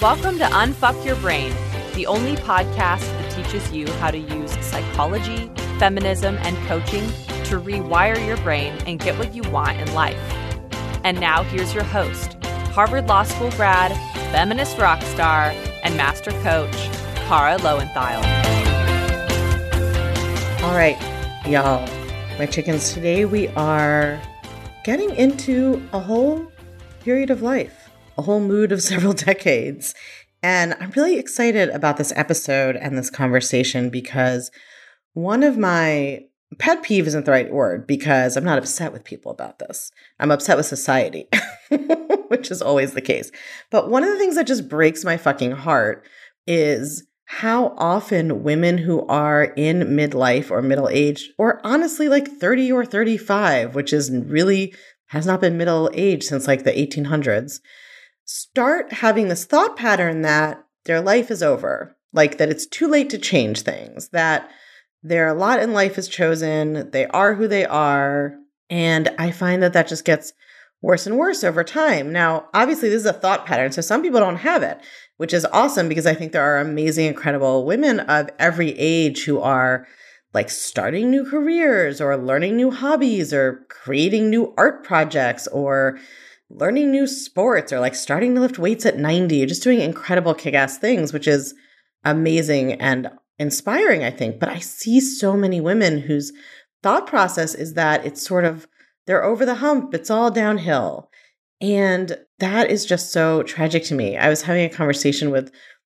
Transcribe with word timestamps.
Welcome 0.00 0.38
to 0.38 0.46
Unfuck 0.46 1.04
Your 1.04 1.16
Brain, 1.16 1.52
the 1.94 2.06
only 2.06 2.34
podcast 2.34 3.00
that 3.00 3.30
teaches 3.32 3.70
you 3.70 3.86
how 3.98 4.10
to 4.10 4.16
use 4.16 4.50
psychology, 4.64 5.52
feminism, 5.78 6.38
and 6.40 6.56
coaching 6.66 7.06
to 7.44 7.60
rewire 7.60 8.26
your 8.26 8.38
brain 8.38 8.72
and 8.86 8.98
get 8.98 9.18
what 9.18 9.34
you 9.34 9.42
want 9.50 9.78
in 9.78 9.92
life. 9.92 10.16
And 11.04 11.20
now 11.20 11.42
here's 11.42 11.74
your 11.74 11.84
host, 11.84 12.42
Harvard 12.72 13.08
Law 13.08 13.24
School 13.24 13.50
grad, 13.50 13.92
feminist 14.32 14.78
rock 14.78 15.02
star, 15.02 15.52
and 15.82 15.94
master 15.98 16.30
coach, 16.40 16.74
Kara 17.28 17.58
Loewentheil. 17.58 18.22
All 20.62 20.74
right, 20.74 20.96
y'all, 21.46 21.86
my 22.38 22.46
chickens, 22.46 22.94
today 22.94 23.26
we 23.26 23.48
are 23.48 24.18
getting 24.82 25.14
into 25.16 25.86
a 25.92 25.98
whole 25.98 26.50
period 27.00 27.28
of 27.28 27.42
life 27.42 27.79
a 28.18 28.22
whole 28.22 28.40
mood 28.40 28.72
of 28.72 28.82
several 28.90 29.12
decades. 29.12 29.94
And 30.42 30.74
I'm 30.80 30.90
really 30.92 31.18
excited 31.18 31.68
about 31.70 31.96
this 31.96 32.12
episode 32.16 32.76
and 32.76 32.96
this 32.96 33.10
conversation 33.10 33.90
because 33.90 34.50
one 35.12 35.42
of 35.42 35.58
my 35.58 36.24
pet 36.58 36.82
peeve 36.82 37.06
isn't 37.06 37.24
the 37.24 37.30
right 37.30 37.52
word 37.52 37.86
because 37.86 38.36
I'm 38.36 38.44
not 38.44 38.58
upset 38.58 38.92
with 38.92 39.04
people 39.04 39.30
about 39.30 39.58
this. 39.58 39.90
I'm 40.18 40.30
upset 40.30 40.56
with 40.56 40.66
society, 40.66 41.28
which 42.28 42.50
is 42.50 42.62
always 42.62 42.94
the 42.94 43.00
case. 43.00 43.30
But 43.70 43.90
one 43.90 44.02
of 44.02 44.10
the 44.10 44.18
things 44.18 44.34
that 44.36 44.46
just 44.46 44.68
breaks 44.68 45.04
my 45.04 45.16
fucking 45.16 45.52
heart 45.52 46.06
is 46.46 47.04
how 47.24 47.74
often 47.76 48.42
women 48.42 48.76
who 48.78 49.06
are 49.06 49.44
in 49.44 49.80
midlife 49.80 50.50
or 50.50 50.60
middle 50.62 50.88
age, 50.88 51.30
or 51.38 51.60
honestly 51.62 52.08
like 52.08 52.26
30 52.26 52.72
or 52.72 52.84
35, 52.84 53.76
which 53.76 53.92
is 53.92 54.10
really 54.10 54.74
has 55.06 55.26
not 55.26 55.40
been 55.40 55.56
middle 55.56 55.88
age 55.94 56.24
since 56.24 56.48
like 56.48 56.64
the 56.64 56.72
1800s, 56.72 57.60
start 58.30 58.92
having 58.92 59.26
this 59.26 59.44
thought 59.44 59.76
pattern 59.76 60.22
that 60.22 60.64
their 60.84 61.00
life 61.00 61.32
is 61.32 61.42
over, 61.42 61.96
like 62.12 62.38
that 62.38 62.48
it's 62.48 62.64
too 62.64 62.86
late 62.86 63.10
to 63.10 63.18
change 63.18 63.62
things, 63.62 64.10
that 64.10 64.48
their 65.02 65.34
lot 65.34 65.58
in 65.58 65.72
life 65.72 65.98
is 65.98 66.06
chosen, 66.06 66.88
they 66.92 67.06
are 67.06 67.34
who 67.34 67.48
they 67.48 67.64
are. 67.64 68.36
And 68.68 69.08
I 69.18 69.32
find 69.32 69.60
that 69.64 69.72
that 69.72 69.88
just 69.88 70.04
gets 70.04 70.32
worse 70.80 71.08
and 71.08 71.18
worse 71.18 71.42
over 71.42 71.64
time. 71.64 72.12
Now, 72.12 72.48
obviously, 72.54 72.88
this 72.88 73.00
is 73.00 73.06
a 73.06 73.12
thought 73.12 73.46
pattern, 73.46 73.72
so 73.72 73.80
some 73.82 74.00
people 74.00 74.20
don't 74.20 74.36
have 74.36 74.62
it, 74.62 74.78
which 75.16 75.34
is 75.34 75.44
awesome 75.46 75.88
because 75.88 76.06
I 76.06 76.14
think 76.14 76.30
there 76.30 76.44
are 76.44 76.60
amazing, 76.60 77.06
incredible 77.06 77.66
women 77.66 77.98
of 77.98 78.30
every 78.38 78.78
age 78.78 79.24
who 79.24 79.40
are 79.40 79.88
like 80.32 80.50
starting 80.50 81.10
new 81.10 81.28
careers 81.28 82.00
or 82.00 82.16
learning 82.16 82.56
new 82.56 82.70
hobbies 82.70 83.34
or 83.34 83.66
creating 83.68 84.30
new 84.30 84.54
art 84.56 84.84
projects 84.84 85.48
or 85.48 85.98
learning 86.50 86.90
new 86.90 87.06
sports 87.06 87.72
or 87.72 87.80
like 87.80 87.94
starting 87.94 88.34
to 88.34 88.40
lift 88.40 88.58
weights 88.58 88.84
at 88.84 88.98
90, 88.98 89.46
just 89.46 89.62
doing 89.62 89.80
incredible 89.80 90.34
kick 90.34 90.54
ass 90.54 90.76
things, 90.76 91.12
which 91.12 91.28
is 91.28 91.54
amazing 92.04 92.72
and 92.74 93.10
inspiring, 93.38 94.02
I 94.02 94.10
think. 94.10 94.40
But 94.40 94.48
I 94.48 94.58
see 94.58 95.00
so 95.00 95.36
many 95.36 95.60
women 95.60 96.00
whose 96.00 96.32
thought 96.82 97.06
process 97.06 97.54
is 97.54 97.74
that 97.74 98.04
it's 98.04 98.26
sort 98.26 98.44
of 98.44 98.66
they're 99.06 99.24
over 99.24 99.46
the 99.46 99.56
hump, 99.56 99.94
it's 99.94 100.10
all 100.10 100.30
downhill. 100.30 101.08
And 101.60 102.18
that 102.38 102.70
is 102.70 102.86
just 102.86 103.12
so 103.12 103.42
tragic 103.42 103.84
to 103.84 103.94
me. 103.94 104.16
I 104.16 104.28
was 104.28 104.42
having 104.42 104.64
a 104.64 104.74
conversation 104.74 105.30
with 105.30 105.52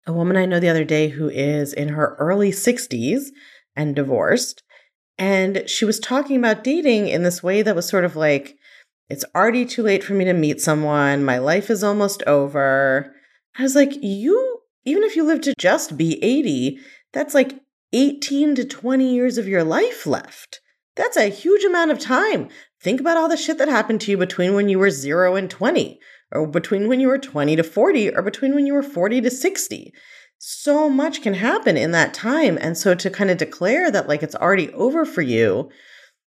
a 0.07 0.13
woman 0.13 0.37
I 0.37 0.45
know 0.45 0.59
the 0.59 0.69
other 0.69 0.83
day 0.83 1.09
who 1.09 1.29
is 1.29 1.73
in 1.73 1.89
her 1.89 2.15
early 2.19 2.51
60s 2.51 3.27
and 3.75 3.95
divorced. 3.95 4.63
And 5.17 5.63
she 5.67 5.85
was 5.85 5.99
talking 5.99 6.37
about 6.37 6.63
dating 6.63 7.07
in 7.07 7.23
this 7.23 7.41
way 7.41 7.61
that 7.61 7.75
was 7.75 7.87
sort 7.87 8.05
of 8.05 8.15
like, 8.15 8.57
it's 9.09 9.25
already 9.35 9.65
too 9.65 9.83
late 9.83 10.03
for 10.03 10.13
me 10.13 10.25
to 10.25 10.33
meet 10.33 10.59
someone. 10.61 11.23
My 11.23 11.37
life 11.37 11.69
is 11.69 11.83
almost 11.83 12.23
over. 12.23 13.13
I 13.57 13.63
was 13.63 13.75
like, 13.75 13.91
you, 14.01 14.59
even 14.83 15.03
if 15.03 15.15
you 15.15 15.23
live 15.23 15.41
to 15.41 15.53
just 15.59 15.97
be 15.97 16.21
80, 16.23 16.79
that's 17.13 17.33
like 17.33 17.59
18 17.93 18.55
to 18.55 18.65
20 18.65 19.13
years 19.13 19.37
of 19.37 19.47
your 19.47 19.63
life 19.63 20.05
left. 20.05 20.59
That's 20.95 21.17
a 21.17 21.29
huge 21.29 21.63
amount 21.63 21.91
of 21.91 21.99
time. 21.99 22.49
Think 22.81 22.99
about 22.99 23.17
all 23.17 23.29
the 23.29 23.37
shit 23.37 23.57
that 23.57 23.67
happened 23.67 24.01
to 24.01 24.11
you 24.11 24.17
between 24.17 24.53
when 24.53 24.69
you 24.69 24.79
were 24.79 24.89
zero 24.89 25.35
and 25.35 25.49
20, 25.49 25.99
or 26.31 26.47
between 26.47 26.87
when 26.87 26.99
you 26.99 27.07
were 27.07 27.17
20 27.17 27.55
to 27.55 27.63
40, 27.63 28.15
or 28.15 28.21
between 28.21 28.55
when 28.55 28.65
you 28.65 28.73
were 28.73 28.83
40 28.83 29.21
to 29.21 29.31
60. 29.31 29.93
So 30.37 30.89
much 30.89 31.21
can 31.21 31.33
happen 31.33 31.77
in 31.77 31.91
that 31.91 32.13
time. 32.13 32.57
And 32.59 32.77
so 32.77 32.95
to 32.95 33.09
kind 33.09 33.29
of 33.29 33.37
declare 33.37 33.89
that 33.91 34.07
like 34.07 34.23
it's 34.23 34.35
already 34.35 34.71
over 34.73 35.05
for 35.05 35.21
you 35.21 35.69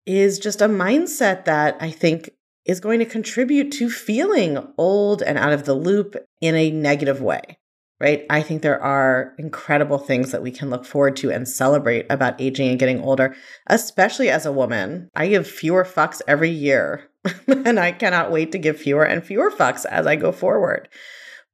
is 0.06 0.40
just 0.40 0.62
a 0.62 0.68
mindset 0.68 1.46
that 1.46 1.78
I 1.80 1.90
think 1.90 2.30
is 2.66 2.80
going 2.80 3.00
to 3.00 3.06
contribute 3.06 3.72
to 3.74 3.90
feeling 3.90 4.58
old 4.78 5.22
and 5.22 5.38
out 5.38 5.54
of 5.54 5.66
the 5.66 5.74
loop 5.74 6.16
in 6.42 6.56
a 6.56 6.72
negative 6.72 7.22
way, 7.22 7.58
right? 8.00 8.26
I 8.30 8.42
think 8.42 8.62
there 8.62 8.82
are 8.82 9.34
incredible 9.38 9.98
things 9.98 10.32
that 10.32 10.42
we 10.42 10.52
can 10.52 10.70
look 10.70 10.86
forward 10.86 11.16
to 11.18 11.32
and 11.32 11.48
celebrate 11.48 12.06
about 12.10 12.40
aging 12.40 12.70
and 12.70 12.80
getting 12.80 13.02
older, 13.02 13.36
especially 13.68 14.30
as 14.30 14.46
a 14.46 14.52
woman. 14.52 15.10
I 15.16 15.28
give 15.28 15.48
fewer 15.48 15.84
fucks 15.84 16.22
every 16.28 16.50
year, 16.50 17.10
and 17.48 17.80
I 17.80 17.92
cannot 17.92 18.32
wait 18.32 18.52
to 18.54 18.60
give 18.60 18.78
fewer 18.78 19.04
and 19.04 19.24
fewer 19.24 19.52
fucks 19.52 19.86
as 19.86 20.08
I 20.08 20.16
go 20.16 20.32
forward. 20.32 20.88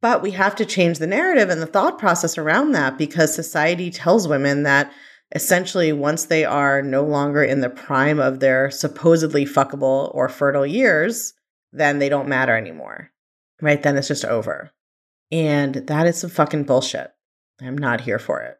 But 0.01 0.21
we 0.21 0.31
have 0.31 0.55
to 0.55 0.65
change 0.65 0.99
the 0.99 1.07
narrative 1.07 1.49
and 1.49 1.61
the 1.61 1.65
thought 1.65 1.99
process 1.99 2.37
around 2.37 2.71
that 2.71 2.97
because 2.97 3.33
society 3.33 3.91
tells 3.91 4.27
women 4.27 4.63
that 4.63 4.93
essentially 5.33 5.91
once 5.91 6.25
they 6.25 6.45
are 6.45 6.81
no 6.81 7.03
longer 7.03 7.43
in 7.43 7.61
the 7.61 7.69
prime 7.69 8.19
of 8.19 8.39
their 8.39 8.71
supposedly 8.71 9.45
fuckable 9.45 10.13
or 10.13 10.29
fertile 10.29 10.65
years, 10.65 11.33
then 11.71 11.99
they 11.99 12.09
don't 12.09 12.27
matter 12.27 12.57
anymore. 12.57 13.11
Right? 13.61 13.81
Then 13.81 13.97
it's 13.97 14.07
just 14.07 14.25
over. 14.25 14.71
And 15.31 15.75
that 15.75 16.07
is 16.07 16.17
some 16.17 16.29
fucking 16.29 16.63
bullshit. 16.63 17.11
I'm 17.61 17.77
not 17.77 18.01
here 18.01 18.19
for 18.19 18.41
it. 18.41 18.57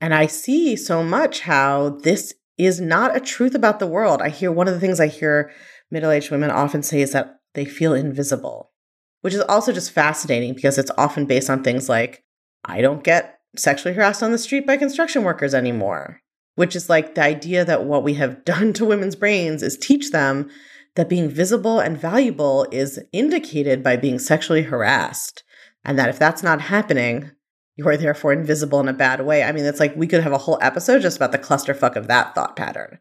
And 0.00 0.14
I 0.14 0.26
see 0.26 0.76
so 0.76 1.02
much 1.02 1.40
how 1.40 1.90
this 2.02 2.34
is 2.56 2.80
not 2.80 3.16
a 3.16 3.20
truth 3.20 3.54
about 3.54 3.78
the 3.78 3.86
world. 3.86 4.20
I 4.20 4.30
hear 4.30 4.50
one 4.50 4.68
of 4.68 4.74
the 4.74 4.80
things 4.80 5.00
I 5.00 5.06
hear 5.06 5.52
middle 5.90 6.10
aged 6.10 6.30
women 6.30 6.50
often 6.50 6.82
say 6.82 7.00
is 7.00 7.12
that 7.12 7.40
they 7.54 7.64
feel 7.64 7.94
invisible, 7.94 8.72
which 9.20 9.34
is 9.34 9.40
also 9.42 9.72
just 9.72 9.92
fascinating 9.92 10.54
because 10.54 10.78
it's 10.78 10.90
often 10.98 11.26
based 11.26 11.50
on 11.50 11.62
things 11.62 11.88
like, 11.88 12.24
I 12.64 12.80
don't 12.80 13.04
get 13.04 13.37
sexually 13.56 13.94
harassed 13.94 14.22
on 14.22 14.32
the 14.32 14.38
street 14.38 14.66
by 14.66 14.76
construction 14.76 15.24
workers 15.24 15.54
anymore, 15.54 16.20
which 16.54 16.76
is 16.76 16.88
like 16.88 17.14
the 17.14 17.22
idea 17.22 17.64
that 17.64 17.84
what 17.84 18.02
we 18.02 18.14
have 18.14 18.44
done 18.44 18.72
to 18.74 18.84
women's 18.84 19.16
brains 19.16 19.62
is 19.62 19.76
teach 19.76 20.10
them 20.10 20.50
that 20.94 21.08
being 21.08 21.28
visible 21.28 21.78
and 21.78 21.98
valuable 21.98 22.66
is 22.72 23.00
indicated 23.12 23.82
by 23.82 23.96
being 23.96 24.18
sexually 24.18 24.62
harassed. 24.62 25.44
And 25.84 25.98
that 25.98 26.08
if 26.08 26.18
that's 26.18 26.42
not 26.42 26.60
happening, 26.60 27.30
you 27.76 27.86
are 27.86 27.96
therefore 27.96 28.32
invisible 28.32 28.80
in 28.80 28.88
a 28.88 28.92
bad 28.92 29.24
way. 29.24 29.44
I 29.44 29.52
mean, 29.52 29.64
it's 29.64 29.78
like 29.78 29.94
we 29.94 30.08
could 30.08 30.22
have 30.22 30.32
a 30.32 30.38
whole 30.38 30.58
episode 30.60 31.00
just 31.00 31.16
about 31.16 31.30
the 31.30 31.38
clusterfuck 31.38 31.94
of 31.94 32.08
that 32.08 32.34
thought 32.34 32.56
pattern. 32.56 32.98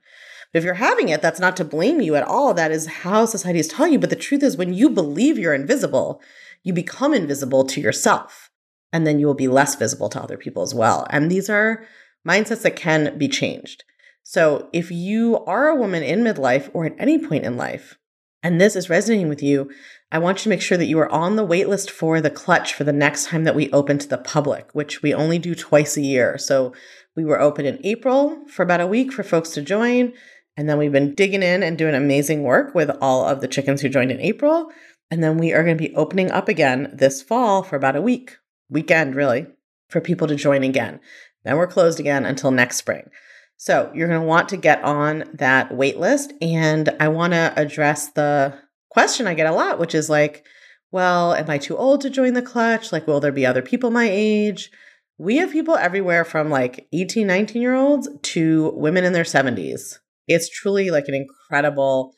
But 0.54 0.60
if 0.60 0.64
you're 0.64 0.76
having 0.76 1.10
it, 1.10 1.22
that's 1.22 1.40
not 1.40 1.58
to 1.58 1.66
blame 1.66 2.00
you 2.00 2.16
at 2.16 2.24
all. 2.24 2.54
That 2.54 2.72
is 2.72 2.86
how 2.86 3.26
society 3.26 3.60
is 3.60 3.68
telling 3.68 3.94
you. 3.94 4.00
But 4.00 4.12
the 4.12 4.16
truth 4.16 4.44
is, 4.44 4.56
when 4.56 4.74
you 4.74 4.90
believe 4.90 5.40
you're 5.40 5.56
invisible, 5.56 6.22
you 6.64 6.74
become 6.74 7.14
invisible 7.14 7.64
to 7.66 7.82
yourself 7.82 8.47
and 8.92 9.06
then 9.06 9.20
you 9.20 9.28
will 9.28 9.34
be 9.34 9.48
less 9.48 9.76
visible 9.76 10.10
to 10.10 10.22
other 10.22 10.38
people 10.38 10.64
as 10.64 10.74
well. 10.74 11.06
And 11.10 11.30
these 11.30 11.50
are 11.50 11.86
mindsets 12.28 12.62
that 12.64 12.76
can 12.76 13.18
be 13.18 13.28
changed. 13.28 13.84
So 14.24 14.70
if 14.74 14.92
you 14.92 15.44
are 15.46 15.68
a 15.68 15.76
woman 15.76 16.04
in 16.04 16.24
midlife 16.24 16.70
or 16.74 16.86
at 16.86 16.96
any 17.00 17.18
point 17.18 17.46
in 17.46 17.56
life, 17.58 17.98
and 18.44 18.62
this 18.62 18.76
is 18.76 18.90
resonating 18.90 19.30
with 19.30 19.42
you, 19.42 19.70
I 20.12 20.20
want 20.20 20.40
you 20.40 20.44
to 20.44 20.50
make 20.50 20.62
sure 20.62 20.78
that 20.78 20.86
you 20.86 21.00
are 21.00 21.12
on 21.12 21.36
the 21.36 21.48
waitlist 21.48 21.90
for 21.90 22.22
the 22.22 22.30
clutch 22.30 22.74
for 22.74 22.84
the 22.84 22.94
next 22.94 23.28
time 23.28 23.44
that 23.44 23.56
we 23.56 23.72
open 23.72 23.98
to 24.00 24.08
the 24.08 24.18
public, 24.18 24.70
which 24.74 25.02
we 25.02 25.14
only 25.14 25.40
do 25.40 25.56
twice 25.56 25.98
a 25.98 26.02
year. 26.02 26.38
So 26.38 26.74
we 27.16 27.26
were 27.26 27.40
open 27.40 27.66
in 27.66 27.80
April 27.84 28.46
for 28.48 28.64
about 28.64 28.82
a 28.82 28.88
week 28.88 29.12
for 29.12 29.24
folks 29.24 29.50
to 29.52 29.62
join. 29.62 30.14
And 30.56 30.70
then 30.70 30.78
we've 30.78 30.92
been 30.92 31.16
digging 31.16 31.44
in 31.44 31.62
and 31.62 31.78
doing 31.78 31.96
amazing 31.96 32.44
work 32.44 32.74
with 32.74 32.90
all 33.02 33.26
of 33.26 33.42
the 33.42 33.48
chickens 33.48 33.82
who 33.82 33.90
joined 33.90 34.12
in 34.12 34.22
April. 34.22 34.70
And 35.12 35.24
then 35.24 35.38
we 35.38 35.54
are 35.54 35.64
going 35.64 35.78
to 35.78 35.88
be 35.88 35.96
opening 35.96 36.32
up 36.32 36.48
again 36.48 36.90
this 36.94 37.22
fall 37.22 37.64
for 37.64 37.76
about 37.76 37.96
a 37.96 38.02
week 38.02 38.38
weekend, 38.70 39.16
really, 39.16 39.48
for 39.90 40.02
people 40.02 40.28
to 40.28 40.36
join 40.36 40.64
again. 40.64 41.00
Then 41.44 41.58
we're 41.58 41.68
closed 41.68 42.00
again 42.00 42.26
until 42.26 42.52
next 42.52 42.78
spring. 42.78 43.10
So 43.58 43.92
you're 43.96 44.08
going 44.08 44.22
to 44.22 44.28
want 44.28 44.50
to 44.50 44.58
get 44.58 44.84
on 44.84 45.24
that 45.34 45.76
wait 45.76 45.98
list. 45.98 46.34
And 46.42 46.90
I 47.00 47.08
want 47.08 47.34
to 47.34 47.54
address 47.56 48.12
the 48.12 48.58
question 48.90 49.28
I 49.28 49.34
get 49.34 49.48
a 49.48 49.54
lot, 49.54 49.80
which 49.80 49.96
is 49.96 50.10
like, 50.10 50.46
well, 50.92 51.34
am 51.34 51.50
I 51.50 51.58
too 51.58 51.76
old 51.76 52.02
to 52.02 52.10
join 52.10 52.34
the 52.34 52.42
clutch? 52.42 52.92
Like, 52.92 53.08
will 53.08 53.20
there 53.20 53.32
be 53.32 53.46
other 53.46 53.62
people 53.62 53.90
my 53.90 54.08
age? 54.10 54.72
We 55.18 55.38
have 55.38 55.52
people 55.52 55.76
everywhere 55.76 56.24
from 56.24 56.50
like 56.50 56.88
18, 56.94 57.26
19 57.26 57.62
year 57.62 57.76
olds 57.76 58.08
to 58.22 58.72
women 58.76 59.04
in 59.04 59.14
their 59.14 59.24
70s. 59.24 59.98
It's 60.28 60.50
truly 60.50 60.92
like 60.92 61.06
an 61.08 61.16
incredible, 61.16 62.14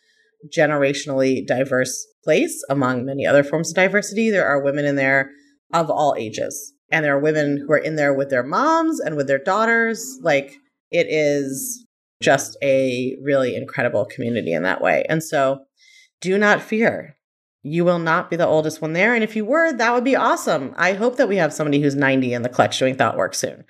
generationally 0.56 1.46
diverse 1.46 2.06
place 2.24 2.64
among 2.70 3.06
many 3.06 3.26
other 3.26 3.44
forms 3.44 3.70
of 3.70 3.76
diversity. 3.76 4.30
There 4.30 4.48
are 4.48 4.62
women 4.62 4.86
in 4.86 4.96
there 4.96 5.32
of 5.74 5.90
all 5.90 6.16
ages. 6.18 6.74
And 6.92 7.06
there 7.06 7.16
are 7.16 7.20
women 7.20 7.58
who 7.58 7.72
are 7.74 7.78
in 7.78 7.96
there 7.96 8.14
with 8.14 8.30
their 8.30 8.44
moms 8.44 9.00
and 9.00 9.16
with 9.16 9.28
their 9.28 9.40
daughters. 9.40 10.20
Like 10.22 10.56
it 10.92 11.08
is 11.10 11.86
just 12.22 12.58
a 12.62 13.16
really 13.22 13.56
incredible 13.56 14.06
community 14.06 14.54
in 14.54 14.64
that 14.64 14.82
way. 14.82 15.06
And 15.08 15.24
so 15.24 15.66
do 16.22 16.38
not 16.38 16.62
fear. 16.62 17.16
You 17.62 17.86
will 17.86 18.00
not 18.00 18.30
be 18.30 18.36
the 18.36 18.48
oldest 18.48 18.82
one 18.82 18.94
there. 18.94 19.14
And 19.14 19.24
if 19.24 19.36
you 19.36 19.46
were, 19.46 19.74
that 19.74 19.94
would 19.94 20.04
be 20.04 20.16
awesome. 20.16 20.74
I 20.78 20.94
hope 20.94 21.18
that 21.18 21.28
we 21.28 21.38
have 21.38 21.54
somebody 21.54 21.82
who's 21.82 21.96
90 21.96 22.34
in 22.34 22.42
the 22.42 22.50
clutch 22.50 22.80
doing 22.80 22.96
thought 22.96 23.18
work 23.18 23.36
soon. 23.36 23.66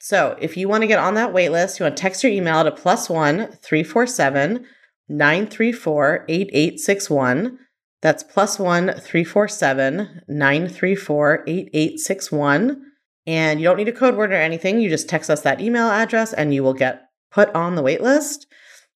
So 0.00 0.36
if 0.40 0.56
you 0.56 0.68
want 0.68 0.82
to 0.82 0.86
get 0.86 0.98
on 0.98 1.14
that 1.14 1.32
wait 1.32 1.50
list, 1.50 1.78
you 1.78 1.84
want 1.84 1.96
to 1.96 2.00
text 2.00 2.22
your 2.22 2.32
email 2.32 2.64
to 2.64 2.70
plus 2.70 3.10
one 3.10 3.48
347 3.62 4.64
934 5.08 6.24
8861. 6.28 7.58
That's 8.00 8.22
plus 8.22 8.58
one 8.58 8.86
347 8.86 10.22
934 10.28 11.44
8861. 11.46 12.82
And 13.26 13.60
you 13.60 13.64
don't 13.64 13.76
need 13.76 13.88
a 13.88 13.92
code 13.92 14.16
word 14.16 14.32
or 14.32 14.36
anything. 14.36 14.80
You 14.80 14.88
just 14.88 15.08
text 15.08 15.28
us 15.28 15.42
that 15.42 15.60
email 15.60 15.88
address 15.88 16.32
and 16.32 16.54
you 16.54 16.62
will 16.62 16.74
get 16.74 17.08
put 17.30 17.54
on 17.54 17.74
the 17.74 17.82
wait 17.82 18.00
list. 18.00 18.46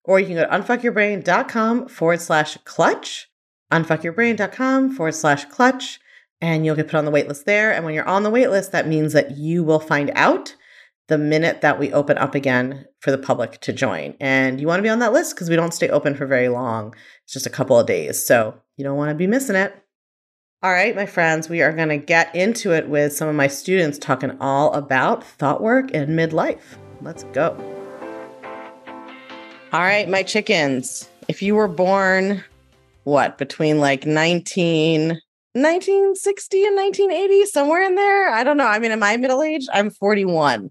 Or 0.05 0.19
you 0.19 0.27
can 0.27 0.37
go 0.37 0.45
to 0.45 0.51
unfuckyourbrain.com 0.51 1.89
forward 1.89 2.21
slash 2.21 2.57
clutch, 2.65 3.29
unfuckyourbrain.com 3.73 4.97
forward 4.97 5.15
slash 5.15 5.45
clutch, 5.45 6.01
and 6.41 6.67
you'll 6.67 6.75
get 6.75 6.89
put 6.89 6.97
on 6.97 7.05
the 7.05 7.11
wait 7.11 7.29
list 7.29 7.47
there. 7.47 7.73
And 7.73 7.85
when 7.85 7.95
you're 7.95 8.09
on 8.09 8.25
the 8.25 8.31
wait 8.31 8.51
list, 8.51 8.73
that 8.73 8.89
means 8.89 9.13
that 9.13 9.37
you 9.37 9.63
will 9.63 9.79
find 9.79 10.11
out 10.15 10.57
the 11.09 11.19
minute 11.19 11.61
that 11.61 11.79
we 11.79 11.93
open 11.93 12.17
up 12.19 12.35
again 12.35 12.87
for 13.01 13.11
the 13.11 13.19
public 13.19 13.61
to 13.61 13.73
join. 13.73 14.15
And 14.19 14.61
you 14.61 14.67
want 14.67 14.79
to 14.79 14.83
be 14.83 14.89
on 14.89 15.01
that 15.01 15.13
list 15.13 15.35
because 15.35 15.51
we 15.51 15.57
don't 15.57 15.75
stay 15.75 15.89
open 15.89 16.15
for 16.15 16.27
very 16.27 16.49
long. 16.49 16.95
It's 17.25 17.33
just 17.33 17.47
a 17.47 17.51
couple 17.51 17.79
of 17.79 17.87
days. 17.87 18.25
So 18.25 18.55
you 18.77 18.85
don't 18.85 18.97
want 18.97 19.11
to 19.11 19.15
be 19.15 19.27
missing 19.27 19.57
it. 19.57 19.75
All 20.63 20.71
right, 20.71 20.95
my 20.95 21.07
friends, 21.07 21.49
we 21.49 21.61
are 21.61 21.73
going 21.73 21.89
to 21.89 21.97
get 21.97 22.35
into 22.37 22.73
it 22.73 22.89
with 22.89 23.13
some 23.13 23.29
of 23.29 23.35
my 23.35 23.49
students 23.49 23.99
talking 23.99 24.37
all 24.41 24.73
about 24.75 25.25
thought 25.25 25.61
work 25.61 25.91
and 25.93 26.11
midlife. 26.11 26.61
Let's 27.01 27.25
go. 27.33 27.57
All 29.73 29.81
right, 29.81 30.09
my 30.09 30.23
chickens. 30.23 31.09
If 31.29 31.43
you 31.43 31.55
were 31.55 31.67
born, 31.67 32.45
what, 33.05 33.39
between 33.39 33.81
like 33.81 34.07
19, 34.07 35.09
1960 35.55 36.65
and 36.65 36.77
1980, 36.77 37.47
somewhere 37.47 37.83
in 37.83 37.95
there. 37.97 38.31
I 38.31 38.45
don't 38.45 38.57
know. 38.57 38.67
I 38.67 38.79
mean, 38.79 38.93
am 38.93 39.03
I 39.03 39.17
middle 39.17 39.43
aged? 39.43 39.69
I'm 39.73 39.91
41. 39.91 40.71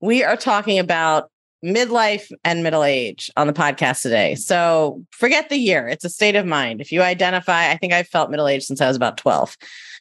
We 0.00 0.24
are 0.24 0.36
talking 0.36 0.78
about 0.78 1.30
midlife 1.64 2.30
and 2.44 2.62
middle 2.62 2.84
age 2.84 3.30
on 3.36 3.46
the 3.46 3.52
podcast 3.52 4.02
today. 4.02 4.34
So 4.34 5.04
forget 5.10 5.48
the 5.48 5.56
year, 5.56 5.86
it's 5.88 6.04
a 6.04 6.10
state 6.10 6.36
of 6.36 6.46
mind. 6.46 6.80
If 6.80 6.90
you 6.90 7.02
identify, 7.02 7.70
I 7.70 7.76
think 7.76 7.92
I've 7.92 8.08
felt 8.08 8.30
middle 8.30 8.48
aged 8.48 8.64
since 8.64 8.80
I 8.80 8.88
was 8.88 8.96
about 8.96 9.16
12. 9.16 9.56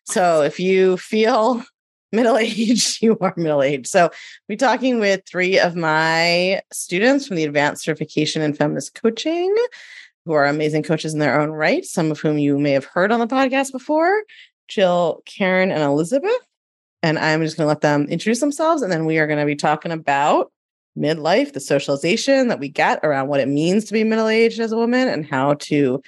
So 0.05 0.41
if 0.41 0.59
you 0.59 0.97
feel 0.97 1.63
middle 2.11 2.37
aged, 2.37 3.01
you 3.01 3.17
are 3.21 3.33
middle 3.37 3.61
aged. 3.61 3.87
So 3.87 4.09
we're 4.49 4.57
talking 4.57 4.99
with 4.99 5.21
three 5.27 5.59
of 5.59 5.75
my 5.75 6.61
students 6.71 7.27
from 7.27 7.35
the 7.37 7.43
Advanced 7.43 7.83
Certification 7.83 8.41
in 8.41 8.53
Feminist 8.53 8.95
Coaching 8.95 9.55
who 10.25 10.33
are 10.33 10.45
amazing 10.45 10.83
coaches 10.83 11.13
in 11.13 11.19
their 11.19 11.39
own 11.39 11.49
right, 11.49 11.83
some 11.83 12.11
of 12.11 12.19
whom 12.19 12.37
you 12.37 12.57
may 12.59 12.71
have 12.71 12.85
heard 12.85 13.11
on 13.11 13.19
the 13.19 13.27
podcast 13.27 13.71
before 13.71 14.23
Jill, 14.67 15.21
Karen, 15.25 15.71
and 15.71 15.83
Elizabeth. 15.83 16.31
And 17.03 17.17
I'm 17.17 17.41
just 17.41 17.57
going 17.57 17.65
to 17.65 17.69
let 17.69 17.81
them 17.81 18.05
introduce 18.05 18.39
themselves. 18.39 18.83
And 18.83 18.91
then 18.91 19.05
we 19.05 19.17
are 19.17 19.25
going 19.25 19.39
to 19.39 19.45
be 19.45 19.55
talking 19.55 19.91
about 19.91 20.51
midlife, 20.97 21.53
the 21.53 21.59
socialization 21.59 22.47
that 22.47 22.59
we 22.59 22.69
get 22.69 22.99
around 23.03 23.27
what 23.27 23.39
it 23.39 23.47
means 23.47 23.85
to 23.85 23.93
be 23.93 24.03
middle 24.03 24.27
aged 24.27 24.59
as 24.59 24.71
a 24.71 24.77
woman 24.77 25.07
and 25.07 25.25
how 25.25 25.55
to 25.55 26.01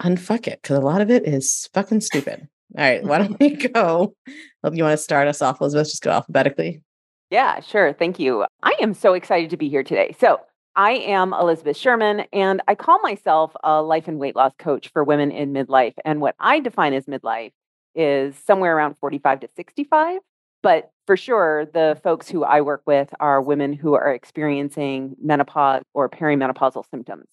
unfuck 0.00 0.46
it. 0.46 0.62
Cause 0.62 0.76
a 0.76 0.80
lot 0.80 1.00
of 1.00 1.10
it 1.10 1.26
is 1.26 1.68
fucking 1.72 2.00
stupid. 2.00 2.48
All 2.76 2.84
right. 2.84 3.02
Why 3.02 3.18
don't 3.18 3.36
we 3.40 3.56
go? 3.56 4.14
You 4.26 4.84
want 4.84 4.92
to 4.92 5.02
start 5.02 5.28
us 5.28 5.40
off, 5.40 5.60
Elizabeth? 5.60 5.88
Just 5.88 6.02
go 6.02 6.10
alphabetically. 6.10 6.82
Yeah, 7.30 7.60
sure. 7.60 7.92
Thank 7.92 8.18
you. 8.18 8.44
I 8.62 8.74
am 8.80 8.94
so 8.94 9.14
excited 9.14 9.50
to 9.50 9.56
be 9.56 9.68
here 9.68 9.82
today. 9.82 10.14
So, 10.20 10.40
I 10.78 10.92
am 10.92 11.32
Elizabeth 11.32 11.78
Sherman, 11.78 12.24
and 12.34 12.60
I 12.68 12.74
call 12.74 13.00
myself 13.00 13.52
a 13.64 13.80
life 13.80 14.08
and 14.08 14.18
weight 14.18 14.36
loss 14.36 14.52
coach 14.58 14.90
for 14.92 15.02
women 15.02 15.30
in 15.30 15.54
midlife. 15.54 15.94
And 16.04 16.20
what 16.20 16.34
I 16.38 16.60
define 16.60 16.92
as 16.92 17.06
midlife 17.06 17.52
is 17.94 18.36
somewhere 18.46 18.76
around 18.76 18.96
45 19.00 19.40
to 19.40 19.48
65. 19.56 20.20
But 20.62 20.90
for 21.06 21.16
sure, 21.16 21.66
the 21.66 21.98
folks 22.02 22.28
who 22.28 22.44
I 22.44 22.60
work 22.60 22.82
with 22.86 23.14
are 23.20 23.40
women 23.40 23.72
who 23.72 23.94
are 23.94 24.12
experiencing 24.12 25.16
menopause 25.22 25.82
or 25.94 26.08
perimenopausal 26.08 26.84
symptoms. 26.90 27.26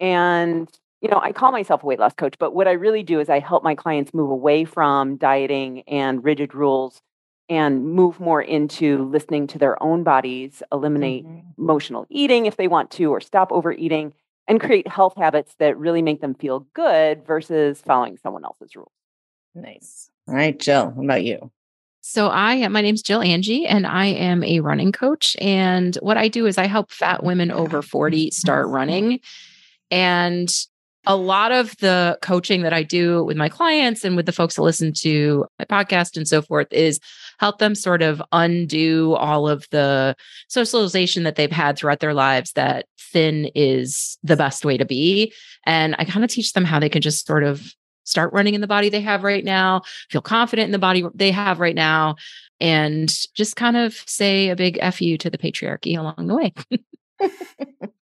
And, 0.00 0.68
you 1.00 1.08
know, 1.08 1.20
I 1.22 1.32
call 1.32 1.52
myself 1.52 1.82
a 1.82 1.86
weight 1.86 1.98
loss 1.98 2.14
coach, 2.14 2.34
but 2.38 2.54
what 2.54 2.68
I 2.68 2.72
really 2.72 3.02
do 3.02 3.20
is 3.20 3.28
I 3.28 3.38
help 3.38 3.64
my 3.64 3.74
clients 3.74 4.12
move 4.12 4.30
away 4.30 4.64
from 4.64 5.16
dieting 5.16 5.82
and 5.82 6.22
rigid 6.22 6.54
rules 6.54 7.00
and 7.48 7.84
move 7.84 8.20
more 8.20 8.40
into 8.40 9.04
listening 9.04 9.46
to 9.48 9.58
their 9.58 9.82
own 9.82 10.02
bodies, 10.02 10.62
eliminate 10.72 11.26
mm-hmm. 11.26 11.62
emotional 11.62 12.06
eating 12.08 12.46
if 12.46 12.56
they 12.56 12.68
want 12.68 12.90
to, 12.92 13.10
or 13.10 13.20
stop 13.20 13.52
overeating, 13.52 14.14
and 14.48 14.60
create 14.60 14.88
health 14.88 15.14
habits 15.16 15.54
that 15.58 15.78
really 15.78 16.02
make 16.02 16.20
them 16.20 16.34
feel 16.34 16.66
good 16.74 17.26
versus 17.26 17.80
following 17.80 18.16
someone 18.16 18.44
else's 18.44 18.74
rules. 18.74 18.92
Nice. 19.54 20.10
All 20.26 20.34
right, 20.34 20.58
Jill, 20.58 20.90
what 20.90 21.04
about 21.04 21.24
you? 21.24 21.50
So 22.06 22.28
I 22.28 22.68
my 22.68 22.82
name's 22.82 23.00
Jill 23.00 23.22
Angie 23.22 23.66
and 23.66 23.86
I 23.86 24.04
am 24.04 24.44
a 24.44 24.60
running 24.60 24.92
coach 24.92 25.34
and 25.40 25.96
what 26.02 26.18
I 26.18 26.28
do 26.28 26.44
is 26.44 26.58
I 26.58 26.66
help 26.66 26.90
fat 26.90 27.24
women 27.24 27.50
over 27.50 27.80
40 27.80 28.30
start 28.30 28.68
running 28.68 29.20
and 29.90 30.54
a 31.06 31.16
lot 31.16 31.50
of 31.50 31.74
the 31.78 32.18
coaching 32.20 32.60
that 32.60 32.74
I 32.74 32.82
do 32.82 33.24
with 33.24 33.38
my 33.38 33.48
clients 33.48 34.04
and 34.04 34.16
with 34.16 34.26
the 34.26 34.32
folks 34.32 34.56
that 34.56 34.62
listen 34.62 34.92
to 34.98 35.46
my 35.58 35.64
podcast 35.64 36.18
and 36.18 36.28
so 36.28 36.42
forth 36.42 36.70
is 36.70 37.00
help 37.38 37.58
them 37.58 37.74
sort 37.74 38.02
of 38.02 38.22
undo 38.32 39.14
all 39.14 39.48
of 39.48 39.66
the 39.70 40.14
socialization 40.48 41.22
that 41.22 41.36
they've 41.36 41.50
had 41.50 41.78
throughout 41.78 42.00
their 42.00 42.14
lives 42.14 42.52
that 42.52 42.84
thin 42.98 43.50
is 43.54 44.18
the 44.22 44.36
best 44.36 44.66
way 44.66 44.76
to 44.76 44.84
be. 44.84 45.32
And 45.64 45.96
I 45.98 46.04
kind 46.04 46.22
of 46.22 46.30
teach 46.30 46.52
them 46.52 46.66
how 46.66 46.78
they 46.78 46.90
can 46.90 47.00
just 47.00 47.26
sort 47.26 47.44
of 47.44 47.74
start 48.04 48.32
running 48.32 48.54
in 48.54 48.60
the 48.60 48.66
body 48.66 48.88
they 48.88 49.00
have 49.00 49.24
right 49.24 49.44
now, 49.44 49.82
feel 50.10 50.22
confident 50.22 50.66
in 50.66 50.72
the 50.72 50.78
body 50.78 51.04
they 51.14 51.30
have 51.30 51.60
right 51.60 51.74
now, 51.74 52.16
and 52.60 53.12
just 53.34 53.56
kind 53.56 53.76
of 53.76 53.94
say 54.06 54.48
a 54.48 54.56
big 54.56 54.78
F 54.80 55.02
you 55.02 55.18
to 55.18 55.30
the 55.30 55.38
patriarchy 55.38 55.98
along 55.98 56.26
the 56.26 56.34
way. 56.36 56.52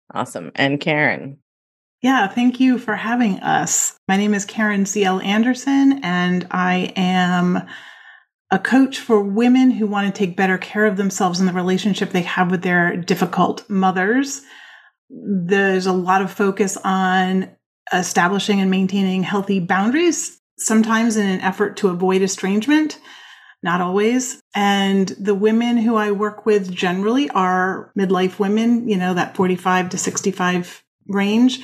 awesome. 0.14 0.50
And 0.54 0.80
Karen. 0.80 1.38
Yeah, 2.02 2.28
thank 2.28 2.60
you 2.60 2.78
for 2.78 2.96
having 2.96 3.40
us. 3.40 3.98
My 4.08 4.16
name 4.16 4.32
is 4.32 4.46
Karen 4.46 4.86
C.L. 4.86 5.20
Anderson, 5.20 6.00
and 6.02 6.46
I 6.50 6.94
am 6.96 7.62
a 8.50 8.58
coach 8.58 8.98
for 8.98 9.20
women 9.20 9.70
who 9.70 9.86
want 9.86 10.12
to 10.12 10.18
take 10.18 10.36
better 10.36 10.58
care 10.58 10.86
of 10.86 10.96
themselves 10.96 11.40
in 11.40 11.46
the 11.46 11.52
relationship 11.52 12.10
they 12.10 12.22
have 12.22 12.50
with 12.50 12.62
their 12.62 12.96
difficult 12.96 13.68
mothers. 13.68 14.42
There's 15.10 15.86
a 15.86 15.92
lot 15.92 16.22
of 16.22 16.32
focus 16.32 16.78
on 16.84 17.50
establishing 17.92 18.60
and 18.60 18.70
maintaining 18.70 19.22
healthy 19.22 19.60
boundaries, 19.60 20.40
sometimes 20.58 21.16
in 21.16 21.26
an 21.26 21.40
effort 21.40 21.76
to 21.78 21.88
avoid 21.88 22.22
estrangement, 22.22 22.98
not 23.62 23.80
always. 23.80 24.40
And 24.54 25.08
the 25.08 25.34
women 25.34 25.76
who 25.76 25.96
I 25.96 26.12
work 26.12 26.46
with 26.46 26.72
generally 26.72 27.28
are 27.30 27.92
midlife 27.98 28.38
women, 28.38 28.88
you 28.88 28.96
know, 28.96 29.14
that 29.14 29.36
45 29.36 29.90
to 29.90 29.98
65 29.98 30.82
range. 31.08 31.60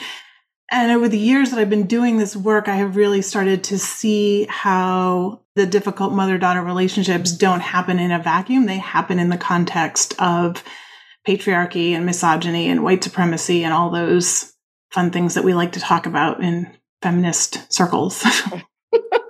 And 0.71 0.90
over 0.90 1.09
the 1.09 1.18
years 1.18 1.50
that 1.50 1.61
I've 1.61 1.71
been 1.71 1.87
doing 1.87 2.18
this 2.18 2.35
work, 2.35 2.68
I 2.68 2.76
have 2.76 2.97
really 2.97 3.23
started 3.23 3.62
to 3.64 3.78
see 3.78 4.47
how 4.50 5.42
the 5.54 5.66
difficult 5.66 6.12
mother 6.12 6.38
daughter 6.38 6.61
relationships 6.61 7.33
don't 7.33 7.61
happen 7.61 7.99
in 7.99 8.11
a 8.11 8.18
vacuum. 8.18 8.66
They 8.66 8.78
happen 8.78 9.18
in 9.18 9.28
the 9.28 9.38
context 9.38 10.21
of 10.21 10.64
patriarchy 11.26 11.92
and 11.92 12.04
misogyny 12.04 12.68
and 12.68 12.83
white 12.83 13.04
supremacy 13.04 13.62
and 13.62 13.73
all 13.73 13.90
those 13.90 14.52
fun 14.93 15.11
things 15.11 15.35
that 15.35 15.45
we 15.45 15.55
like 15.55 15.73
to 15.73 15.81
talk 15.81 16.07
about 16.07 16.43
in 16.43 16.71
feminist 17.02 17.73
circles. 17.73 18.25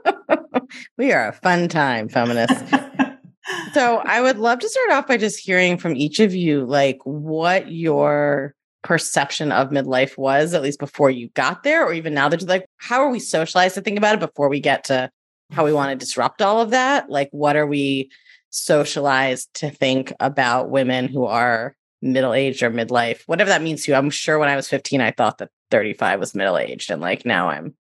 we 0.99 1.13
are 1.13 1.29
a 1.29 1.33
fun 1.33 1.69
time, 1.69 2.09
feminists. 2.09 2.63
so 3.73 3.99
I 3.99 4.21
would 4.21 4.39
love 4.39 4.59
to 4.61 4.69
start 4.69 4.91
off 4.93 5.07
by 5.07 5.17
just 5.17 5.41
hearing 5.41 5.79
from 5.79 5.97
each 5.97 6.21
of 6.21 6.35
you, 6.35 6.65
like 6.65 6.99
what 7.05 7.71
your 7.71 8.55
perception 8.83 9.51
of 9.51 9.71
midlife 9.71 10.17
was, 10.17 10.55
at 10.55 10.63
least 10.63 10.79
before 10.79 11.11
you 11.11 11.29
got 11.31 11.65
there, 11.65 11.85
or 11.85 11.93
even 11.93 12.15
now 12.15 12.29
that 12.29 12.41
you're 12.41 12.49
like, 12.49 12.67
how 12.77 13.01
are 13.01 13.11
we 13.11 13.19
socialized 13.19 13.75
to 13.75 13.81
think 13.81 13.99
about 13.99 14.15
it 14.15 14.21
before 14.21 14.49
we 14.49 14.61
get 14.61 14.85
to 14.85 15.11
how 15.51 15.65
we 15.65 15.73
want 15.73 15.91
to 15.91 15.97
disrupt 15.97 16.41
all 16.41 16.61
of 16.61 16.71
that? 16.71 17.11
Like, 17.11 17.29
what 17.33 17.57
are 17.57 17.67
we 17.67 18.11
socialized 18.51 19.53
to 19.55 19.71
think 19.71 20.13
about 20.21 20.71
women 20.71 21.09
who 21.09 21.25
are 21.27 21.77
middle 22.03 22.35
aged 22.35 22.63
or 22.63 22.71
midlife, 22.71 23.23
whatever 23.27 23.51
that 23.51 23.63
means 23.63 23.85
to 23.85 23.93
you? 23.93 23.97
I'm 23.97 24.11
sure 24.11 24.39
when 24.39 24.49
I 24.49 24.57
was 24.57 24.69
15, 24.69 25.01
I 25.01 25.11
thought 25.11 25.39
that 25.39 25.51
35 25.71 26.21
was 26.21 26.35
middle 26.35 26.59
aged, 26.59 26.91
and 26.91 27.01
like 27.01 27.25
now 27.25 27.49
I'm 27.49 27.75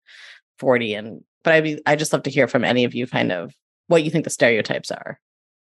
40. 0.58 0.94
And 0.94 1.20
but 1.44 1.54
I 1.54 1.60
be 1.60 1.80
I 1.86 1.96
just 1.96 2.12
love 2.12 2.24
to 2.24 2.30
hear 2.30 2.48
from 2.48 2.64
any 2.64 2.84
of 2.84 2.94
you 2.94 3.06
kind 3.06 3.32
of 3.32 3.54
what 3.88 4.04
you 4.04 4.10
think 4.10 4.24
the 4.24 4.30
stereotypes 4.30 4.90
are. 4.90 5.20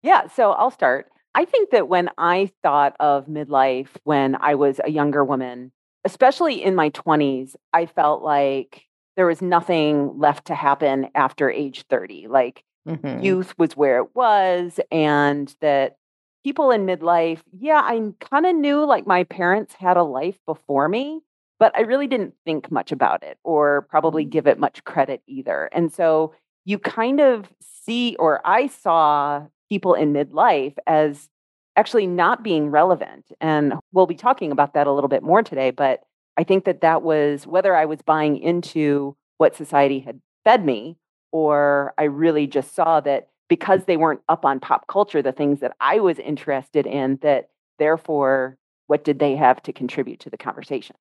Yeah, 0.03 0.29
so 0.29 0.53
I'll 0.53 0.71
start. 0.71 1.07
I 1.35 1.45
think 1.45 1.71
that 1.71 1.89
when 1.89 2.11
I 2.19 2.51
thought 2.63 2.97
of 2.99 3.27
midlife 3.27 3.89
when 4.05 4.37
I 4.41 4.55
was 4.55 4.81
a 4.83 4.91
younger 4.91 5.25
woman, 5.25 5.73
especially 6.05 6.63
in 6.63 6.75
my 6.75 6.91
20s, 6.91 7.55
I 7.73 7.87
felt 7.87 8.23
like 8.23 8.87
there 9.17 9.27
was 9.27 9.43
nothing 9.43 10.19
left 10.19 10.47
to 10.47 10.55
happen 10.55 11.09
after 11.15 11.51
age 11.51 11.85
30. 11.89 12.27
Like 12.29 12.65
mm-hmm. 12.89 13.23
youth 13.23 13.57
was 13.59 13.77
where 13.77 13.99
it 13.99 14.15
was, 14.15 14.81
and 14.91 15.55
that 15.61 15.97
people 16.45 16.71
in 16.71 16.87
midlife, 16.87 17.41
yeah, 17.53 17.81
I 17.85 18.01
kind 18.21 18.47
of 18.47 18.57
knew 18.57 18.85
like 18.85 19.07
my 19.07 19.25
parents 19.25 19.75
had 19.75 19.97
a 19.97 20.03
life 20.03 20.39
before 20.47 20.89
me, 20.89 21.21
but 21.59 21.77
I 21.77 21.83
really 21.83 22.07
didn't 22.07 22.35
think 22.45 22.71
much 22.71 22.93
about 22.93 23.23
it 23.23 23.39
or 23.45 23.83
probably 23.83 24.25
mm-hmm. 24.25 24.31
give 24.31 24.47
it 24.47 24.59
much 24.59 24.85
credit 24.85 25.23
either. 25.27 25.69
And 25.73 25.93
so 25.93 26.35
you 26.65 26.79
kind 26.79 27.21
of 27.21 27.51
see, 27.61 28.17
or 28.17 28.41
I 28.45 28.67
saw 28.67 29.47
people 29.69 29.95
in 29.95 30.13
midlife 30.13 30.77
as 30.87 31.29
actually 31.77 32.07
not 32.07 32.43
being 32.43 32.71
relevant. 32.71 33.27
And 33.41 33.75
we'll 33.93 34.07
be 34.07 34.15
talking 34.15 34.53
about 34.53 34.75
that 34.75 34.87
a 34.87 34.93
little 34.93 35.09
bit 35.09 35.23
more 35.23 35.43
today. 35.43 35.71
But 35.71 36.01
I 36.37 36.45
think 36.45 36.65
that 36.65 36.81
that 36.81 37.03
was 37.03 37.47
whether 37.47 37.75
I 37.77 37.85
was 37.85 38.03
buying 38.03 38.37
into 38.37 39.17
what 39.39 39.57
society 39.57 40.01
had 40.01 40.21
fed 40.45 40.65
me 40.65 40.97
or 41.33 41.95
I 41.97 42.05
really 42.05 42.47
just 42.47 42.75
saw 42.75 43.01
that 43.01 43.29
because 43.51 43.85
they 43.85 43.99
weren't 43.99 44.23
up 44.29 44.45
on 44.47 44.61
pop 44.61 44.87
culture, 44.87 45.21
the 45.21 45.33
things 45.33 45.59
that 45.61 45.77
I 45.81 45.99
was 45.99 46.21
interested 46.21 46.87
in, 46.87 47.19
that 47.21 47.51
therefore, 47.79 48.57
what 48.87 49.05
did 49.05 49.19
they 49.19 49.35
have 49.35 49.61
to 49.65 49.73
contribute 49.73 50.21
to 50.21 50.31
the 50.31 50.39
conversation? 50.39 50.95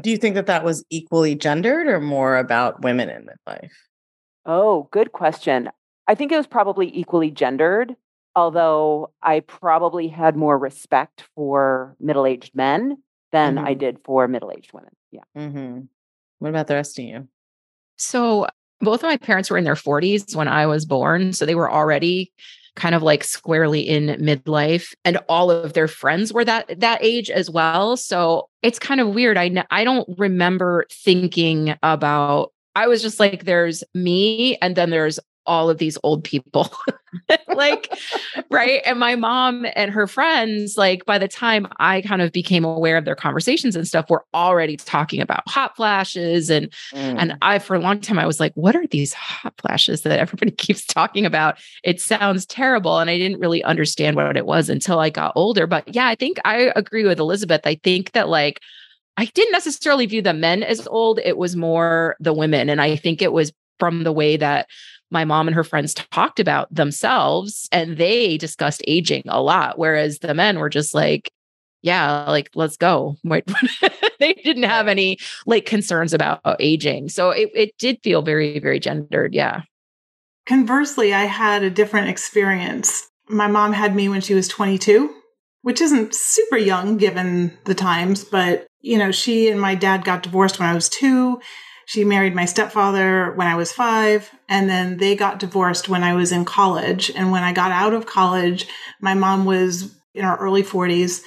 Do 0.00 0.10
you 0.10 0.16
think 0.16 0.34
that 0.34 0.46
that 0.46 0.64
was 0.64 0.84
equally 0.90 1.34
gendered 1.34 1.86
or 1.86 2.00
more 2.00 2.38
about 2.38 2.82
women 2.82 3.10
in 3.10 3.26
midlife? 3.26 3.70
Oh, 4.46 4.88
good 4.90 5.12
question. 5.12 5.70
I 6.08 6.14
think 6.14 6.32
it 6.32 6.36
was 6.36 6.46
probably 6.46 6.90
equally 6.96 7.30
gendered, 7.30 7.94
although 8.34 9.12
I 9.22 9.40
probably 9.40 10.08
had 10.08 10.34
more 10.34 10.58
respect 10.58 11.24
for 11.34 11.94
middle 12.00 12.26
aged 12.26 12.54
men 12.54 13.02
than 13.32 13.56
mm-hmm. 13.56 13.66
I 13.66 13.74
did 13.74 13.98
for 14.02 14.26
middle 14.28 14.50
aged 14.50 14.72
women. 14.72 14.92
Yeah. 15.10 15.24
Mm-hmm. 15.36 15.80
What 16.38 16.48
about 16.48 16.68
the 16.68 16.74
rest 16.74 16.98
of 16.98 17.04
you? 17.04 17.28
So, 17.96 18.46
both 18.80 19.02
of 19.02 19.08
my 19.08 19.16
parents 19.16 19.50
were 19.50 19.58
in 19.58 19.64
their 19.64 19.74
40s 19.74 20.34
when 20.36 20.48
I 20.48 20.66
was 20.66 20.84
born. 20.84 21.32
So, 21.32 21.46
they 21.46 21.54
were 21.54 21.70
already 21.70 22.32
kind 22.76 22.94
of 22.94 23.02
like 23.02 23.24
squarely 23.24 23.80
in 23.80 24.08
midlife 24.20 24.94
and 25.04 25.18
all 25.28 25.50
of 25.50 25.72
their 25.72 25.88
friends 25.88 26.32
were 26.32 26.44
that 26.44 26.78
that 26.78 27.02
age 27.02 27.30
as 27.30 27.50
well 27.50 27.96
so 27.96 28.48
it's 28.62 28.78
kind 28.78 29.00
of 29.00 29.08
weird 29.08 29.38
i 29.38 29.50
i 29.70 29.82
don't 29.82 30.06
remember 30.18 30.84
thinking 30.92 31.74
about 31.82 32.52
i 32.74 32.86
was 32.86 33.00
just 33.00 33.18
like 33.18 33.44
there's 33.44 33.82
me 33.94 34.56
and 34.60 34.76
then 34.76 34.90
there's 34.90 35.18
all 35.46 35.70
of 35.70 35.78
these 35.78 35.98
old 36.02 36.24
people. 36.24 36.70
like, 37.48 37.92
right. 38.50 38.82
And 38.84 38.98
my 38.98 39.16
mom 39.16 39.66
and 39.74 39.90
her 39.90 40.06
friends, 40.06 40.76
like, 40.76 41.04
by 41.04 41.18
the 41.18 41.28
time 41.28 41.66
I 41.78 42.02
kind 42.02 42.22
of 42.22 42.32
became 42.32 42.64
aware 42.64 42.96
of 42.96 43.04
their 43.04 43.14
conversations 43.14 43.76
and 43.76 43.86
stuff, 43.86 44.10
were 44.10 44.24
already 44.34 44.76
talking 44.76 45.20
about 45.20 45.48
hot 45.48 45.76
flashes. 45.76 46.50
And 46.50 46.70
mm. 46.92 47.16
and 47.18 47.36
I 47.42 47.58
for 47.58 47.74
a 47.74 47.80
long 47.80 48.00
time 48.00 48.18
I 48.18 48.26
was 48.26 48.40
like, 48.40 48.52
what 48.54 48.76
are 48.76 48.86
these 48.86 49.12
hot 49.12 49.54
flashes 49.60 50.02
that 50.02 50.18
everybody 50.18 50.50
keeps 50.56 50.84
talking 50.84 51.26
about? 51.26 51.58
It 51.84 52.00
sounds 52.00 52.46
terrible. 52.46 52.98
And 52.98 53.10
I 53.10 53.18
didn't 53.18 53.40
really 53.40 53.62
understand 53.64 54.16
what 54.16 54.36
it 54.36 54.46
was 54.46 54.68
until 54.68 54.98
I 54.98 55.10
got 55.10 55.32
older. 55.36 55.66
But 55.66 55.94
yeah, 55.94 56.06
I 56.06 56.14
think 56.14 56.38
I 56.44 56.72
agree 56.76 57.04
with 57.04 57.18
Elizabeth. 57.18 57.62
I 57.64 57.76
think 57.82 58.12
that 58.12 58.28
like 58.28 58.60
I 59.16 59.26
didn't 59.26 59.52
necessarily 59.52 60.06
view 60.06 60.22
the 60.22 60.34
men 60.34 60.62
as 60.62 60.86
old. 60.88 61.20
It 61.24 61.38
was 61.38 61.56
more 61.56 62.16
the 62.20 62.34
women. 62.34 62.68
And 62.68 62.80
I 62.80 62.96
think 62.96 63.22
it 63.22 63.32
was 63.32 63.52
from 63.78 64.04
the 64.04 64.12
way 64.12 64.36
that 64.36 64.68
my 65.10 65.24
mom 65.24 65.46
and 65.46 65.54
her 65.54 65.64
friends 65.64 65.94
talked 65.94 66.40
about 66.40 66.72
themselves 66.74 67.68
and 67.72 67.96
they 67.96 68.36
discussed 68.38 68.82
aging 68.86 69.22
a 69.26 69.40
lot 69.40 69.78
whereas 69.78 70.18
the 70.18 70.34
men 70.34 70.58
were 70.58 70.68
just 70.68 70.94
like 70.94 71.30
yeah 71.82 72.28
like 72.28 72.50
let's 72.54 72.76
go. 72.76 73.16
They 74.18 74.32
didn't 74.32 74.62
have 74.62 74.88
any 74.88 75.18
like 75.44 75.66
concerns 75.66 76.14
about 76.14 76.40
aging. 76.58 77.10
So 77.10 77.30
it, 77.30 77.50
it 77.54 77.76
did 77.78 77.98
feel 78.02 78.22
very 78.22 78.58
very 78.58 78.80
gendered 78.80 79.34
yeah. 79.34 79.62
Conversely 80.46 81.12
i 81.14 81.24
had 81.24 81.62
a 81.62 81.70
different 81.70 82.08
experience. 82.08 83.08
My 83.28 83.46
mom 83.46 83.72
had 83.72 83.94
me 83.94 84.08
when 84.08 84.20
she 84.20 84.34
was 84.34 84.48
22 84.48 85.14
which 85.62 85.80
isn't 85.80 86.14
super 86.14 86.56
young 86.56 86.96
given 86.96 87.56
the 87.64 87.74
times 87.74 88.22
but 88.22 88.66
you 88.80 88.96
know 88.96 89.10
she 89.10 89.48
and 89.48 89.60
my 89.60 89.74
dad 89.74 90.04
got 90.04 90.22
divorced 90.22 90.60
when 90.60 90.68
i 90.68 90.74
was 90.74 90.88
two 90.88 91.40
she 91.86 92.04
married 92.04 92.34
my 92.34 92.44
stepfather 92.44 93.32
when 93.32 93.46
I 93.46 93.54
was 93.54 93.72
five, 93.72 94.30
and 94.48 94.68
then 94.68 94.96
they 94.98 95.14
got 95.14 95.38
divorced 95.38 95.88
when 95.88 96.02
I 96.02 96.14
was 96.14 96.32
in 96.32 96.44
college. 96.44 97.12
And 97.14 97.30
when 97.30 97.44
I 97.44 97.52
got 97.52 97.70
out 97.70 97.94
of 97.94 98.06
college, 98.06 98.66
my 99.00 99.14
mom 99.14 99.44
was 99.44 99.94
in 100.12 100.24
her 100.24 100.36
early 100.36 100.64
40s 100.64 101.22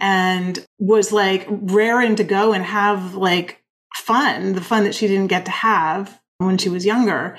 and 0.00 0.64
was 0.78 1.12
like 1.12 1.46
raring 1.48 2.16
to 2.16 2.24
go 2.24 2.54
and 2.54 2.64
have 2.64 3.14
like 3.16 3.62
fun, 3.96 4.54
the 4.54 4.62
fun 4.62 4.84
that 4.84 4.94
she 4.94 5.08
didn't 5.08 5.26
get 5.26 5.44
to 5.44 5.50
have 5.50 6.18
when 6.38 6.56
she 6.56 6.70
was 6.70 6.86
younger. 6.86 7.36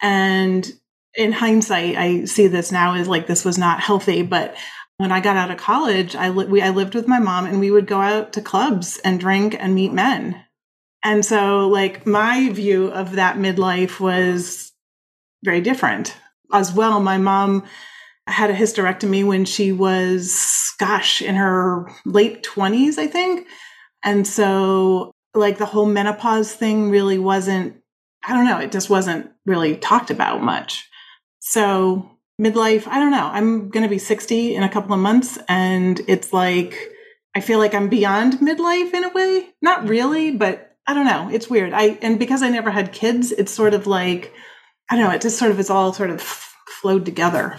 And 0.00 0.70
in 1.14 1.32
hindsight, 1.32 1.96
I 1.96 2.24
see 2.26 2.46
this 2.46 2.70
now 2.70 2.94
as 2.94 3.08
like 3.08 3.26
this 3.26 3.44
was 3.44 3.58
not 3.58 3.80
healthy, 3.80 4.22
but 4.22 4.54
when 4.98 5.10
I 5.10 5.20
got 5.20 5.36
out 5.36 5.50
of 5.50 5.56
college, 5.56 6.14
I, 6.14 6.28
li- 6.28 6.46
we, 6.46 6.62
I 6.62 6.70
lived 6.70 6.94
with 6.94 7.08
my 7.08 7.18
mom 7.18 7.46
and 7.46 7.58
we 7.58 7.72
would 7.72 7.86
go 7.88 8.00
out 8.00 8.32
to 8.34 8.40
clubs 8.40 8.98
and 8.98 9.18
drink 9.18 9.56
and 9.58 9.74
meet 9.74 9.92
men. 9.92 10.44
And 11.04 11.24
so, 11.24 11.68
like, 11.68 12.06
my 12.06 12.50
view 12.50 12.88
of 12.88 13.12
that 13.12 13.36
midlife 13.36 13.98
was 13.98 14.72
very 15.44 15.60
different. 15.60 16.16
As 16.52 16.72
well, 16.72 17.00
my 17.00 17.18
mom 17.18 17.64
had 18.28 18.50
a 18.50 18.54
hysterectomy 18.54 19.26
when 19.26 19.44
she 19.44 19.72
was, 19.72 20.72
gosh, 20.78 21.20
in 21.20 21.34
her 21.34 21.90
late 22.04 22.44
20s, 22.44 22.98
I 22.98 23.08
think. 23.08 23.48
And 24.04 24.26
so, 24.26 25.10
like, 25.34 25.58
the 25.58 25.66
whole 25.66 25.86
menopause 25.86 26.52
thing 26.52 26.90
really 26.90 27.18
wasn't, 27.18 27.76
I 28.24 28.34
don't 28.34 28.46
know, 28.46 28.60
it 28.60 28.70
just 28.70 28.90
wasn't 28.90 29.30
really 29.44 29.76
talked 29.76 30.10
about 30.10 30.42
much. 30.42 30.88
So, 31.40 32.08
midlife, 32.40 32.86
I 32.86 33.00
don't 33.00 33.10
know. 33.10 33.28
I'm 33.32 33.70
going 33.70 33.82
to 33.82 33.88
be 33.88 33.98
60 33.98 34.54
in 34.54 34.62
a 34.62 34.68
couple 34.68 34.92
of 34.92 35.00
months. 35.00 35.38
And 35.48 36.00
it's 36.06 36.32
like, 36.32 36.76
I 37.34 37.40
feel 37.40 37.58
like 37.58 37.74
I'm 37.74 37.88
beyond 37.88 38.34
midlife 38.34 38.94
in 38.94 39.04
a 39.04 39.08
way. 39.08 39.48
Not 39.60 39.88
really, 39.88 40.30
but 40.30 40.71
I 40.86 40.94
don't 40.94 41.06
know. 41.06 41.28
It's 41.32 41.48
weird. 41.48 41.72
I 41.72 41.98
and 42.02 42.18
because 42.18 42.42
I 42.42 42.48
never 42.48 42.70
had 42.70 42.92
kids, 42.92 43.32
it's 43.32 43.52
sort 43.52 43.74
of 43.74 43.86
like 43.86 44.32
I 44.90 44.96
don't 44.96 45.04
know. 45.04 45.14
It 45.14 45.22
just 45.22 45.38
sort 45.38 45.50
of 45.50 45.60
is 45.60 45.70
all 45.70 45.92
sort 45.92 46.10
of 46.10 46.20
flowed 46.20 47.04
together. 47.04 47.58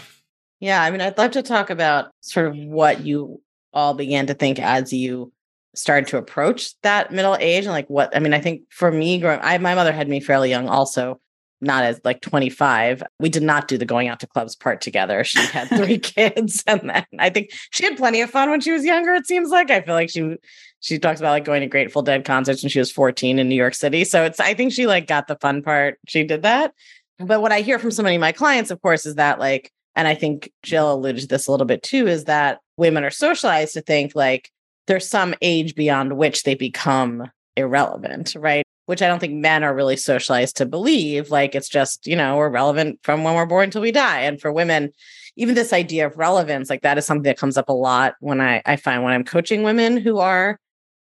Yeah, 0.60 0.82
I 0.82 0.92
mean, 0.92 1.02
I'd 1.02 1.18
love 1.18 1.32
to 1.32 1.44
talk 1.44 1.70
about 1.70 2.12
sort 2.22 2.48
of 2.48 2.56
what 2.56 3.06
you 3.06 3.42
all 3.74 3.94
began 3.94 4.28
to 4.28 4.34
think 4.34 4.60
as 4.60 4.94
you 4.94 5.32
started 5.76 6.08
to 6.08 6.18
approach 6.18 6.80
that 6.82 7.12
middle 7.12 7.36
age 7.40 7.66
and 7.66 7.74
like 7.74 7.90
what 7.90 8.16
I 8.16 8.20
mean, 8.20 8.34
I 8.34 8.40
think 8.40 8.64
for 8.70 8.92
me 8.92 9.20
growing 9.20 9.40
I 9.42 9.58
my 9.58 9.76
mother 9.76 9.92
had 9.92 10.08
me 10.08 10.20
fairly 10.20 10.50
young 10.50 10.68
also, 10.68 11.20
not 11.62 11.84
as 11.84 12.00
like 12.04 12.22
25. 12.22 13.04
We 13.20 13.30
did 13.30 13.44
not 13.44 13.68
do 13.68 13.78
the 13.78 13.86
going 13.86 14.08
out 14.08 14.20
to 14.20 14.28
clubs 14.28 14.56
part 14.56 14.82
together. 14.82 15.24
She 15.24 15.40
had 15.40 15.70
three 15.70 15.98
kids 16.00 16.64
and 16.68 16.90
then 16.90 17.06
I 17.18 17.30
think 17.30 17.52
she 17.72 17.86
had 17.86 17.98
plenty 17.98 18.22
of 18.22 18.30
fun 18.30 18.50
when 18.50 18.62
she 18.62 18.72
was 18.72 18.86
younger 18.86 19.14
it 19.14 19.26
seems 19.26 19.50
like. 19.50 19.72
I 19.72 19.82
feel 19.82 19.96
like 19.96 20.10
she 20.10 20.36
she 20.84 21.00
talks 21.00 21.22
about 21.22 21.32
like 21.32 21.46
going 21.46 21.62
to 21.62 21.68
Grateful 21.68 22.02
Dead 22.02 22.26
concerts 22.26 22.62
when 22.62 22.70
she 22.70 22.78
was 22.78 22.92
14 22.92 23.40
in 23.40 23.48
New 23.48 23.56
York 23.56 23.74
City. 23.74 24.04
So 24.04 24.26
it's 24.26 24.42
I 24.42 24.54
think 24.54 24.74
she 24.74 24.86
like 24.86 25.08
got 25.08 25.28
the 25.28 25.38
fun 25.38 25.64
part. 25.64 25.98
She 26.10 26.26
did 26.26 26.42
that. 26.42 26.74
But 27.20 27.42
what 27.42 27.54
I 27.54 27.62
hear 27.62 27.80
from 27.80 27.92
so 27.92 28.04
many 28.04 28.18
of 28.18 28.20
my 28.20 28.34
clients, 28.34 28.70
of 28.70 28.82
course, 28.82 29.06
is 29.06 29.16
that 29.16 29.40
like, 29.40 29.72
and 29.96 30.10
I 30.10 30.16
think 30.16 30.52
Jill 30.62 30.94
alluded 30.94 31.22
to 31.22 31.28
this 31.28 31.48
a 31.48 31.52
little 31.52 31.66
bit 31.66 31.84
too, 31.84 32.06
is 32.08 32.26
that 32.26 32.60
women 32.76 33.06
are 33.06 33.12
socialized 33.12 33.76
to 33.76 33.82
think 33.82 34.14
like 34.14 34.52
there's 34.88 35.08
some 35.08 35.34
age 35.42 35.74
beyond 35.74 36.18
which 36.18 36.44
they 36.44 36.54
become 36.54 37.32
irrelevant, 37.56 38.36
right? 38.38 38.66
Which 38.86 39.02
I 39.02 39.08
don't 39.08 39.20
think 39.20 39.36
men 39.36 39.64
are 39.64 39.74
really 39.74 39.96
socialized 39.96 40.58
to 40.58 40.66
believe. 40.66 41.30
Like 41.30 41.56
it's 41.56 41.70
just, 41.70 42.08
you 42.08 42.18
know, 42.18 42.36
we're 42.36 42.50
relevant 42.50 43.00
from 43.04 43.24
when 43.24 43.36
we're 43.36 43.46
born 43.46 43.70
till 43.70 43.82
we 43.82 43.94
die. 43.94 44.22
And 44.22 44.42
for 44.42 44.52
women, 44.52 44.92
even 45.38 45.56
this 45.56 45.72
idea 45.72 46.06
of 46.08 46.18
relevance, 46.18 46.70
like 46.70 46.82
that 46.82 46.98
is 46.98 47.06
something 47.06 47.24
that 47.24 47.38
comes 47.38 47.58
up 47.58 47.70
a 47.70 47.74
lot 47.74 48.16
when 48.20 48.42
I, 48.42 48.62
I 48.66 48.76
find 48.76 49.02
when 49.02 49.14
I'm 49.14 49.24
coaching 49.24 49.64
women 49.64 49.96
who 49.96 50.18
are 50.18 50.60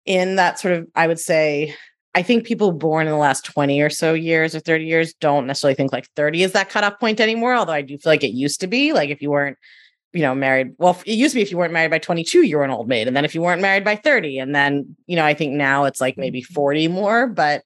in 0.07 0.37
that 0.37 0.59
sort 0.59 0.75
of, 0.75 0.87
I 0.95 1.07
would 1.07 1.19
say, 1.19 1.75
I 2.15 2.23
think 2.23 2.47
people 2.47 2.71
born 2.71 3.07
in 3.07 3.13
the 3.13 3.19
last 3.19 3.45
20 3.45 3.81
or 3.81 3.91
so 3.91 4.15
years 4.15 4.55
or 4.55 4.61
30 4.61 4.85
years 4.85 5.15
don't 5.15 5.47
necessarily 5.47 5.75
think 5.75 5.93
like 5.93 6.09
30 6.15 6.45
is 6.45 6.53
that 6.53 6.71
cutoff 6.71 7.01
point 7.01 7.21
anymore. 7.21 7.55
Although 7.55 7.73
I 7.73 7.83
do 7.83 7.99
feel 7.99 8.13
like 8.13 8.23
it 8.23 8.29
used 8.29 8.61
to 8.61 8.67
be. 8.67 8.93
Like 8.93 9.11
if 9.11 9.21
you 9.21 9.31
weren't, 9.31 9.59
you 10.13 10.23
know, 10.23 10.35
married, 10.35 10.75
well, 10.79 10.97
it 11.05 11.15
used 11.15 11.33
to 11.33 11.39
be 11.39 11.43
if 11.43 11.51
you 11.51 11.59
weren't 11.59 11.73
married 11.73 11.91
by 11.91 11.99
22, 11.99 12.43
you 12.43 12.57
were 12.57 12.65
an 12.65 12.71
old 12.71 12.87
maid. 12.87 13.09
And 13.09 13.17
then 13.17 13.25
if 13.25 13.35
you 13.35 13.43
weren't 13.43 13.63
married 13.63 13.85
by 13.85 13.97
30, 13.97 14.39
and 14.39 14.55
then, 14.55 14.97
you 15.07 15.17
know, 15.17 15.25
I 15.25 15.35
think 15.35 15.55
now 15.55 15.85
it's 15.85 16.01
like 16.01 16.17
maybe 16.17 16.41
mm-hmm. 16.41 16.55
40 16.55 16.89
more. 16.89 17.27
But 17.27 17.65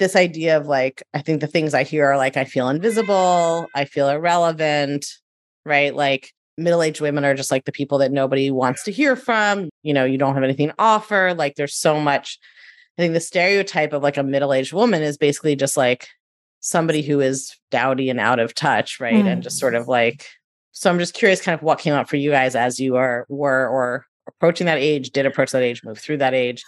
this 0.00 0.16
idea 0.16 0.56
of 0.56 0.66
like, 0.66 1.04
I 1.14 1.22
think 1.22 1.40
the 1.40 1.46
things 1.46 1.72
I 1.72 1.84
hear 1.84 2.06
are 2.06 2.16
like, 2.16 2.36
I 2.36 2.44
feel 2.44 2.68
invisible, 2.68 3.66
I 3.72 3.84
feel 3.84 4.08
irrelevant, 4.08 5.06
right? 5.64 5.94
Like, 5.94 6.32
middle-aged 6.58 7.00
women 7.00 7.24
are 7.24 7.34
just 7.34 7.50
like 7.50 7.64
the 7.64 7.72
people 7.72 7.98
that 7.98 8.12
nobody 8.12 8.50
wants 8.50 8.82
to 8.84 8.92
hear 8.92 9.16
from 9.16 9.68
you 9.82 9.92
know 9.92 10.04
you 10.04 10.18
don't 10.18 10.34
have 10.34 10.44
anything 10.44 10.68
to 10.68 10.74
offer 10.78 11.34
like 11.34 11.54
there's 11.56 11.76
so 11.76 12.00
much 12.00 12.38
i 12.98 13.02
think 13.02 13.12
the 13.12 13.20
stereotype 13.20 13.92
of 13.92 14.02
like 14.02 14.16
a 14.16 14.22
middle-aged 14.22 14.72
woman 14.72 15.02
is 15.02 15.18
basically 15.18 15.54
just 15.54 15.76
like 15.76 16.08
somebody 16.60 17.02
who 17.02 17.20
is 17.20 17.54
dowdy 17.70 18.10
and 18.10 18.18
out 18.18 18.38
of 18.38 18.54
touch 18.54 19.00
right? 19.00 19.24
Mm. 19.24 19.26
and 19.26 19.42
just 19.42 19.58
sort 19.58 19.74
of 19.74 19.86
like 19.86 20.26
so 20.72 20.90
i'm 20.90 20.98
just 20.98 21.14
curious 21.14 21.42
kind 21.42 21.54
of 21.54 21.62
what 21.62 21.78
came 21.78 21.94
up 21.94 22.08
for 22.08 22.16
you 22.16 22.30
guys 22.30 22.54
as 22.54 22.80
you 22.80 22.96
are 22.96 23.26
were 23.28 23.68
or 23.68 24.06
approaching 24.28 24.66
that 24.66 24.78
age 24.78 25.10
did 25.10 25.26
approach 25.26 25.52
that 25.52 25.62
age 25.62 25.84
move 25.84 25.98
through 25.98 26.18
that 26.18 26.34
age. 26.34 26.64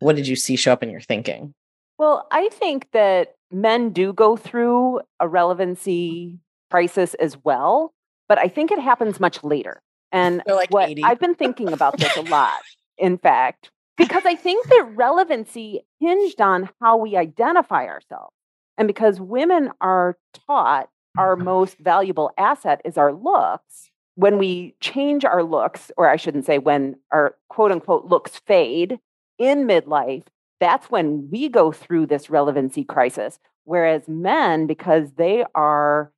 What 0.00 0.16
did 0.16 0.26
you 0.26 0.36
see 0.36 0.56
show 0.56 0.72
up 0.72 0.82
in 0.82 0.90
your 0.90 1.00
thinking? 1.00 1.54
Well 1.98 2.26
i 2.32 2.48
think 2.50 2.90
that 2.92 3.34
men 3.50 3.90
do 3.90 4.12
go 4.12 4.36
through 4.36 5.00
a 5.20 5.28
relevancy 5.28 6.38
crisis 6.70 7.14
as 7.14 7.36
well 7.44 7.92
but 8.28 8.38
I 8.38 8.48
think 8.48 8.70
it 8.70 8.78
happens 8.78 9.20
much 9.20 9.42
later. 9.44 9.82
And 10.10 10.42
like 10.46 10.70
what 10.70 10.90
80. 10.90 11.04
I've 11.04 11.20
been 11.20 11.34
thinking 11.34 11.72
about 11.72 11.98
this 11.98 12.16
a 12.16 12.20
lot, 12.30 12.60
in 12.98 13.18
fact, 13.18 13.70
because 13.96 14.24
I 14.26 14.34
think 14.34 14.66
that 14.68 14.92
relevancy 14.94 15.80
hinged 16.00 16.40
on 16.40 16.68
how 16.80 16.96
we 16.96 17.16
identify 17.16 17.86
ourselves. 17.86 18.34
And 18.78 18.86
because 18.88 19.20
women 19.20 19.70
are 19.80 20.16
taught 20.46 20.88
our 21.16 21.34
mm-hmm. 21.34 21.44
most 21.44 21.78
valuable 21.78 22.30
asset 22.38 22.80
is 22.84 22.96
our 22.96 23.12
looks, 23.12 23.90
when 24.14 24.38
we 24.38 24.74
change 24.80 25.24
our 25.24 25.42
looks, 25.42 25.90
or 25.96 26.08
I 26.08 26.16
shouldn't 26.16 26.44
say 26.44 26.58
when 26.58 26.96
our 27.10 27.36
quote 27.48 27.72
unquote 27.72 28.06
looks 28.06 28.40
fade 28.46 28.98
in 29.38 29.66
midlife, 29.66 30.24
that's 30.60 30.90
when 30.90 31.28
we 31.30 31.48
go 31.48 31.72
through 31.72 32.06
this 32.06 32.30
relevancy 32.30 32.84
crisis. 32.84 33.38
Whereas 33.64 34.08
men, 34.08 34.66
because 34.66 35.12
they 35.12 35.44
are 35.54 36.12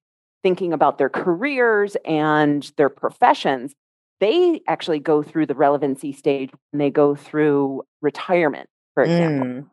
thinking 0.45 0.73
about 0.73 0.99
their 0.99 1.09
careers 1.09 1.97
and 2.05 2.71
their 2.77 2.91
professions, 2.91 3.75
they 4.21 4.61
actually 4.69 5.01
go 5.01 5.23
through 5.23 5.47
the 5.47 5.55
relevancy 5.55 6.13
stage 6.13 6.51
when 6.71 6.79
they 6.79 6.91
go 6.91 7.17
through 7.17 7.83
retirement, 8.03 8.69
for 8.93 9.03
example. 9.03 9.49
Mm. 9.49 9.71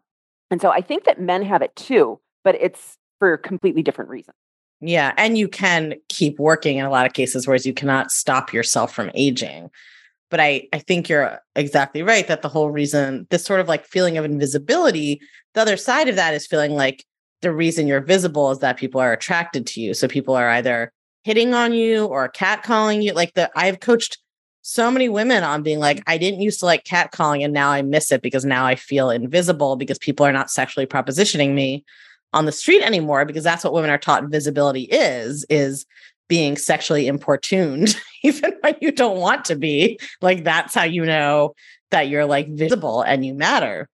And 0.49 0.61
so 0.61 0.69
I 0.71 0.81
think 0.81 1.03
that 1.03 1.21
men 1.21 1.43
have 1.43 1.61
it 1.61 1.75
too, 1.75 2.19
but 2.43 2.55
it's 2.55 2.97
for 3.19 3.37
completely 3.37 3.83
different 3.83 4.09
reasons. 4.09 4.35
Yeah. 4.79 5.13
And 5.17 5.37
you 5.37 5.47
can 5.47 5.93
keep 6.09 6.39
working 6.39 6.77
in 6.77 6.85
a 6.85 6.89
lot 6.89 7.05
of 7.05 7.13
cases, 7.13 7.45
whereas 7.45 7.65
you 7.65 7.73
cannot 7.73 8.11
stop 8.11 8.51
yourself 8.51 8.93
from 8.93 9.11
aging. 9.13 9.69
But 10.31 10.39
I, 10.39 10.67
I 10.73 10.79
think 10.79 11.09
you're 11.09 11.39
exactly 11.55 12.01
right 12.01 12.27
that 12.27 12.41
the 12.41 12.49
whole 12.49 12.71
reason, 12.71 13.27
this 13.29 13.43
sort 13.43 13.59
of 13.59 13.67
like 13.67 13.85
feeling 13.85 14.17
of 14.17 14.25
invisibility, 14.25 15.21
the 15.53 15.61
other 15.61 15.77
side 15.77 16.07
of 16.07 16.15
that 16.15 16.33
is 16.33 16.47
feeling 16.47 16.71
like 16.71 17.05
the 17.41 17.51
reason 17.51 17.88
you're 17.88 18.01
visible 18.01 18.51
is 18.51 18.60
that 18.60 18.77
people 18.77 19.01
are 19.01 19.13
attracted 19.13 19.65
to 19.67 19.81
you. 19.81 19.93
So 19.93 20.07
people 20.07 20.36
are 20.36 20.50
either 20.50 20.91
hitting 21.24 21.53
on 21.53 21.74
you 21.74 22.05
or 22.05 22.29
catcalling 22.29 23.03
you. 23.03 23.13
Like 23.13 23.33
the 23.33 23.51
I've 23.55 23.79
coached 23.79 24.17
so 24.63 24.91
many 24.91 25.10
women 25.10 25.43
on 25.43 25.63
being 25.63 25.79
like, 25.79 26.03
I 26.05 26.17
didn't 26.17 26.41
used 26.41 26.60
to 26.60 26.65
like 26.65 26.83
catcalling 26.83 27.43
and 27.43 27.53
now 27.53 27.71
I 27.71 27.81
miss 27.81 28.12
it 28.12 28.21
because 28.21 28.45
now 28.45 28.65
I 28.65 28.75
feel 28.75 29.10
invisible 29.10 29.75
because 29.75 29.98
people 29.98 30.25
are 30.25 30.31
not 30.31 30.51
sexually 30.51 30.86
propositioning 30.86 31.53
me 31.53 31.83
on 32.33 32.45
the 32.45 32.51
street 32.51 32.81
anymore 32.83 33.25
because 33.25 33.43
that's 33.43 33.63
what 33.63 33.74
women 33.74 33.89
are 33.89 33.98
taught 33.98 34.29
visibility 34.29 34.83
is 34.83 35.45
is 35.50 35.86
being 36.29 36.55
sexually 36.55 37.07
importuned 37.07 37.95
even 38.24 38.53
when 38.62 38.75
you 38.79 38.91
don't 38.91 39.17
want 39.17 39.43
to 39.45 39.55
be 39.55 40.00
like 40.21 40.43
that's 40.43 40.74
how 40.74 40.83
you 40.83 41.05
know 41.05 41.53
that 41.89 42.07
you're 42.07 42.25
like 42.25 42.48
visible 42.50 43.01
and 43.01 43.25
you 43.25 43.33
matter 43.33 43.89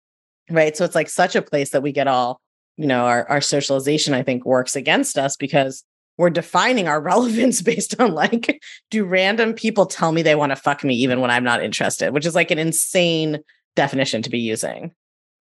right 0.51 0.77
so 0.77 0.85
it's 0.85 0.93
like 0.93 1.09
such 1.09 1.35
a 1.35 1.41
place 1.41 1.71
that 1.71 1.81
we 1.81 1.91
get 1.91 2.07
all 2.07 2.39
you 2.77 2.87
know 2.87 3.05
our, 3.05 3.27
our 3.29 3.41
socialization 3.41 4.13
i 4.13 4.23
think 4.23 4.45
works 4.45 4.75
against 4.75 5.17
us 5.17 5.35
because 5.35 5.83
we're 6.17 6.29
defining 6.29 6.87
our 6.87 7.01
relevance 7.13 7.61
based 7.61 7.99
on 7.99 8.13
like 8.13 8.61
do 8.91 9.03
random 9.03 9.53
people 9.53 9.85
tell 9.85 10.11
me 10.11 10.21
they 10.21 10.35
want 10.35 10.51
to 10.51 10.55
fuck 10.55 10.83
me 10.83 10.95
even 10.95 11.19
when 11.19 11.31
i'm 11.31 11.43
not 11.43 11.63
interested 11.63 12.13
which 12.13 12.25
is 12.25 12.35
like 12.35 12.51
an 12.51 12.59
insane 12.59 13.39
definition 13.75 14.21
to 14.21 14.29
be 14.29 14.39
using 14.39 14.91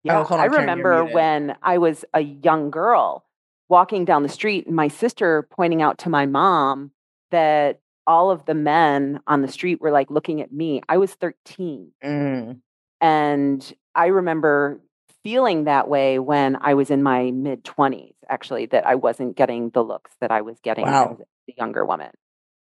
yeah, 0.05 0.19
oh, 0.19 0.35
on, 0.35 0.39
I 0.39 0.45
remember 0.45 1.03
when 1.03 1.55
I 1.63 1.79
was 1.79 2.05
a 2.13 2.21
young 2.21 2.69
girl 2.69 3.25
walking 3.69 4.05
down 4.05 4.21
the 4.21 4.29
street 4.29 4.67
and 4.67 4.75
my 4.75 4.87
sister 4.87 5.47
pointing 5.51 5.81
out 5.81 5.97
to 5.99 6.09
my 6.09 6.27
mom 6.27 6.91
that 7.31 7.79
all 8.05 8.29
of 8.29 8.45
the 8.45 8.53
men 8.53 9.19
on 9.25 9.41
the 9.41 9.47
street 9.47 9.81
were 9.81 9.89
like 9.89 10.11
looking 10.11 10.41
at 10.41 10.53
me. 10.53 10.81
I 10.87 10.97
was 10.97 11.11
13. 11.15 11.91
Mm. 12.03 12.59
And 13.01 13.73
I 13.95 14.05
remember 14.07 14.79
feeling 15.25 15.63
that 15.63 15.87
way 15.87 16.19
when 16.19 16.55
I 16.61 16.75
was 16.75 16.91
in 16.91 17.01
my 17.01 17.31
mid 17.31 17.63
20s, 17.63 18.13
actually, 18.29 18.67
that 18.67 18.85
I 18.85 18.93
wasn't 18.93 19.35
getting 19.35 19.71
the 19.71 19.83
looks 19.83 20.11
that 20.21 20.29
I 20.29 20.41
was 20.41 20.59
getting 20.59 20.85
wow. 20.85 21.17
as 21.19 21.25
a 21.49 21.53
younger 21.57 21.83
woman. 21.83 22.11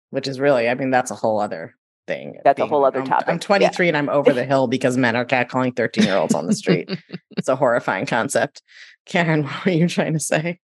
Which 0.09 0.27
is 0.27 0.41
really, 0.41 0.67
I 0.67 0.75
mean, 0.75 0.91
that's 0.91 1.11
a 1.11 1.15
whole 1.15 1.41
other 1.41 1.75
thing. 2.07 2.37
Uh, 2.39 2.41
that's 2.43 2.57
being, 2.57 2.67
a 2.67 2.71
whole 2.71 2.87
other 2.87 3.03
topic. 3.03 3.29
I'm, 3.29 3.35
I'm 3.35 3.39
23 3.39 3.85
yeah. 3.85 3.89
and 3.89 3.97
I'm 3.99 4.09
over 4.09 4.33
the 4.33 4.47
hill 4.47 4.67
because 4.67 4.97
men 4.97 5.15
are 5.15 5.27
catcalling 5.27 5.77
13 5.77 6.05
year 6.05 6.17
olds 6.17 6.35
on 6.35 6.47
the 6.47 6.55
street. 6.55 6.89
it's 7.37 7.49
a 7.49 7.57
horrifying 7.57 8.07
concept. 8.07 8.63
Karen, 9.05 9.43
what 9.45 9.67
were 9.67 9.73
you 9.73 9.87
trying 9.87 10.15
to 10.15 10.21
say? 10.21 10.59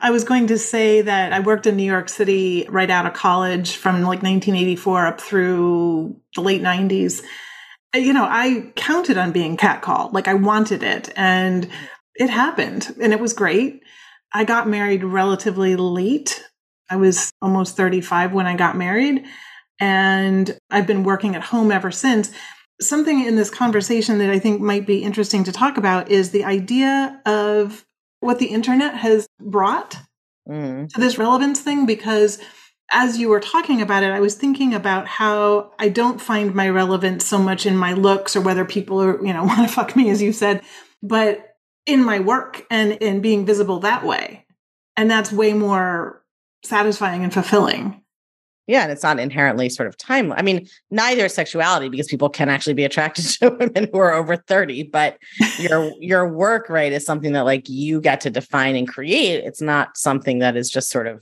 I 0.00 0.10
was 0.10 0.24
going 0.24 0.48
to 0.48 0.58
say 0.58 1.02
that 1.02 1.32
I 1.32 1.38
worked 1.38 1.68
in 1.68 1.76
New 1.76 1.84
York 1.84 2.08
City 2.08 2.66
right 2.68 2.90
out 2.90 3.06
of 3.06 3.12
college 3.12 3.76
from 3.76 4.02
like 4.02 4.24
1984 4.24 5.06
up 5.06 5.20
through 5.20 6.16
the 6.34 6.40
late 6.40 6.62
90s. 6.62 7.22
You 7.94 8.12
know, 8.12 8.26
I 8.28 8.72
counted 8.74 9.16
on 9.16 9.32
being 9.32 9.56
catcalled. 9.56 10.12
Like 10.12 10.28
I 10.28 10.34
wanted 10.34 10.82
it 10.82 11.12
and 11.16 11.68
it 12.16 12.30
happened 12.30 12.94
and 13.00 13.12
it 13.12 13.20
was 13.20 13.32
great. 13.32 13.82
I 14.32 14.44
got 14.44 14.68
married 14.68 15.04
relatively 15.04 15.76
late. 15.76 16.42
I 16.90 16.96
was 16.96 17.30
almost 17.40 17.76
35 17.76 18.32
when 18.32 18.46
I 18.46 18.56
got 18.56 18.76
married 18.76 19.24
and 19.80 20.56
I've 20.70 20.86
been 20.86 21.04
working 21.04 21.34
at 21.36 21.42
home 21.42 21.70
ever 21.70 21.90
since. 21.90 22.30
Something 22.80 23.24
in 23.24 23.36
this 23.36 23.50
conversation 23.50 24.18
that 24.18 24.30
I 24.30 24.38
think 24.38 24.60
might 24.60 24.86
be 24.86 25.02
interesting 25.02 25.44
to 25.44 25.52
talk 25.52 25.76
about 25.76 26.10
is 26.10 26.30
the 26.30 26.44
idea 26.44 27.20
of 27.24 27.84
what 28.20 28.38
the 28.38 28.46
internet 28.46 28.96
has 28.96 29.26
brought 29.40 29.96
mm. 30.48 30.88
to 30.88 31.00
this 31.00 31.18
relevance 31.18 31.60
thing 31.60 31.86
because 31.86 32.40
as 32.94 33.18
you 33.18 33.28
were 33.28 33.40
talking 33.40 33.82
about 33.82 34.04
it, 34.04 34.12
I 34.12 34.20
was 34.20 34.36
thinking 34.36 34.72
about 34.72 35.06
how 35.08 35.72
I 35.78 35.88
don't 35.88 36.20
find 36.20 36.54
my 36.54 36.68
relevance 36.68 37.26
so 37.26 37.38
much 37.38 37.66
in 37.66 37.76
my 37.76 37.92
looks 37.92 38.36
or 38.36 38.40
whether 38.40 38.64
people 38.64 39.02
are, 39.02 39.22
you 39.24 39.32
know, 39.32 39.44
want 39.44 39.68
to 39.68 39.74
fuck 39.74 39.96
me, 39.96 40.08
as 40.10 40.22
you 40.22 40.32
said, 40.32 40.62
but 41.02 41.56
in 41.86 42.02
my 42.02 42.20
work 42.20 42.64
and 42.70 42.92
in 42.92 43.20
being 43.20 43.44
visible 43.44 43.80
that 43.80 44.06
way. 44.06 44.46
And 44.96 45.10
that's 45.10 45.32
way 45.32 45.52
more 45.52 46.22
satisfying 46.64 47.24
and 47.24 47.34
fulfilling. 47.34 48.00
Yeah, 48.66 48.84
and 48.84 48.92
it's 48.92 49.02
not 49.02 49.18
inherently 49.18 49.68
sort 49.68 49.88
of 49.88 49.96
time. 49.98 50.32
I 50.32 50.40
mean, 50.40 50.66
neither 50.90 51.28
sexuality 51.28 51.90
because 51.90 52.06
people 52.06 52.30
can 52.30 52.48
actually 52.48 52.72
be 52.72 52.84
attracted 52.84 53.24
to 53.40 53.50
women 53.50 53.90
who 53.92 53.98
are 53.98 54.14
over 54.14 54.36
30, 54.36 54.84
but 54.84 55.18
your 55.58 55.92
your 56.00 56.32
work 56.32 56.70
right 56.70 56.92
is 56.92 57.04
something 57.04 57.32
that 57.32 57.44
like 57.44 57.68
you 57.68 58.00
get 58.00 58.20
to 58.22 58.30
define 58.30 58.76
and 58.76 58.88
create. 58.88 59.44
It's 59.44 59.60
not 59.60 59.98
something 59.98 60.38
that 60.38 60.56
is 60.56 60.70
just 60.70 60.90
sort 60.90 61.08
of 61.08 61.20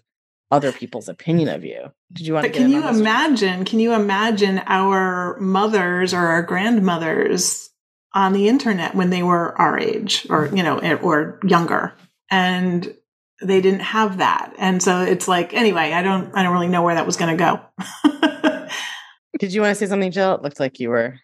other 0.52 0.70
people's 0.70 1.08
opinion 1.08 1.48
of 1.48 1.64
you. 1.64 1.90
Did 2.12 2.26
you 2.26 2.34
want 2.34 2.44
but 2.44 2.52
to 2.52 2.58
Can 2.58 2.70
you 2.70 2.86
imagine, 2.86 3.64
can 3.64 3.80
you 3.80 3.94
imagine 3.94 4.60
our 4.66 5.36
mothers 5.40 6.12
or 6.12 6.18
our 6.18 6.42
grandmothers 6.42 7.70
on 8.14 8.34
the 8.34 8.48
internet 8.48 8.94
when 8.94 9.08
they 9.10 9.22
were 9.22 9.58
our 9.58 9.78
age 9.78 10.26
or, 10.28 10.46
mm-hmm. 10.46 10.56
you 10.58 10.62
know, 10.62 10.78
eh, 10.78 10.94
or 10.96 11.40
younger? 11.42 11.94
And 12.30 12.94
they 13.42 13.62
didn't 13.62 13.80
have 13.80 14.18
that. 14.18 14.54
And 14.58 14.82
so 14.82 15.00
it's 15.00 15.26
like, 15.26 15.54
anyway, 15.54 15.92
I 15.92 16.02
don't, 16.02 16.36
I 16.36 16.42
don't 16.42 16.52
really 16.52 16.68
know 16.68 16.82
where 16.82 16.94
that 16.94 17.06
was 17.06 17.16
going 17.16 17.36
to 17.36 17.42
go. 17.42 18.68
Did 19.38 19.54
you 19.54 19.62
want 19.62 19.72
to 19.72 19.74
say 19.74 19.86
something, 19.86 20.12
Jill? 20.12 20.34
It 20.34 20.42
looked 20.42 20.60
like 20.60 20.78
you 20.78 20.90
were. 20.90 21.18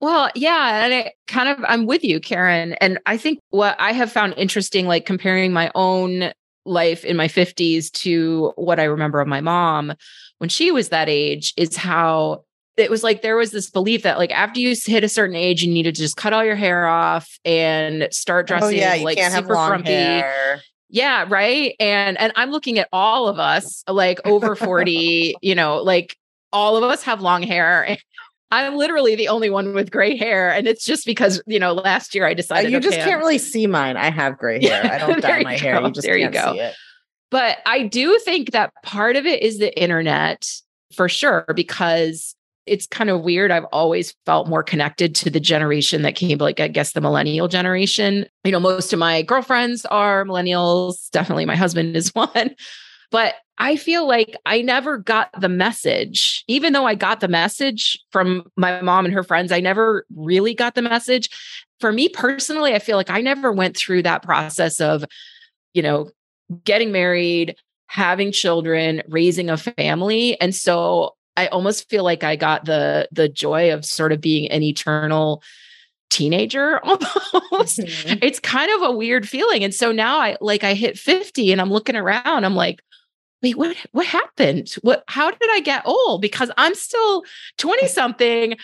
Well, 0.00 0.30
yeah, 0.34 0.84
and 0.84 0.92
it 0.92 1.12
kind 1.28 1.48
of 1.48 1.64
I'm 1.64 1.86
with 1.86 2.02
you, 2.02 2.18
Karen. 2.18 2.72
And 2.80 2.98
I 3.06 3.16
think 3.16 3.38
what 3.50 3.76
I 3.78 3.92
have 3.92 4.10
found 4.10 4.34
interesting, 4.36 4.88
like 4.88 5.06
comparing 5.06 5.52
my 5.52 5.70
own 5.76 6.32
life 6.64 7.04
in 7.04 7.16
my 7.16 7.28
50s 7.28 7.90
to 7.92 8.52
what 8.56 8.78
I 8.78 8.84
remember 8.84 9.20
of 9.20 9.28
my 9.28 9.40
mom 9.40 9.94
when 10.42 10.48
she 10.48 10.72
was 10.72 10.88
that 10.88 11.08
age, 11.08 11.54
is 11.56 11.76
how 11.76 12.42
it 12.76 12.90
was 12.90 13.04
like 13.04 13.22
there 13.22 13.36
was 13.36 13.52
this 13.52 13.70
belief 13.70 14.02
that 14.02 14.18
like 14.18 14.32
after 14.32 14.58
you 14.58 14.74
hit 14.84 15.04
a 15.04 15.08
certain 15.08 15.36
age, 15.36 15.62
you 15.62 15.72
needed 15.72 15.94
to 15.94 16.00
just 16.00 16.16
cut 16.16 16.32
all 16.32 16.44
your 16.44 16.56
hair 16.56 16.88
off 16.88 17.38
and 17.44 18.08
start 18.10 18.48
dressing 18.48 18.80
oh, 18.80 18.82
yeah, 18.82 19.04
like 19.04 19.20
super 19.20 19.54
frumpy. 19.54 19.92
Hair. 19.92 20.60
Yeah, 20.88 21.26
right. 21.28 21.76
And 21.78 22.18
and 22.18 22.32
I'm 22.34 22.50
looking 22.50 22.80
at 22.80 22.88
all 22.92 23.28
of 23.28 23.38
us 23.38 23.84
like 23.86 24.18
over 24.26 24.56
40, 24.56 25.36
you 25.42 25.54
know, 25.54 25.76
like 25.76 26.16
all 26.52 26.76
of 26.76 26.82
us 26.82 27.04
have 27.04 27.20
long 27.20 27.44
hair. 27.44 27.96
I'm 28.52 28.76
literally 28.76 29.16
the 29.16 29.28
only 29.28 29.48
one 29.48 29.72
with 29.72 29.90
gray 29.90 30.14
hair. 30.14 30.52
And 30.52 30.68
it's 30.68 30.84
just 30.84 31.06
because, 31.06 31.42
you 31.46 31.58
know, 31.58 31.72
last 31.72 32.14
year 32.14 32.26
I 32.26 32.32
uh, 32.32 32.34
decided 32.34 32.70
You 32.70 32.80
just 32.80 32.98
can't 32.98 33.18
really 33.18 33.38
see 33.38 33.66
mine. 33.66 33.96
I 33.96 34.10
have 34.10 34.36
gray 34.36 34.62
hair. 34.62 34.84
I 34.84 34.98
don't 35.06 35.22
dye 35.22 35.42
my 35.42 35.56
go. 35.56 35.62
hair. 35.62 35.80
You 35.80 35.90
just 35.90 36.06
there 36.06 36.18
can't 36.18 36.34
you 36.34 36.40
go. 36.40 36.52
see 36.52 36.60
it. 36.60 36.74
But 37.30 37.58
I 37.64 37.84
do 37.84 38.18
think 38.18 38.50
that 38.50 38.74
part 38.84 39.16
of 39.16 39.24
it 39.24 39.42
is 39.42 39.58
the 39.58 39.76
internet 39.80 40.46
for 40.94 41.08
sure, 41.08 41.46
because 41.56 42.36
it's 42.66 42.86
kind 42.86 43.08
of 43.08 43.22
weird. 43.22 43.50
I've 43.50 43.64
always 43.72 44.14
felt 44.26 44.48
more 44.48 44.62
connected 44.62 45.14
to 45.16 45.30
the 45.30 45.40
generation 45.40 46.02
that 46.02 46.14
came, 46.14 46.36
like 46.36 46.60
I 46.60 46.68
guess 46.68 46.92
the 46.92 47.00
millennial 47.00 47.48
generation. 47.48 48.26
You 48.44 48.52
know, 48.52 48.60
most 48.60 48.92
of 48.92 48.98
my 48.98 49.22
girlfriends 49.22 49.86
are 49.86 50.26
millennials. 50.26 51.10
Definitely 51.10 51.46
my 51.46 51.56
husband 51.56 51.96
is 51.96 52.08
one. 52.14 52.54
But 53.12 53.34
I 53.58 53.76
feel 53.76 54.08
like 54.08 54.36
I 54.44 54.62
never 54.62 54.98
got 54.98 55.28
the 55.38 55.48
message, 55.48 56.42
even 56.48 56.72
though 56.72 56.86
I 56.86 56.96
got 56.96 57.20
the 57.20 57.28
message 57.28 57.96
from 58.10 58.50
my 58.56 58.80
mom 58.80 59.04
and 59.04 59.14
her 59.14 59.22
friends, 59.22 59.52
I 59.52 59.60
never 59.60 60.04
really 60.16 60.54
got 60.54 60.74
the 60.74 60.82
message. 60.82 61.30
For 61.78 61.92
me 61.92 62.08
personally, 62.08 62.74
I 62.74 62.80
feel 62.80 62.96
like 62.96 63.10
I 63.10 63.20
never 63.20 63.52
went 63.52 63.76
through 63.76 64.02
that 64.02 64.22
process 64.22 64.80
of, 64.80 65.04
you 65.74 65.82
know, 65.82 66.10
getting 66.64 66.90
married, 66.90 67.54
having 67.86 68.32
children, 68.32 69.02
raising 69.08 69.50
a 69.50 69.56
family. 69.56 70.40
And 70.40 70.54
so 70.54 71.14
I 71.36 71.46
almost 71.48 71.88
feel 71.88 72.04
like 72.04 72.24
I 72.24 72.36
got 72.36 72.64
the 72.64 73.08
the 73.12 73.28
joy 73.28 73.72
of 73.72 73.84
sort 73.84 74.12
of 74.12 74.20
being 74.20 74.50
an 74.50 74.62
eternal 74.62 75.42
teenager 76.10 76.78
almost. 76.84 77.78
Mm-hmm. 77.78 78.18
It's 78.22 78.40
kind 78.40 78.72
of 78.72 78.90
a 78.90 78.96
weird 78.96 79.28
feeling. 79.28 79.64
And 79.64 79.74
so 79.74 79.92
now 79.92 80.18
I 80.18 80.36
like 80.40 80.64
I 80.64 80.74
hit 80.74 80.98
50 80.98 81.52
and 81.52 81.60
I'm 81.60 81.70
looking 81.70 81.96
around, 81.96 82.44
I'm 82.44 82.54
like, 82.54 82.82
wait, 83.42 83.56
what 83.56 83.76
what 83.92 84.06
happened? 84.06 84.74
What 84.82 85.04
how 85.08 85.30
did 85.30 85.50
I 85.50 85.60
get 85.60 85.82
old? 85.86 86.22
Because 86.22 86.50
I'm 86.56 86.74
still 86.74 87.24
20 87.58 87.88
something. 87.88 88.56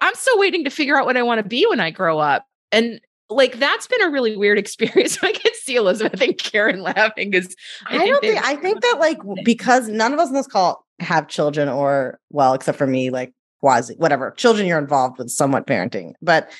I'm 0.00 0.14
still 0.14 0.38
waiting 0.38 0.64
to 0.64 0.70
figure 0.70 0.98
out 0.98 1.06
what 1.06 1.16
I 1.16 1.22
want 1.22 1.40
to 1.40 1.48
be 1.48 1.66
when 1.66 1.80
I 1.80 1.90
grow 1.90 2.18
up. 2.18 2.44
And 2.72 3.00
like 3.28 3.58
that's 3.58 3.86
been 3.86 4.02
a 4.02 4.10
really 4.10 4.36
weird 4.36 4.58
experience. 4.58 5.18
I 5.22 5.32
can 5.32 5.52
see 5.54 5.76
Elizabeth 5.76 6.20
and 6.20 6.36
Karen 6.38 6.82
laughing 6.82 7.30
because 7.30 7.54
I, 7.86 7.98
I, 7.98 8.06
don't 8.06 8.20
think 8.20 8.44
I 8.44 8.56
think 8.56 8.80
that 8.80 8.96
like 8.98 9.18
because 9.44 9.88
none 9.88 10.12
of 10.12 10.18
us 10.18 10.28
in 10.28 10.34
this 10.34 10.46
call 10.46 10.84
have 10.98 11.28
children 11.28 11.68
or 11.68 12.20
well, 12.30 12.54
except 12.54 12.78
for 12.78 12.86
me, 12.86 13.10
like 13.10 13.32
quasi 13.60 13.94
whatever 13.96 14.32
children 14.32 14.66
you're 14.66 14.78
involved 14.78 15.18
with 15.18 15.30
somewhat 15.30 15.66
parenting. 15.66 16.12
But 16.20 16.50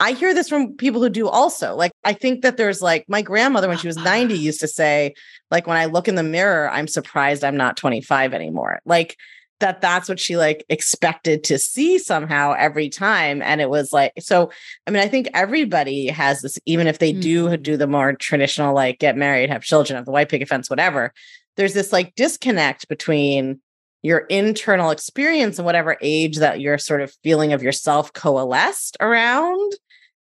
I 0.00 0.12
hear 0.12 0.32
this 0.32 0.48
from 0.48 0.74
people 0.76 1.00
who 1.00 1.08
do 1.08 1.28
also. 1.28 1.74
Like, 1.74 1.92
I 2.04 2.12
think 2.12 2.42
that 2.42 2.56
there's 2.56 2.80
like 2.80 3.04
my 3.08 3.22
grandmother, 3.22 3.68
when 3.68 3.78
she 3.78 3.88
was 3.88 3.96
90, 3.96 4.34
used 4.38 4.60
to 4.60 4.68
say, 4.68 5.14
like, 5.50 5.66
when 5.66 5.76
I 5.76 5.86
look 5.86 6.08
in 6.08 6.14
the 6.14 6.22
mirror, 6.22 6.70
I'm 6.70 6.88
surprised 6.88 7.44
I'm 7.44 7.56
not 7.56 7.76
25 7.76 8.32
anymore. 8.34 8.80
Like, 8.84 9.16
that 9.60 9.80
that's 9.80 10.08
what 10.08 10.20
she 10.20 10.36
like 10.36 10.64
expected 10.68 11.42
to 11.44 11.58
see 11.58 11.98
somehow 11.98 12.54
every 12.56 12.88
time 12.88 13.42
and 13.42 13.60
it 13.60 13.68
was 13.68 13.92
like 13.92 14.12
so 14.18 14.50
i 14.86 14.90
mean 14.90 15.02
i 15.02 15.08
think 15.08 15.28
everybody 15.34 16.06
has 16.06 16.42
this 16.42 16.58
even 16.66 16.86
if 16.86 16.98
they 16.98 17.12
do 17.12 17.46
mm-hmm. 17.46 17.62
do 17.62 17.76
the 17.76 17.86
more 17.86 18.12
traditional 18.14 18.74
like 18.74 18.98
get 18.98 19.16
married 19.16 19.50
have 19.50 19.62
children 19.62 19.96
have 19.96 20.04
the 20.04 20.12
white 20.12 20.28
picket 20.28 20.48
fence 20.48 20.70
whatever 20.70 21.12
there's 21.56 21.74
this 21.74 21.92
like 21.92 22.14
disconnect 22.14 22.88
between 22.88 23.60
your 24.02 24.18
internal 24.18 24.90
experience 24.90 25.58
and 25.58 25.66
whatever 25.66 25.96
age 26.00 26.36
that 26.38 26.60
your 26.60 26.78
sort 26.78 27.00
of 27.00 27.12
feeling 27.24 27.52
of 27.52 27.62
yourself 27.62 28.12
coalesced 28.12 28.96
around 29.00 29.72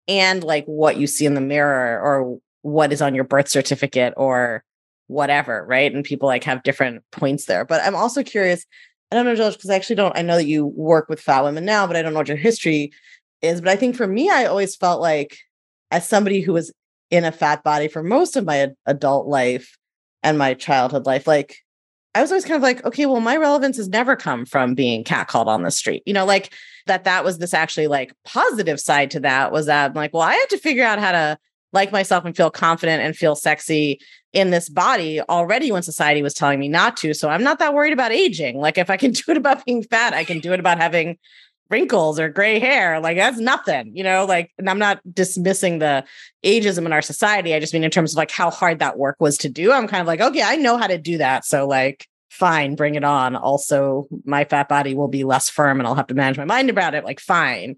and 0.09 0.43
like 0.45 0.65
what 0.67 0.97
you 0.97 1.07
see 1.07 1.27
in 1.27 1.35
the 1.35 1.41
mirror 1.41 2.01
or 2.01 2.39
what 2.63 2.93
is 2.93 3.01
on 3.01 3.15
your 3.15 3.25
birth 3.25 3.49
certificate 3.49 4.15
or 4.17 4.65
whatever, 5.07 5.65
right? 5.67 5.93
And 5.93 6.05
people 6.05 6.29
like 6.29 6.45
have 6.45 6.63
different 6.63 7.03
points 7.11 7.47
there. 7.47 7.65
But 7.65 7.83
I'm 7.85 7.97
also 7.97 8.23
curious. 8.23 8.65
I 9.11 9.17
don't 9.17 9.25
know, 9.25 9.35
Josh, 9.35 9.57
because 9.57 9.71
I 9.71 9.75
actually 9.75 9.97
don't. 9.97 10.17
I 10.17 10.23
know 10.23 10.37
that 10.37 10.47
you 10.47 10.67
work 10.67 11.09
with 11.09 11.21
fat 11.21 11.43
women 11.43 11.65
now, 11.65 11.87
but 11.87 11.97
I 11.97 12.03
don't 12.03 12.13
know 12.13 12.21
what 12.21 12.29
your 12.29 12.37
history 12.37 12.93
is. 13.43 13.61
But 13.61 13.71
I 13.71 13.77
think 13.77 13.97
for 13.97 14.07
me, 14.07 14.31
I 14.31 14.45
always 14.45 14.77
felt 14.77 15.01
like, 15.01 15.37
as 15.91 16.09
somebody 16.09 16.41
who 16.41 16.53
was 16.53 16.73
in 17.11 17.25
a 17.25 17.33
fat 17.33 17.65
body 17.65 17.89
for 17.89 18.05
most 18.05 18.37
of 18.37 18.45
my 18.45 18.69
adult 18.87 19.27
life 19.27 19.77
and 20.23 20.39
my 20.39 20.55
childhood 20.55 21.07
life, 21.07 21.27
like 21.27 21.57
I 22.15 22.23
was 22.23 22.33
always 22.33 22.45
kind 22.45 22.57
of 22.57 22.63
like, 22.63 22.85
okay, 22.85 23.07
well, 23.07 23.21
my 23.21 23.37
relevance 23.37 23.77
has 23.77 23.89
never 23.89 24.17
come 24.17 24.45
from 24.45 24.75
being 24.75 25.05
catcalled 25.05 25.47
on 25.47 25.63
the 25.63 25.71
street. 25.71 26.03
You 26.07 26.13
know, 26.13 26.25
like 26.25 26.53
that 26.87 27.05
that 27.05 27.25
was 27.25 27.39
this 27.39 27.55
actually 27.55 27.87
like 27.87 28.13
positive 28.25 28.81
side 28.81 29.13
to 29.13 29.21
that 29.21 29.53
was 29.53 29.67
that 29.67 29.91
I'm 29.91 29.95
like, 29.95 30.13
well, 30.13 30.23
I 30.23 30.35
had 30.35 30.49
to 30.51 30.59
figure 30.59 30.85
out 30.85 30.99
how 30.99 31.13
to 31.13 31.39
like 31.73 31.93
myself 31.93 32.25
and 32.25 32.37
feel 32.37 32.51
confident 32.51 33.03
and 33.03 33.15
feel 33.15 33.37
sexy 33.37 34.01
in 34.33 34.51
this 34.51 34.69
body 34.69 35.21
already 35.23 35.71
when 35.71 35.83
society 35.83 36.23
was 36.23 36.35
telling 36.35 36.59
me 36.59 36.69
not 36.69 36.97
to. 36.99 37.15
So 37.15 37.29
I'm 37.29 37.43
not 37.43 37.59
that 37.61 37.75
worried 37.75 37.93
about 37.93 38.13
aging. 38.13 38.59
Like 38.59 38.79
if 38.79 38.91
I 38.91 38.97
can 38.97 39.11
do 39.13 39.23
it 39.29 39.37
about 39.37 39.65
being 39.65 39.83
fat, 39.83 40.13
I 40.13 40.25
can 40.25 40.41
do 40.41 40.53
it 40.53 40.61
about 40.61 40.79
having 40.79 41.17
wrinkles 41.71 42.19
or 42.19 42.29
gray 42.29 42.59
hair. 42.59 43.01
Like 43.01 43.17
that's 43.17 43.39
nothing, 43.39 43.97
you 43.97 44.03
know, 44.03 44.25
like, 44.25 44.53
and 44.59 44.69
I'm 44.69 44.79
not 44.79 45.01
dismissing 45.13 45.79
the 45.79 46.05
ageism 46.45 46.85
in 46.85 46.93
our 46.93 47.03
society. 47.03 47.55
I 47.55 47.61
just 47.61 47.73
mean 47.73 47.85
in 47.85 47.91
terms 47.91 48.13
of 48.13 48.17
like 48.17 48.31
how 48.31 48.51
hard 48.51 48.81
that 48.81 48.99
work 48.99 49.17
was 49.21 49.39
to 49.39 49.49
do. 49.49 49.73
I'm 49.73 49.87
kind 49.87 50.01
of 50.01 50.07
like, 50.07 50.21
okay, 50.21 50.43
I 50.43 50.57
know 50.57 50.77
how 50.77 50.89
to 50.89 50.99
do 50.99 51.19
that. 51.19 51.45
So 51.45 51.67
like, 51.67 52.07
fine, 52.29 52.75
bring 52.75 52.97
it 52.97 53.05
on. 53.05 53.37
Also, 53.37 54.09
my 54.25 54.45
fat 54.45 54.69
body 54.69 54.95
will 54.95 55.09
be 55.09 55.25
less 55.25 55.49
firm 55.49 55.79
and 55.79 55.87
I'll 55.87 55.95
have 55.95 56.09
to 56.09 56.15
manage 56.15 56.39
my 56.39 56.45
mind 56.45 56.71
about 56.71 56.95
it. 56.95 57.05
Like, 57.05 57.21
fine. 57.21 57.77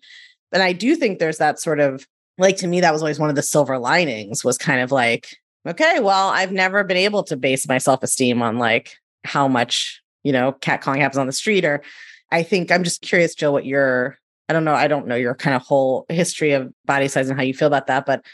But 0.51 0.61
I 0.61 0.73
do 0.73 0.97
think 0.97 1.19
there's 1.19 1.39
that 1.39 1.61
sort 1.61 1.81
of 1.81 2.07
like 2.39 2.57
to 2.59 2.67
me, 2.67 2.81
that 2.81 2.93
was 2.93 3.03
always 3.03 3.19
one 3.19 3.31
of 3.31 3.37
the 3.37 3.43
silver 3.43 3.79
linings 3.79 4.45
was 4.45 4.57
kind 4.57 4.81
of 4.81 4.91
like, 4.91 5.37
okay, 5.67 6.01
well, 6.01 6.29
I've 6.29 6.53
never 6.53 6.83
been 6.83 6.97
able 6.97 7.23
to 7.25 7.37
base 7.37 7.69
my 7.69 7.79
self 7.79 8.03
esteem 8.03 8.43
on 8.43 8.59
like 8.59 8.97
how 9.25 9.49
much, 9.49 10.03
you 10.23 10.33
know, 10.33 10.53
catcalling 10.53 11.01
happens 11.01 11.19
on 11.19 11.27
the 11.27 11.33
street 11.33 11.65
or 11.65 11.83
I 12.33 12.43
think 12.43 12.73
I'm 12.73 12.83
just 12.83 13.03
curious, 13.03 13.35
Jill, 13.35 13.53
what 13.53 13.67
your 13.67 14.19
I 14.49 14.53
don't 14.53 14.65
know, 14.65 14.75
I 14.75 14.89
don't 14.89 15.07
know 15.07 15.15
your 15.15 15.35
kind 15.35 15.55
of 15.55 15.63
whole 15.63 16.05
history 16.09 16.53
of 16.53 16.73
body 16.85 17.09
size 17.09 17.29
and 17.29 17.39
how 17.39 17.45
you 17.45 17.55
feel 17.55 17.69
about 17.69 17.87
that, 17.87 18.07
but 18.07 18.25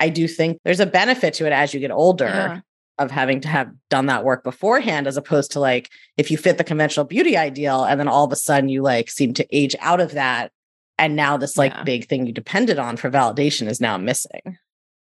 I 0.00 0.08
do 0.08 0.26
think 0.26 0.58
there's 0.64 0.80
a 0.80 0.86
benefit 0.86 1.34
to 1.34 1.46
it 1.46 1.52
as 1.52 1.72
you 1.72 1.78
get 1.78 1.92
older 1.92 2.24
yeah. 2.24 2.60
of 2.98 3.10
having 3.10 3.40
to 3.42 3.48
have 3.48 3.70
done 3.88 4.06
that 4.06 4.24
work 4.24 4.42
beforehand, 4.42 5.06
as 5.06 5.16
opposed 5.16 5.52
to 5.52 5.60
like 5.60 5.90
if 6.16 6.30
you 6.30 6.36
fit 6.36 6.58
the 6.58 6.64
conventional 6.64 7.06
beauty 7.06 7.36
ideal 7.36 7.84
and 7.84 8.00
then 8.00 8.08
all 8.08 8.24
of 8.24 8.32
a 8.32 8.36
sudden 8.36 8.68
you 8.68 8.82
like 8.82 9.08
seem 9.08 9.32
to 9.34 9.56
age 9.56 9.76
out 9.80 10.00
of 10.00 10.12
that. 10.12 10.50
And 10.98 11.14
now 11.14 11.36
this 11.36 11.56
like 11.56 11.72
yeah. 11.72 11.84
big 11.84 12.08
thing 12.08 12.26
you 12.26 12.32
depended 12.32 12.78
on 12.78 12.96
for 12.96 13.10
validation 13.10 13.68
is 13.68 13.80
now 13.80 13.96
missing. 13.96 14.58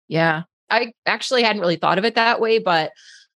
Yeah. 0.07 0.43
I 0.69 0.93
actually 1.05 1.43
hadn't 1.43 1.61
really 1.61 1.75
thought 1.75 1.97
of 1.97 2.05
it 2.05 2.15
that 2.15 2.39
way, 2.39 2.59
but 2.59 2.91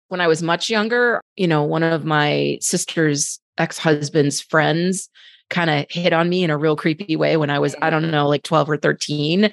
when 0.08 0.20
I 0.20 0.26
was 0.26 0.42
much 0.42 0.70
younger, 0.70 1.20
you 1.36 1.48
know, 1.48 1.64
one 1.64 1.82
of 1.82 2.04
my 2.04 2.58
sister's 2.60 3.40
ex-husband's 3.58 4.40
friends 4.40 5.08
kind 5.48 5.70
of 5.70 5.86
hit 5.90 6.12
on 6.12 6.28
me 6.28 6.44
in 6.44 6.50
a 6.50 6.58
real 6.58 6.76
creepy 6.76 7.16
way 7.16 7.36
when 7.36 7.50
I 7.50 7.58
was, 7.58 7.74
I 7.80 7.90
don't 7.90 8.10
know, 8.10 8.28
like 8.28 8.42
12 8.42 8.70
or 8.70 8.76
13. 8.76 9.50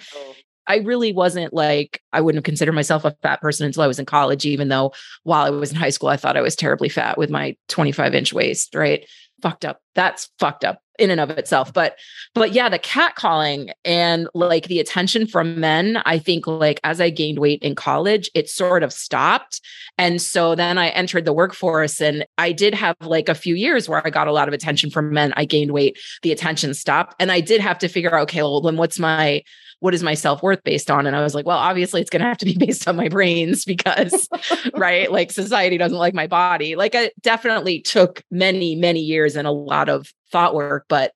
I 0.66 0.78
really 0.78 1.12
wasn't 1.12 1.54
like, 1.54 2.02
I 2.14 2.22
wouldn't 2.22 2.46
consider 2.46 2.72
myself 2.72 3.06
a 3.06 3.16
fat 3.22 3.42
person 3.42 3.66
until 3.66 3.84
I 3.84 3.88
was 3.88 4.00
in 4.00 4.06
college, 4.06 4.46
even 4.46 4.70
though 4.70 4.94
while 5.24 5.46
I 5.46 5.50
was 5.50 5.72
in 5.72 5.78
high 5.78 5.90
school, 5.90 6.10
I 6.10 6.18
thought 6.18 6.38
I 6.38 6.42
was 6.42 6.56
terribly 6.56 6.90
fat 6.90 7.18
with 7.18 7.30
my 7.30 7.56
25 7.68 8.16
inch 8.16 8.34
waist, 8.34 8.74
right? 8.74 9.06
Fucked 9.42 9.66
up. 9.66 9.82
That's 9.94 10.30
fucked 10.40 10.64
up 10.64 10.83
in 11.00 11.10
and 11.10 11.20
of 11.20 11.30
itself 11.32 11.74
but 11.74 11.98
but 12.34 12.54
yeah 12.54 12.70
the 12.70 12.80
cat 12.80 13.16
calling 13.16 13.72
and 13.84 14.28
like 14.34 14.68
the 14.68 14.80
attention 14.80 15.26
from 15.26 15.60
men 15.60 16.02
i 16.06 16.18
think 16.18 16.46
like 16.46 16.80
as 16.84 17.02
i 17.02 17.10
gained 17.10 17.40
weight 17.40 17.62
in 17.64 17.76
college 17.76 18.30
it 18.34 18.50
sort 18.50 18.84
of 18.84 18.94
stopped. 18.94 19.62
And 19.98 20.22
so 20.22 20.56
then 20.56 20.78
i 20.78 20.90
entered 20.90 21.26
the 21.26 21.34
workforce 21.34 22.02
and 22.02 22.26
i 22.38 22.52
did 22.52 22.74
have 22.74 22.96
like 23.02 23.30
a 23.30 23.36
few 23.36 23.56
years 23.56 23.88
where 23.88 24.06
i 24.06 24.10
got 24.10 24.28
a 24.28 24.32
lot 24.32 24.48
of 24.48 24.54
attention 24.54 24.90
from 24.90 25.14
men. 25.14 25.34
I 25.36 25.46
gained 25.46 25.72
weight. 25.72 25.98
The 26.22 26.32
attention 26.32 26.74
stopped. 26.74 27.16
And 27.20 27.32
i 27.32 27.40
did 27.40 27.62
have 27.62 27.78
to 27.80 27.88
figure 27.88 28.16
out 28.16 28.24
okay 28.24 28.42
well 28.42 28.62
then 28.62 28.78
what's 28.78 29.00
my 29.00 29.44
what 29.84 29.94
is 29.94 30.02
my 30.02 30.14
self-worth 30.14 30.64
based 30.64 30.90
on? 30.90 31.06
And 31.06 31.14
i 31.14 31.22
was 31.22 31.36
like 31.36 31.46
well 31.46 31.58
obviously 31.58 32.00
it's 32.00 32.10
going 32.10 32.22
to 32.22 32.28
have 32.28 32.38
to 32.38 32.46
be 32.46 32.58
based 32.66 32.88
on 32.88 32.96
my 32.96 33.10
brains 33.10 33.66
because 33.74 34.30
right? 34.76 35.12
Like 35.12 35.30
society 35.30 35.78
doesn't 35.78 35.98
like 35.98 36.14
my 36.14 36.28
body. 36.28 36.78
Like 36.78 36.96
it 36.96 37.14
definitely 37.22 37.82
took 37.82 38.24
many 38.32 38.76
many 38.76 39.02
years 39.02 39.36
and 39.36 39.46
a 39.46 39.52
lot 39.52 39.90
of 39.90 40.12
thought 40.32 40.56
work 40.56 40.86
but 40.90 41.12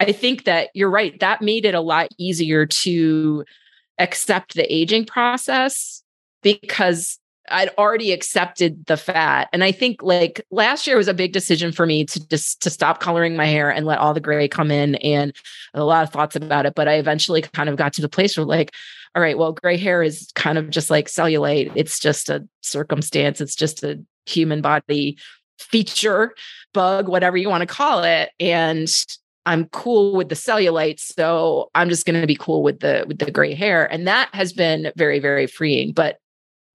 i 0.00 0.10
think 0.10 0.44
that 0.44 0.70
you're 0.74 0.90
right. 0.90 1.20
That 1.20 1.42
made 1.42 1.64
it 1.64 1.74
a 1.74 1.80
lot 1.80 2.08
easier 2.18 2.66
to 2.66 3.44
accept 3.98 4.54
the 4.54 4.74
aging 4.74 5.04
process 5.04 6.02
because 6.42 7.18
I'd 7.48 7.70
already 7.78 8.12
accepted 8.12 8.86
the 8.86 8.96
fat. 8.96 9.48
And 9.52 9.62
I 9.64 9.72
think 9.72 10.02
like 10.02 10.44
last 10.50 10.86
year 10.86 10.96
was 10.96 11.08
a 11.08 11.14
big 11.14 11.32
decision 11.32 11.72
for 11.72 11.86
me 11.86 12.04
to 12.06 12.28
just 12.28 12.60
to 12.62 12.70
stop 12.70 13.00
coloring 13.00 13.36
my 13.36 13.46
hair 13.46 13.70
and 13.70 13.86
let 13.86 13.98
all 13.98 14.14
the 14.14 14.20
gray 14.20 14.48
come 14.48 14.70
in 14.70 14.96
and 14.96 15.34
a 15.74 15.84
lot 15.84 16.02
of 16.02 16.10
thoughts 16.10 16.36
about 16.36 16.66
it. 16.66 16.74
But 16.74 16.88
I 16.88 16.94
eventually 16.94 17.42
kind 17.42 17.68
of 17.68 17.76
got 17.76 17.92
to 17.94 18.02
the 18.02 18.08
place 18.08 18.36
where 18.36 18.46
like, 18.46 18.72
all 19.14 19.22
right, 19.22 19.38
well, 19.38 19.52
gray 19.52 19.76
hair 19.76 20.02
is 20.02 20.30
kind 20.34 20.58
of 20.58 20.70
just 20.70 20.90
like 20.90 21.06
cellulite. 21.06 21.72
It's 21.74 21.98
just 21.98 22.28
a 22.28 22.46
circumstance. 22.60 23.40
It's 23.40 23.56
just 23.56 23.82
a 23.82 24.02
human 24.26 24.60
body 24.60 25.18
feature, 25.58 26.34
bug, 26.74 27.08
whatever 27.08 27.36
you 27.36 27.48
want 27.48 27.62
to 27.62 27.66
call 27.66 28.04
it. 28.04 28.30
And 28.38 28.88
I'm 29.46 29.66
cool 29.66 30.16
with 30.16 30.28
the 30.28 30.34
cellulite, 30.34 30.98
so 30.98 31.70
I'm 31.74 31.88
just 31.88 32.04
going 32.04 32.20
to 32.20 32.26
be 32.26 32.34
cool 32.34 32.62
with 32.64 32.80
the 32.80 33.04
with 33.06 33.18
the 33.18 33.30
gray 33.30 33.54
hair, 33.54 33.90
and 33.90 34.06
that 34.08 34.28
has 34.34 34.52
been 34.52 34.92
very 34.96 35.20
very 35.20 35.46
freeing. 35.46 35.92
But 35.92 36.18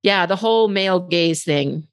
yeah, 0.03 0.25
the 0.25 0.35
whole 0.35 0.67
male 0.67 0.99
gaze 0.99 1.43
thing, 1.43 1.87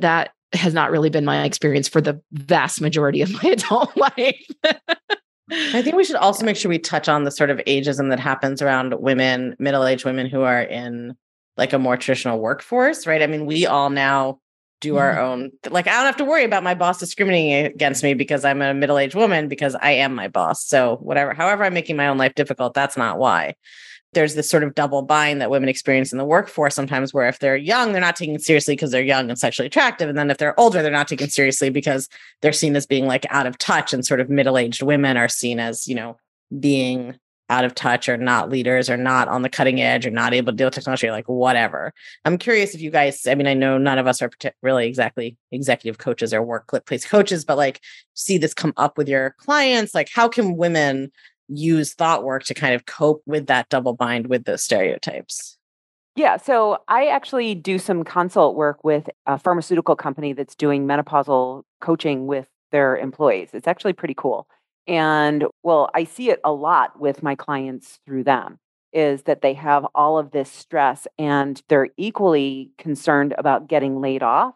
that 0.00 0.30
has 0.52 0.74
not 0.74 0.90
really 0.90 1.10
been 1.10 1.24
my 1.24 1.44
experience 1.44 1.88
for 1.88 2.00
the 2.00 2.20
vast 2.32 2.80
majority 2.80 3.22
of 3.22 3.30
my 3.42 3.50
adult 3.50 3.96
life. 3.96 4.46
I 5.50 5.82
think 5.82 5.94
we 5.96 6.04
should 6.04 6.16
also 6.16 6.44
make 6.44 6.56
sure 6.56 6.68
we 6.68 6.78
touch 6.78 7.08
on 7.08 7.24
the 7.24 7.30
sort 7.30 7.50
of 7.50 7.58
ageism 7.66 8.08
that 8.10 8.20
happens 8.20 8.62
around 8.62 8.94
women, 9.00 9.56
middle 9.58 9.84
aged 9.84 10.04
women 10.04 10.26
who 10.26 10.42
are 10.42 10.62
in 10.62 11.16
like 11.56 11.72
a 11.72 11.78
more 11.78 11.96
traditional 11.96 12.40
workforce, 12.40 13.06
right? 13.06 13.22
I 13.22 13.26
mean, 13.26 13.46
we 13.46 13.66
all 13.66 13.90
now 13.90 14.40
do 14.80 14.96
our 14.96 15.14
mm-hmm. 15.14 15.24
own, 15.24 15.52
like, 15.70 15.86
I 15.86 15.92
don't 15.92 16.06
have 16.06 16.16
to 16.16 16.24
worry 16.24 16.44
about 16.44 16.62
my 16.62 16.74
boss 16.74 16.98
discriminating 16.98 17.66
against 17.66 18.02
me 18.02 18.14
because 18.14 18.44
I'm 18.44 18.60
a 18.60 18.74
middle 18.74 18.98
aged 18.98 19.14
woman 19.14 19.48
because 19.48 19.76
I 19.76 19.92
am 19.92 20.14
my 20.14 20.28
boss. 20.28 20.66
So, 20.66 20.96
whatever, 20.96 21.32
however, 21.32 21.64
I'm 21.64 21.74
making 21.74 21.96
my 21.96 22.08
own 22.08 22.18
life 22.18 22.34
difficult, 22.34 22.74
that's 22.74 22.96
not 22.96 23.18
why 23.18 23.54
there's 24.14 24.34
this 24.34 24.48
sort 24.48 24.62
of 24.62 24.74
double 24.74 25.02
bind 25.02 25.40
that 25.40 25.50
women 25.50 25.68
experience 25.68 26.12
in 26.12 26.18
the 26.18 26.24
workforce 26.24 26.74
sometimes 26.74 27.12
where 27.12 27.28
if 27.28 27.38
they're 27.38 27.56
young 27.56 27.92
they're 27.92 28.00
not 28.00 28.16
taken 28.16 28.38
seriously 28.38 28.74
because 28.74 28.90
they're 28.90 29.02
young 29.02 29.28
and 29.28 29.38
sexually 29.38 29.66
attractive. 29.66 30.08
And 30.08 30.16
then 30.16 30.30
if 30.30 30.38
they're 30.38 30.58
older 30.58 30.82
they're 30.82 30.90
not 30.90 31.08
taken 31.08 31.28
seriously 31.28 31.70
because 31.70 32.08
they're 32.40 32.52
seen 32.52 32.76
as 32.76 32.86
being 32.86 33.06
like 33.06 33.26
out 33.30 33.46
of 33.46 33.58
touch 33.58 33.92
and 33.92 34.04
sort 34.04 34.20
of 34.20 34.30
middle-aged 34.30 34.82
women 34.82 35.16
are 35.16 35.28
seen 35.28 35.60
as 35.60 35.86
you 35.86 35.94
know 35.94 36.16
being 36.58 37.18
out 37.50 37.64
of 37.64 37.74
touch 37.74 38.08
or 38.08 38.16
not 38.16 38.48
leaders 38.48 38.88
or 38.88 38.96
not 38.96 39.28
on 39.28 39.42
the 39.42 39.50
cutting 39.50 39.80
edge 39.80 40.06
or 40.06 40.10
not 40.10 40.32
able 40.32 40.50
to 40.50 40.56
deal 40.56 40.68
with 40.68 40.74
technology 40.74 41.10
like 41.10 41.28
whatever. 41.28 41.92
I'm 42.24 42.38
curious 42.38 42.74
if 42.74 42.80
you 42.80 42.90
guys 42.90 43.26
i 43.26 43.34
mean 43.34 43.46
i 43.46 43.54
know 43.54 43.76
none 43.76 43.98
of 43.98 44.06
us 44.06 44.22
are 44.22 44.30
really 44.62 44.86
exactly 44.86 45.36
executive 45.52 45.98
coaches 45.98 46.32
or 46.32 46.42
workplace 46.42 47.06
coaches 47.06 47.44
but 47.44 47.58
like 47.58 47.80
see 48.14 48.38
this 48.38 48.54
come 48.54 48.72
up 48.76 48.96
with 48.96 49.08
your 49.08 49.34
clients? 49.38 49.94
Like 49.94 50.08
how 50.12 50.28
can 50.28 50.56
women 50.56 51.12
use 51.48 51.94
thought 51.94 52.24
work 52.24 52.44
to 52.44 52.54
kind 52.54 52.74
of 52.74 52.86
cope 52.86 53.22
with 53.26 53.46
that 53.46 53.68
double 53.68 53.94
bind 53.94 54.28
with 54.28 54.44
those 54.44 54.62
stereotypes? 54.62 55.58
Yeah, 56.16 56.36
so 56.36 56.78
I 56.86 57.06
actually 57.06 57.56
do 57.56 57.78
some 57.78 58.04
consult 58.04 58.54
work 58.54 58.84
with 58.84 59.10
a 59.26 59.36
pharmaceutical 59.36 59.96
company 59.96 60.32
that's 60.32 60.54
doing 60.54 60.86
menopausal 60.86 61.64
coaching 61.80 62.26
with 62.26 62.46
their 62.70 62.96
employees. 62.96 63.50
It's 63.52 63.66
actually 63.66 63.94
pretty 63.94 64.14
cool. 64.14 64.46
And 64.86 65.44
well, 65.62 65.90
I 65.94 66.04
see 66.04 66.30
it 66.30 66.40
a 66.44 66.52
lot 66.52 67.00
with 67.00 67.22
my 67.22 67.34
clients 67.34 67.98
through 68.06 68.24
them. 68.24 68.58
is 68.92 69.24
that 69.24 69.42
they 69.42 69.54
have 69.54 69.84
all 69.92 70.18
of 70.18 70.30
this 70.30 70.48
stress 70.48 71.08
and 71.18 71.60
they're 71.68 71.88
equally 71.96 72.70
concerned 72.78 73.34
about 73.36 73.66
getting 73.66 74.00
laid 74.00 74.22
off 74.22 74.54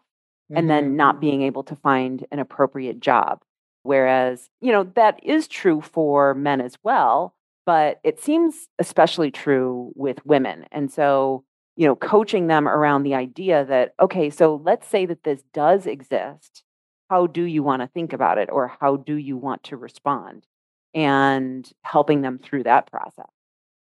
and 0.55 0.69
then 0.69 0.95
not 0.95 1.17
mm. 1.17 1.19
being 1.19 1.41
able 1.41 1.63
to 1.63 1.75
find 1.75 2.25
an 2.31 2.39
appropriate 2.39 3.01
job. 3.01 3.41
Whereas, 3.83 4.49
you 4.61 4.71
know, 4.71 4.83
that 4.95 5.19
is 5.23 5.47
true 5.47 5.81
for 5.81 6.33
men 6.33 6.61
as 6.61 6.77
well, 6.83 7.35
but 7.65 7.99
it 8.03 8.19
seems 8.19 8.67
especially 8.79 9.31
true 9.31 9.91
with 9.95 10.25
women. 10.25 10.65
And 10.71 10.91
so, 10.91 11.43
you 11.75 11.87
know, 11.87 11.95
coaching 11.95 12.47
them 12.47 12.67
around 12.67 13.03
the 13.03 13.15
idea 13.15 13.65
that, 13.65 13.93
okay, 14.01 14.29
so 14.29 14.61
let's 14.63 14.87
say 14.87 15.05
that 15.05 15.23
this 15.23 15.43
does 15.53 15.85
exist. 15.85 16.63
How 17.09 17.25
do 17.25 17.43
you 17.43 17.63
want 17.63 17.81
to 17.81 17.87
think 17.87 18.13
about 18.13 18.37
it 18.37 18.49
or 18.51 18.71
how 18.79 18.97
do 18.97 19.15
you 19.15 19.37
want 19.37 19.63
to 19.63 19.77
respond? 19.77 20.45
And 20.93 21.71
helping 21.83 22.21
them 22.21 22.39
through 22.39 22.63
that 22.63 22.91
process. 22.91 23.29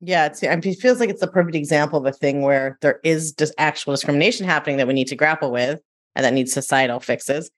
Yeah, 0.01 0.33
it 0.33 0.75
feels 0.77 1.01
like 1.01 1.11
it's 1.11 1.21
the 1.21 1.27
perfect 1.27 1.57
example 1.57 1.99
of 1.99 2.07
a 2.07 2.13
thing 2.13 2.43
where 2.43 2.79
there 2.83 3.01
is 3.05 3.33
just 3.33 3.53
actual 3.59 3.93
discrimination 3.93 4.47
happening 4.47 4.77
that 4.77 4.87
we 4.87 4.95
need 4.95 5.09
to 5.09 5.17
grapple 5.17 5.51
with 5.51 5.81
and 6.15 6.25
that 6.25 6.33
needs 6.33 6.53
societal 6.53 7.01
fixes. 7.01 7.51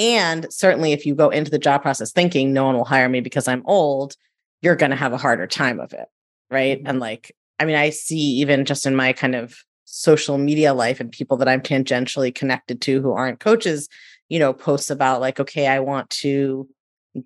And 0.00 0.50
certainly, 0.50 0.92
if 0.92 1.04
you 1.04 1.14
go 1.14 1.28
into 1.28 1.50
the 1.50 1.58
job 1.58 1.82
process 1.82 2.10
thinking 2.10 2.54
no 2.54 2.64
one 2.64 2.74
will 2.74 2.86
hire 2.86 3.10
me 3.10 3.20
because 3.20 3.46
I'm 3.46 3.62
old, 3.66 4.16
you're 4.62 4.74
going 4.74 4.90
to 4.90 4.96
have 4.96 5.12
a 5.12 5.18
harder 5.18 5.46
time 5.46 5.78
of 5.78 5.92
it. 5.92 6.06
Right. 6.50 6.78
Mm-hmm. 6.78 6.86
And 6.86 7.00
like, 7.00 7.36
I 7.58 7.66
mean, 7.66 7.76
I 7.76 7.90
see 7.90 8.16
even 8.16 8.64
just 8.64 8.86
in 8.86 8.96
my 8.96 9.12
kind 9.12 9.34
of 9.34 9.58
social 9.84 10.38
media 10.38 10.72
life 10.72 11.00
and 11.00 11.12
people 11.12 11.36
that 11.36 11.48
I'm 11.48 11.60
tangentially 11.60 12.34
connected 12.34 12.80
to 12.80 13.02
who 13.02 13.12
aren't 13.12 13.40
coaches, 13.40 13.90
you 14.30 14.38
know, 14.38 14.54
posts 14.54 14.88
about 14.88 15.20
like, 15.20 15.38
okay, 15.38 15.66
I 15.66 15.80
want 15.80 16.08
to 16.10 16.66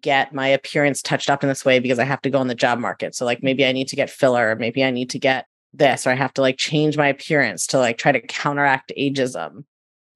get 0.01 0.35
my 0.35 0.49
appearance 0.49 1.01
touched 1.01 1.31
up 1.31 1.45
in 1.45 1.49
this 1.49 1.65
way 1.65 1.79
because 1.79 2.01
I 2.01 2.05
have 2.05 2.23
to 2.23 2.31
go 2.31 2.41
on 2.41 2.49
the 2.49 2.57
job 2.57 2.81
market. 2.81 3.15
So 3.15 3.25
like 3.25 3.41
maybe 3.41 3.65
I 3.65 3.71
need 3.71 3.87
to 3.89 3.97
get 3.97 4.11
filler, 4.11 4.51
or 4.51 4.57
maybe 4.57 4.83
I 4.83 4.91
need 4.91 5.11
to 5.11 5.19
get 5.21 5.47
this, 5.73 6.09
or 6.09 6.11
I 6.11 6.15
have 6.15 6.35
to 6.35 6.41
like 6.41 6.57
change 6.57 6.97
my 6.97 7.07
appearance 7.07 7.69
to 7.69 7.79
like 7.79 7.99
try 7.99 8.11
to 8.11 8.21
counteract 8.21 8.93
ageism. 8.99 9.65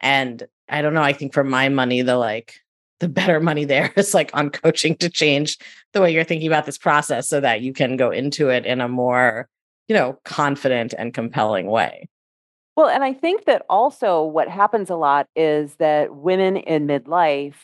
And 0.01 0.49
I 0.69 0.83
don't 0.83 0.95
know, 0.95 1.03
I 1.03 1.13
think 1.13 1.33
for 1.33 1.45
my 1.45 1.69
money, 1.69 2.03
the 2.03 2.17
like 2.17 2.61
the 3.01 3.09
better 3.09 3.41
money 3.41 3.65
there 3.65 3.93
is 3.97 4.15
like 4.15 4.31
on 4.35 4.51
coaching 4.51 4.97
to 4.97 5.09
change 5.09 5.59
the 5.93 6.01
way 6.01 6.13
you're 6.13 6.25
thinking 6.25 6.49
about 6.49 6.67
this 6.67 6.79
process 6.79 7.29
so 7.29 7.41
that 7.41 7.61
you 7.61 7.73
can 7.73 7.97
go 7.97 8.11
into 8.11 8.49
it 8.49 8.67
in 8.67 8.81
a 8.81 8.89
more, 8.89 9.49
you 9.89 9.95
know, 9.95 10.19
confident 10.25 10.95
and 10.99 11.15
compelling 11.15 11.67
way. 11.67 12.09
Well, 12.77 12.89
and 12.89 13.03
I 13.03 13.13
think 13.13 13.45
that 13.47 13.63
also 13.69 14.23
what 14.23 14.49
happens 14.49 14.89
a 14.89 14.97
lot 14.97 15.27
is 15.35 15.75
that 15.77 16.15
women 16.15 16.57
in 16.57 16.87
midlife 16.87 17.55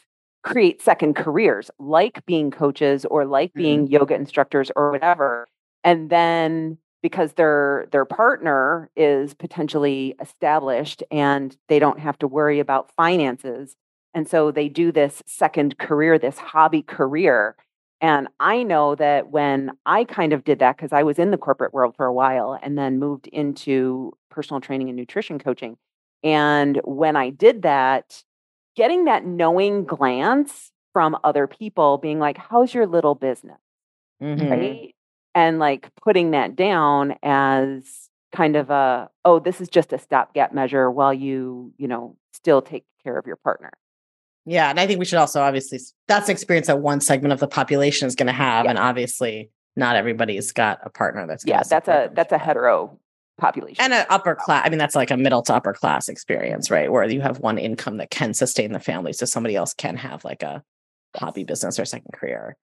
create 0.43 0.83
second 0.83 1.14
careers, 1.14 1.71
like 1.79 2.25
being 2.27 2.51
coaches 2.51 3.05
or 3.05 3.25
like 3.25 3.51
mm. 3.53 3.59
being 3.59 3.87
yoga 3.87 4.14
instructors 4.14 4.71
or 4.75 4.90
whatever. 4.90 5.47
And 5.85 6.11
then 6.11 6.79
because 7.05 7.35
their 7.35 7.87
their 7.93 8.07
partner 8.07 8.90
is 8.97 9.35
potentially 9.35 10.17
established 10.23 11.05
and 11.12 11.55
they 11.69 11.79
don't 11.79 12.01
have 12.01 12.19
to 12.21 12.27
worry 12.27 12.61
about 12.61 12.90
finances. 12.97 13.77
And 14.14 14.27
so 14.29 14.51
they 14.51 14.71
do 14.71 14.90
this 14.90 15.23
second 15.27 15.79
career, 15.79 16.19
this 16.19 16.38
hobby 16.38 16.83
career. 16.83 17.57
And 18.01 18.29
I 18.40 18.62
know 18.62 18.95
that 18.97 19.31
when 19.31 19.73
I 19.87 20.05
kind 20.05 20.33
of 20.33 20.45
did 20.45 20.61
that, 20.61 20.79
because 20.79 20.95
I 20.95 21.03
was 21.03 21.19
in 21.19 21.31
the 21.31 21.38
corporate 21.38 21.75
world 21.75 21.95
for 21.97 22.07
a 22.07 22.14
while 22.14 22.59
and 22.62 22.79
then 22.79 22.99
moved 22.99 23.27
into 23.29 24.12
personal 24.31 24.62
training 24.62 24.88
and 24.88 24.97
nutrition 24.97 25.38
coaching. 25.38 25.77
And 26.23 26.81
when 26.85 27.17
I 27.17 27.31
did 27.31 27.62
that, 27.62 28.23
getting 28.77 29.05
that 29.05 29.27
knowing 29.27 29.85
glance 29.85 30.73
from 30.95 31.19
other 31.23 31.47
people, 31.47 31.99
being 31.99 32.19
like, 32.19 32.38
How's 32.38 32.73
your 32.75 32.87
little 32.87 33.14
business? 33.14 33.59
Mhm. 34.21 34.51
Right. 34.51 34.95
And 35.35 35.59
like 35.59 35.90
putting 36.03 36.31
that 36.33 36.57
down 36.57 37.16
as 37.23 38.09
kind 38.33 38.57
of 38.57 38.70
a, 38.70 39.09
oh, 39.25 39.38
this 39.38 39.61
is 39.61 39.68
just 39.68 39.92
a 39.92 39.99
stopgap 39.99 40.53
measure 40.53 40.90
while 40.90 41.12
you, 41.14 41.73
you 41.77 41.88
know, 41.88 42.16
still 42.33 42.62
take 42.62 42.85
care 43.03 43.18
of 43.18 43.27
your 43.27 43.37
partner. 43.37 43.70
Yeah. 44.47 44.70
And 44.70 44.79
I 44.79 44.87
think 44.87 44.99
we 44.99 45.05
should 45.05 45.18
also 45.18 45.40
obviously, 45.40 45.79
that's 46.09 46.29
an 46.29 46.33
experience 46.33 46.66
that 46.66 46.81
one 46.81 47.01
segment 47.01 47.33
of 47.33 47.40
the 47.40 47.49
population 47.49 48.07
is 48.07 48.14
going 48.14 48.27
to 48.27 48.33
have. 48.33 48.64
Yeah. 48.64 48.70
And 48.70 48.79
obviously, 48.79 49.51
not 49.77 49.97
everybody's 49.97 50.53
got 50.53 50.79
a 50.85 50.90
partner 50.90 51.27
that's 51.27 51.44
Yeah, 51.47 51.62
that's 51.68 51.88
a 51.88 52.11
that's 52.12 52.33
a 52.33 52.38
hetero 52.38 52.99
population. 53.37 53.83
and 53.83 53.92
an 53.92 54.07
upper 54.11 54.37
class 54.37 54.62
i 54.64 54.68
mean 54.68 54.79
that's 54.79 54.94
like 54.94 55.11
a 55.11 55.16
middle 55.16 55.42
to 55.42 55.53
upper 55.53 55.73
class 55.73 56.09
experience 56.09 56.70
right 56.70 56.92
where 56.92 57.03
you 57.05 57.20
have 57.20 57.40
one 57.40 57.59
income 57.59 57.97
that 57.97 58.09
can 58.09 58.33
sustain 58.33 58.70
the 58.70 58.79
family 58.79 59.12
so 59.12 59.27
somebody 59.27 59.57
else 59.57 59.75
can 59.75 59.97
have 59.97 60.25
like 60.25 60.44
a 60.44 60.62
hobby 61.16 61.42
business 61.42 61.81
or 61.81 61.85
second 61.85 62.12
career 62.12 62.57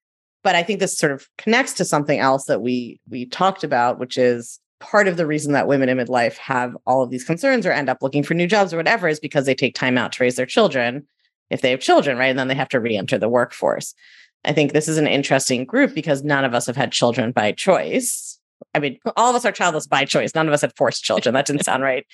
but 0.43 0.55
i 0.55 0.63
think 0.63 0.79
this 0.79 0.97
sort 0.97 1.11
of 1.11 1.27
connects 1.37 1.73
to 1.73 1.85
something 1.85 2.19
else 2.19 2.45
that 2.45 2.61
we 2.61 2.99
we 3.09 3.25
talked 3.25 3.63
about 3.63 3.99
which 3.99 4.17
is 4.17 4.59
part 4.79 5.07
of 5.07 5.17
the 5.17 5.27
reason 5.27 5.53
that 5.53 5.67
women 5.67 5.89
in 5.89 5.97
midlife 5.97 6.37
have 6.37 6.75
all 6.87 7.03
of 7.03 7.11
these 7.11 7.23
concerns 7.23 7.65
or 7.65 7.71
end 7.71 7.89
up 7.89 7.99
looking 8.01 8.23
for 8.23 8.33
new 8.33 8.47
jobs 8.47 8.73
or 8.73 8.77
whatever 8.77 9.07
is 9.07 9.19
because 9.19 9.45
they 9.45 9.55
take 9.55 9.75
time 9.75 9.97
out 9.97 10.11
to 10.11 10.23
raise 10.23 10.35
their 10.35 10.45
children 10.45 11.05
if 11.49 11.61
they 11.61 11.69
have 11.69 11.79
children 11.79 12.17
right 12.17 12.29
and 12.29 12.39
then 12.39 12.47
they 12.47 12.55
have 12.55 12.69
to 12.69 12.79
re-enter 12.79 13.17
the 13.17 13.29
workforce 13.29 13.93
i 14.45 14.51
think 14.51 14.73
this 14.73 14.87
is 14.87 14.97
an 14.97 15.07
interesting 15.07 15.65
group 15.65 15.93
because 15.93 16.23
none 16.23 16.45
of 16.45 16.53
us 16.53 16.65
have 16.65 16.75
had 16.75 16.91
children 16.91 17.31
by 17.31 17.51
choice 17.51 18.39
I 18.73 18.79
mean, 18.79 18.99
all 19.17 19.29
of 19.29 19.35
us 19.35 19.45
are 19.45 19.51
childless 19.51 19.87
by 19.87 20.05
choice. 20.05 20.35
None 20.35 20.47
of 20.47 20.53
us 20.53 20.61
had 20.61 20.75
forced 20.75 21.03
children. 21.03 21.33
That 21.33 21.45
didn't 21.45 21.65
sound 21.65 21.83
right. 21.83 22.05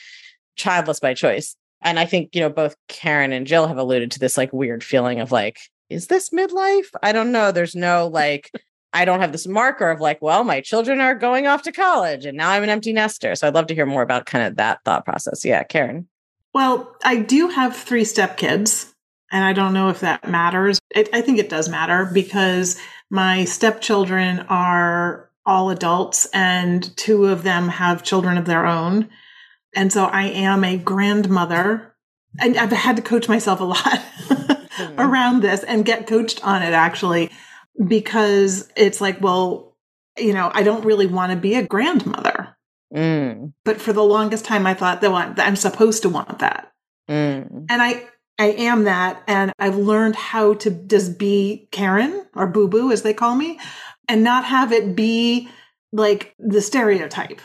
Childless 0.56 1.00
by 1.00 1.14
choice. 1.14 1.56
And 1.82 2.00
I 2.00 2.06
think, 2.06 2.34
you 2.34 2.42
know, 2.42 2.50
both 2.50 2.76
Karen 2.88 3.32
and 3.32 3.46
Jill 3.46 3.68
have 3.68 3.78
alluded 3.78 4.12
to 4.12 4.20
this 4.20 4.38
like 4.38 4.52
weird 4.52 4.84
feeling 4.84 5.20
of 5.20 5.32
like, 5.32 5.60
is 5.90 6.08
this 6.08 6.30
midlife? 6.30 6.88
I 7.02 7.12
don't 7.12 7.32
know. 7.32 7.52
There's 7.52 7.76
no 7.76 8.08
like, 8.08 8.52
I 8.94 9.06
don't 9.06 9.20
have 9.20 9.32
this 9.32 9.48
marker 9.48 9.90
of 9.90 10.02
like, 10.02 10.22
well, 10.22 10.44
my 10.44 10.62
children 10.62 11.02
are 11.02 11.16
going 11.16 11.48
off 11.48 11.64
to 11.64 11.72
college 11.72 12.26
and 12.26 12.38
now 12.38 12.50
I'm 12.50 12.64
an 12.64 12.70
empty 12.70 12.94
nester. 12.94 13.36
So 13.36 13.48
I'd 13.48 13.54
love 13.54 13.68
to 13.68 13.76
hear 13.76 13.86
more 13.86 14.02
about 14.02 14.26
kind 14.26 14.46
of 14.46 14.58
that 14.58 14.80
thought 14.84 15.06
process. 15.06 15.46
Yeah, 15.46 15.64
Karen. 15.64 16.08
Well, 16.54 16.96
I 17.04 17.18
do 17.18 17.50
have 17.50 17.76
three 17.76 18.02
stepkids, 18.02 18.92
and 19.32 19.44
I 19.44 19.54
don't 19.54 19.74
know 19.74 19.90
if 19.90 20.00
that 20.00 20.28
matters. 20.28 20.80
It, 20.90 21.08
I 21.14 21.22
think 21.22 21.38
it 21.38 21.50
does 21.50 21.70
matter 21.70 22.10
because 22.12 22.80
my 23.12 23.46
stepchildren 23.46 24.40
are 24.50 25.30
all 25.46 25.70
adults, 25.70 26.28
and 26.34 26.98
two 26.98 27.26
of 27.26 27.44
them 27.44 27.70
have 27.70 28.02
children 28.02 28.40
of 28.40 28.46
their 28.46 28.66
own. 28.66 29.08
And 29.76 29.94
so 29.94 30.06
I 30.06 30.24
am 30.24 30.64
a 30.64 30.78
grandmother. 30.78 31.94
And 32.40 32.58
I've 32.58 32.72
had 32.72 32.96
to 32.96 33.04
coach 33.04 33.30
myself 33.30 33.62
a 33.62 33.64
lot 33.64 34.00
around 34.98 35.42
this 35.42 35.64
and 35.64 35.86
get 35.86 36.08
coached 36.08 36.46
on 36.46 36.64
it 36.64 36.74
actually, 36.74 37.32
because 37.88 38.70
it's 38.76 39.02
like, 39.02 39.22
well, 39.22 39.76
you 40.18 40.34
know, 40.34 40.52
I 40.54 40.64
don't 40.64 40.86
really 40.86 41.08
want 41.08 41.32
to 41.32 41.38
be 41.38 41.56
a 41.56 41.66
grandmother. 41.66 42.56
Mm, 42.94 43.54
But 43.66 43.82
for 43.82 43.92
the 43.92 44.04
longest 44.04 44.46
time, 44.46 44.66
I 44.66 44.74
thought 44.74 45.02
that 45.02 45.36
that 45.36 45.48
I'm 45.48 45.58
supposed 45.58 46.04
to 46.04 46.10
want 46.10 46.40
that 46.40 46.72
mm, 47.10 47.66
and 47.70 47.82
I 47.82 48.08
I 48.40 48.52
am 48.52 48.84
that, 48.84 49.24
and 49.28 49.52
I've 49.58 49.78
learned 49.78 50.16
how 50.16 50.54
to 50.56 50.70
just 50.70 51.18
be 51.18 51.68
Karen 51.72 52.26
or 52.36 52.48
Boo 52.48 52.68
Boo 52.68 52.92
as 52.92 53.02
they 53.02 53.14
call 53.14 53.36
me, 53.36 53.60
and 54.08 54.24
not 54.24 54.46
have 54.46 54.72
it 54.72 54.96
be 54.96 55.50
like 55.92 56.36
the 56.38 56.62
stereotype. 56.62 57.42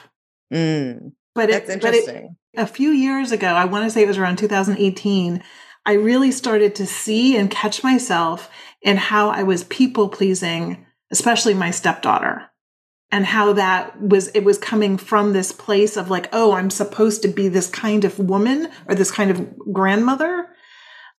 mm. 0.53 1.13
But 1.35 1.49
it's 1.49 1.71
it, 1.71 1.81
but 1.81 1.95
it, 1.95 2.09
interesting. 2.09 2.37
a 2.57 2.67
few 2.67 2.91
years 2.91 3.33
ago, 3.33 3.49
I 3.49 3.65
want 3.65 3.85
to 3.85 3.91
say 3.91 4.03
it 4.03 4.09
was 4.09 4.19
around 4.19 4.37
2018, 4.37 5.43
I 5.85 5.95
really 5.95 6.31
started 6.33 6.75
to 6.77 6.87
see 6.87 7.37
and 7.37 7.51
catch 7.51 7.83
myself 7.83 8.51
in 8.83 8.97
how 8.97 9.31
I 9.31 9.43
was 9.43 9.65
people 9.65 10.09
pleasing, 10.09 10.87
especially 11.11 11.55
my 11.55 11.71
stepdaughter. 11.71 12.49
And 13.11 13.27
how 13.27 13.53
that 13.53 14.01
was, 14.01 14.29
it 14.29 14.43
was 14.43 14.57
coming 14.57 14.97
from 14.97 15.35
this 15.35 15.53
place 15.53 15.99
of 15.99 16.09
like, 16.09 16.31
oh, 16.33 16.53
I'm 16.53 16.71
supposed 16.71 17.21
to 17.23 17.29
be 17.29 17.49
this 17.49 17.69
kind 17.69 18.07
of 18.07 18.19
woman 18.19 18.71
or 18.89 18.95
this 18.95 19.11
kind 19.11 19.31
of 19.31 19.59
grandmother. 19.71 20.49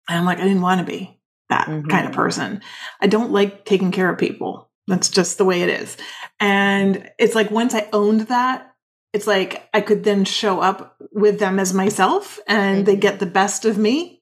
And 0.08 0.18
I'm 0.18 0.24
like, 0.24 0.38
I 0.38 0.42
didn't 0.42 0.62
want 0.62 0.80
to 0.80 0.86
be 0.86 1.20
that 1.50 1.66
kind 1.88 2.06
of 2.06 2.12
person. 2.12 2.62
I 3.00 3.06
don't 3.06 3.30
like 3.30 3.64
taking 3.64 3.92
care 3.92 4.10
of 4.10 4.18
people. 4.18 4.70
That's 4.88 5.08
just 5.08 5.38
the 5.38 5.44
way 5.44 5.62
it 5.62 5.68
is. 5.68 5.96
And 6.40 7.08
it's 7.16 7.36
like 7.36 7.52
once 7.52 7.76
I 7.76 7.88
owned 7.92 8.22
that, 8.22 8.72
it's 9.12 9.28
like 9.28 9.68
I 9.72 9.80
could 9.80 10.02
then 10.02 10.24
show 10.24 10.58
up 10.60 10.96
with 11.12 11.38
them 11.38 11.60
as 11.60 11.72
myself 11.72 12.40
and 12.48 12.84
they 12.86 12.96
Mhm. 12.96 13.00
get 13.00 13.20
the 13.20 13.26
best 13.26 13.64
of 13.64 13.78
me, 13.78 14.13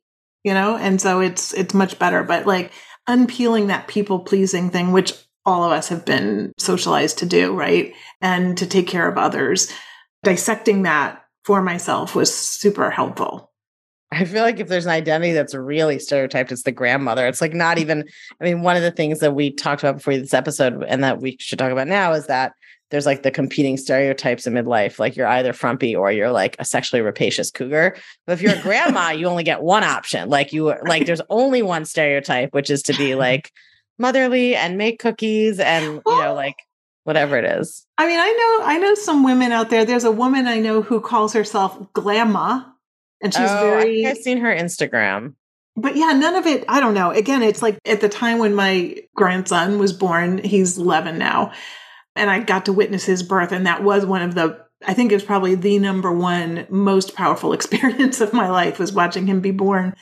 you 0.44 0.54
know? 0.54 0.76
And 0.76 1.00
so 1.00 1.20
it's 1.20 1.52
it's 1.54 1.74
much 1.74 1.98
better. 1.98 2.22
But 2.22 2.46
like 2.46 2.72
unpeeling 3.06 3.68
that 3.68 3.88
people 3.88 4.20
pleasing 4.20 4.70
thing, 4.70 4.92
which 4.92 5.12
all 5.44 5.64
of 5.64 5.72
us 5.72 5.88
have 5.88 6.04
been 6.04 6.52
socialized 6.58 7.18
to 7.18 7.26
do, 7.26 7.54
right? 7.54 7.92
And 8.20 8.56
to 8.58 8.66
take 8.66 8.86
care 8.86 9.08
of 9.08 9.18
others. 9.18 9.72
Dissecting 10.22 10.82
that 10.84 11.24
for 11.44 11.62
myself 11.62 12.14
was 12.14 12.32
super 12.32 12.90
helpful. 12.90 13.50
I 14.12 14.24
feel 14.24 14.42
like 14.42 14.60
if 14.60 14.68
there's 14.68 14.84
an 14.84 14.92
identity 14.92 15.32
that's 15.32 15.54
really 15.54 15.98
stereotyped, 15.98 16.52
it's 16.52 16.64
the 16.64 16.70
grandmother. 16.70 17.26
It's 17.26 17.40
like 17.40 17.54
not 17.54 17.78
even, 17.78 18.04
I 18.40 18.44
mean, 18.44 18.60
one 18.60 18.76
of 18.76 18.82
the 18.82 18.90
things 18.90 19.20
that 19.20 19.34
we 19.34 19.50
talked 19.50 19.82
about 19.82 19.96
before 19.96 20.16
this 20.16 20.34
episode 20.34 20.84
and 20.86 21.02
that 21.02 21.20
we 21.20 21.38
should 21.40 21.58
talk 21.58 21.72
about 21.72 21.88
now 21.88 22.12
is 22.12 22.26
that 22.26 22.52
there's 22.92 23.06
like 23.06 23.22
the 23.22 23.30
competing 23.30 23.78
stereotypes 23.78 24.46
in 24.46 24.52
midlife. 24.52 24.98
Like 24.98 25.16
you're 25.16 25.26
either 25.26 25.54
frumpy 25.54 25.96
or 25.96 26.12
you're 26.12 26.30
like 26.30 26.54
a 26.58 26.64
sexually 26.64 27.00
rapacious 27.00 27.50
cougar. 27.50 27.96
But 28.26 28.34
if 28.34 28.42
you're 28.42 28.54
a 28.54 28.60
grandma, 28.60 29.10
you 29.10 29.26
only 29.26 29.44
get 29.44 29.62
one 29.62 29.82
option. 29.82 30.28
Like 30.28 30.52
you, 30.52 30.74
like 30.86 31.06
there's 31.06 31.22
only 31.30 31.62
one 31.62 31.86
stereotype, 31.86 32.52
which 32.52 32.68
is 32.68 32.82
to 32.82 32.92
be 32.92 33.14
like 33.16 33.50
motherly 33.98 34.54
and 34.54 34.76
make 34.76 35.00
cookies 35.00 35.58
and, 35.58 36.02
you 36.06 36.22
know, 36.22 36.34
like 36.34 36.56
whatever 37.04 37.38
it 37.38 37.46
is. 37.46 37.86
I 37.96 38.06
mean, 38.06 38.20
I 38.20 38.30
know 38.30 38.66
I 38.66 38.78
know 38.78 38.94
some 38.94 39.24
women 39.24 39.52
out 39.52 39.70
there. 39.70 39.86
There's 39.86 40.04
a 40.04 40.12
woman 40.12 40.46
I 40.46 40.58
know 40.58 40.82
who 40.82 41.00
calls 41.00 41.32
herself 41.32 41.78
Glamma, 41.94 42.72
and 43.22 43.32
she's 43.32 43.50
oh, 43.50 43.60
very. 43.60 44.04
I've 44.04 44.18
seen 44.18 44.36
her 44.38 44.54
Instagram. 44.54 45.34
But 45.76 45.96
yeah, 45.96 46.12
none 46.12 46.34
of 46.34 46.46
it. 46.46 46.66
I 46.68 46.80
don't 46.80 46.92
know. 46.92 47.10
Again, 47.10 47.42
it's 47.42 47.62
like 47.62 47.78
at 47.86 48.02
the 48.02 48.08
time 48.10 48.38
when 48.38 48.54
my 48.54 49.02
grandson 49.14 49.78
was 49.78 49.94
born. 49.94 50.38
He's 50.44 50.76
11 50.76 51.16
now, 51.16 51.52
and 52.16 52.30
I 52.30 52.40
got 52.40 52.66
to 52.66 52.72
witness 52.72 53.04
his 53.04 53.22
birth, 53.22 53.52
and 53.52 53.66
that 53.66 53.82
was 53.82 54.06
one 54.06 54.22
of 54.22 54.34
the. 54.34 54.60
I 54.84 54.94
think 54.94 55.12
it 55.12 55.14
was 55.16 55.22
probably 55.22 55.54
the 55.54 55.78
number 55.78 56.12
one 56.12 56.66
most 56.68 57.14
powerful 57.14 57.52
experience 57.54 58.20
of 58.20 58.32
my 58.32 58.50
life 58.50 58.78
was 58.78 58.92
watching 58.92 59.26
him 59.26 59.40
be 59.40 59.52
born 59.52 59.94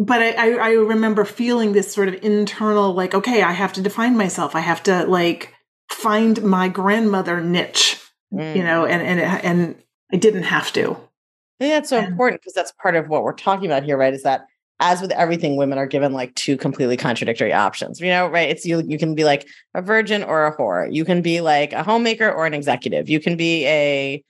but 0.00 0.22
I, 0.22 0.30
I, 0.32 0.48
I 0.52 0.70
remember 0.72 1.26
feeling 1.26 1.72
this 1.72 1.92
sort 1.92 2.08
of 2.08 2.14
internal 2.24 2.94
like 2.94 3.14
okay 3.14 3.42
i 3.42 3.52
have 3.52 3.74
to 3.74 3.82
define 3.82 4.16
myself 4.16 4.56
i 4.56 4.60
have 4.60 4.82
to 4.84 5.04
like 5.04 5.54
find 5.90 6.42
my 6.42 6.68
grandmother 6.68 7.40
niche 7.40 8.00
mm. 8.32 8.56
you 8.56 8.64
know 8.64 8.86
and 8.86 9.02
and 9.02 9.20
and 9.20 9.82
i 10.12 10.16
didn't 10.16 10.44
have 10.44 10.72
to 10.72 10.92
i 10.92 11.64
think 11.64 11.74
that's 11.74 11.90
so 11.90 11.98
and, 11.98 12.08
important 12.08 12.40
because 12.40 12.54
that's 12.54 12.72
part 12.72 12.96
of 12.96 13.08
what 13.08 13.22
we're 13.22 13.34
talking 13.34 13.66
about 13.66 13.84
here 13.84 13.98
right 13.98 14.14
is 14.14 14.22
that 14.22 14.46
as 14.80 15.00
with 15.00 15.12
everything 15.12 15.56
women 15.56 15.78
are 15.78 15.86
given 15.86 16.12
like 16.12 16.34
two 16.34 16.56
completely 16.56 16.96
contradictory 16.96 17.52
options 17.52 18.00
you 18.00 18.08
know 18.08 18.26
right 18.26 18.50
it's 18.50 18.64
you 18.64 18.82
you 18.86 18.98
can 18.98 19.14
be 19.14 19.24
like 19.24 19.46
a 19.74 19.82
virgin 19.82 20.22
or 20.22 20.46
a 20.46 20.56
whore 20.56 20.92
you 20.92 21.04
can 21.04 21.22
be 21.22 21.40
like 21.40 21.72
a 21.72 21.82
homemaker 21.82 22.30
or 22.30 22.46
an 22.46 22.54
executive 22.54 23.08
you 23.08 23.20
can 23.20 23.36
be 23.36 23.66
a 23.66 24.24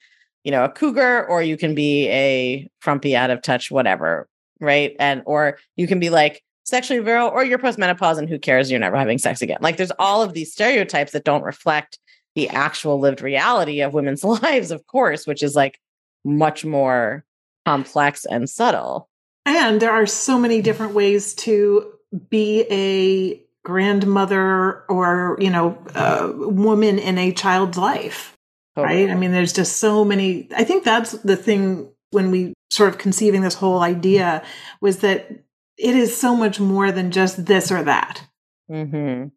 you 0.44 0.50
know 0.50 0.64
a 0.64 0.68
cougar 0.68 1.26
or 1.26 1.42
you 1.42 1.56
can 1.56 1.74
be 1.74 2.08
a 2.08 2.68
frumpy 2.80 3.16
out 3.16 3.30
of 3.30 3.42
touch 3.42 3.70
whatever 3.70 4.28
right? 4.60 4.94
And 4.98 5.22
or 5.26 5.58
you 5.76 5.86
can 5.86 5.98
be 5.98 6.10
like 6.10 6.42
sexually 6.64 7.00
virile 7.00 7.28
or 7.28 7.44
you're 7.44 7.58
postmenopause 7.58 8.18
and 8.18 8.28
who 8.28 8.38
cares? 8.38 8.70
You're 8.70 8.80
never 8.80 8.96
having 8.96 9.18
sex 9.18 9.42
again. 9.42 9.58
Like 9.60 9.76
there's 9.76 9.92
all 9.98 10.22
of 10.22 10.34
these 10.34 10.52
stereotypes 10.52 11.12
that 11.12 11.24
don't 11.24 11.42
reflect 11.42 11.98
the 12.36 12.48
actual 12.50 13.00
lived 13.00 13.22
reality 13.22 13.80
of 13.80 13.94
women's 13.94 14.22
lives, 14.42 14.70
of 14.70 14.86
course, 14.86 15.26
which 15.26 15.42
is 15.42 15.56
like 15.56 15.80
much 16.24 16.64
more 16.64 17.24
complex 17.66 18.24
and 18.24 18.48
subtle. 18.48 19.08
And 19.46 19.80
there 19.80 19.92
are 19.92 20.06
so 20.06 20.38
many 20.38 20.62
different 20.62 20.94
ways 20.94 21.34
to 21.34 21.92
be 22.28 22.64
a 22.70 23.42
grandmother 23.64 24.84
or, 24.88 25.36
you 25.40 25.50
know, 25.50 25.78
a 25.94 26.32
woman 26.32 26.98
in 26.98 27.18
a 27.18 27.32
child's 27.32 27.78
life. 27.78 28.36
Totally. 28.76 29.06
Right. 29.06 29.10
I 29.10 29.14
mean, 29.14 29.32
there's 29.32 29.52
just 29.52 29.78
so 29.78 30.04
many. 30.04 30.48
I 30.56 30.64
think 30.64 30.84
that's 30.84 31.12
the 31.12 31.36
thing 31.36 31.90
when 32.10 32.30
we 32.30 32.54
sort 32.70 32.88
of 32.88 32.98
conceiving 32.98 33.42
this 33.42 33.54
whole 33.54 33.80
idea 33.80 34.42
was 34.80 34.98
that 34.98 35.30
it 35.76 35.96
is 35.96 36.16
so 36.16 36.36
much 36.36 36.60
more 36.60 36.92
than 36.92 37.10
just 37.10 37.46
this 37.46 37.72
or 37.72 37.82
that. 37.82 38.26
Mm-hmm. 38.70 39.28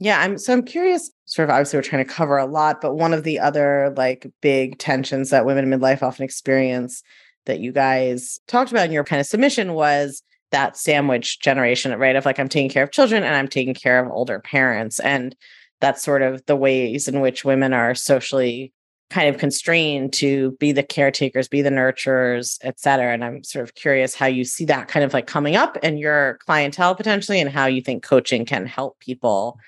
Yeah, 0.00 0.20
I'm 0.20 0.38
so 0.38 0.52
I'm 0.52 0.62
curious. 0.62 1.10
Sort 1.26 1.48
of 1.48 1.52
obviously, 1.52 1.76
we're 1.76 1.82
trying 1.82 2.04
to 2.04 2.10
cover 2.10 2.38
a 2.38 2.46
lot, 2.46 2.80
but 2.80 2.94
one 2.94 3.12
of 3.12 3.24
the 3.24 3.40
other 3.40 3.92
like 3.96 4.30
big 4.40 4.78
tensions 4.78 5.30
that 5.30 5.44
women 5.44 5.70
in 5.70 5.78
midlife 5.78 6.02
often 6.02 6.24
experience 6.24 7.02
that 7.48 7.58
you 7.58 7.72
guys 7.72 8.38
talked 8.46 8.70
about 8.70 8.86
in 8.86 8.92
your 8.92 9.04
kind 9.04 9.20
of 9.20 9.26
submission 9.26 9.74
was 9.74 10.22
that 10.52 10.76
sandwich 10.76 11.40
generation, 11.40 11.98
right? 11.98 12.16
Of 12.16 12.24
like 12.24 12.38
I'm 12.38 12.48
taking 12.48 12.70
care 12.70 12.84
of 12.84 12.92
children 12.92 13.24
and 13.24 13.34
I'm 13.34 13.48
taking 13.48 13.74
care 13.74 13.98
of 14.02 14.10
older 14.12 14.38
parents, 14.38 15.00
and 15.00 15.34
that's 15.80 16.02
sort 16.02 16.22
of 16.22 16.46
the 16.46 16.56
ways 16.56 17.08
in 17.08 17.20
which 17.20 17.44
women 17.44 17.72
are 17.72 17.94
socially 17.94 18.72
kind 19.10 19.28
of 19.28 19.40
constrained 19.40 20.12
to 20.12 20.52
be 20.60 20.70
the 20.70 20.82
caretakers, 20.82 21.48
be 21.48 21.62
the 21.62 21.70
nurturers, 21.70 22.58
et 22.62 22.78
cetera. 22.78 23.12
And 23.12 23.24
I'm 23.24 23.42
sort 23.42 23.62
of 23.62 23.74
curious 23.74 24.14
how 24.14 24.26
you 24.26 24.44
see 24.44 24.66
that 24.66 24.88
kind 24.88 25.04
of 25.04 25.14
like 25.14 25.26
coming 25.26 25.56
up 25.56 25.78
in 25.78 25.96
your 25.96 26.38
clientele 26.44 26.94
potentially 26.94 27.40
and 27.40 27.50
how 27.50 27.66
you 27.66 27.80
think 27.80 28.02
coaching 28.02 28.44
can 28.44 28.66
help 28.66 28.98
people 29.00 29.58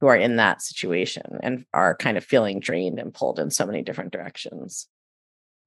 who 0.00 0.06
are 0.06 0.16
in 0.16 0.36
that 0.36 0.62
situation 0.62 1.38
and 1.42 1.64
are 1.74 1.96
kind 1.96 2.16
of 2.16 2.24
feeling 2.24 2.60
drained 2.60 2.98
and 2.98 3.12
pulled 3.12 3.38
in 3.38 3.50
so 3.50 3.66
many 3.66 3.82
different 3.82 4.12
directions. 4.12 4.88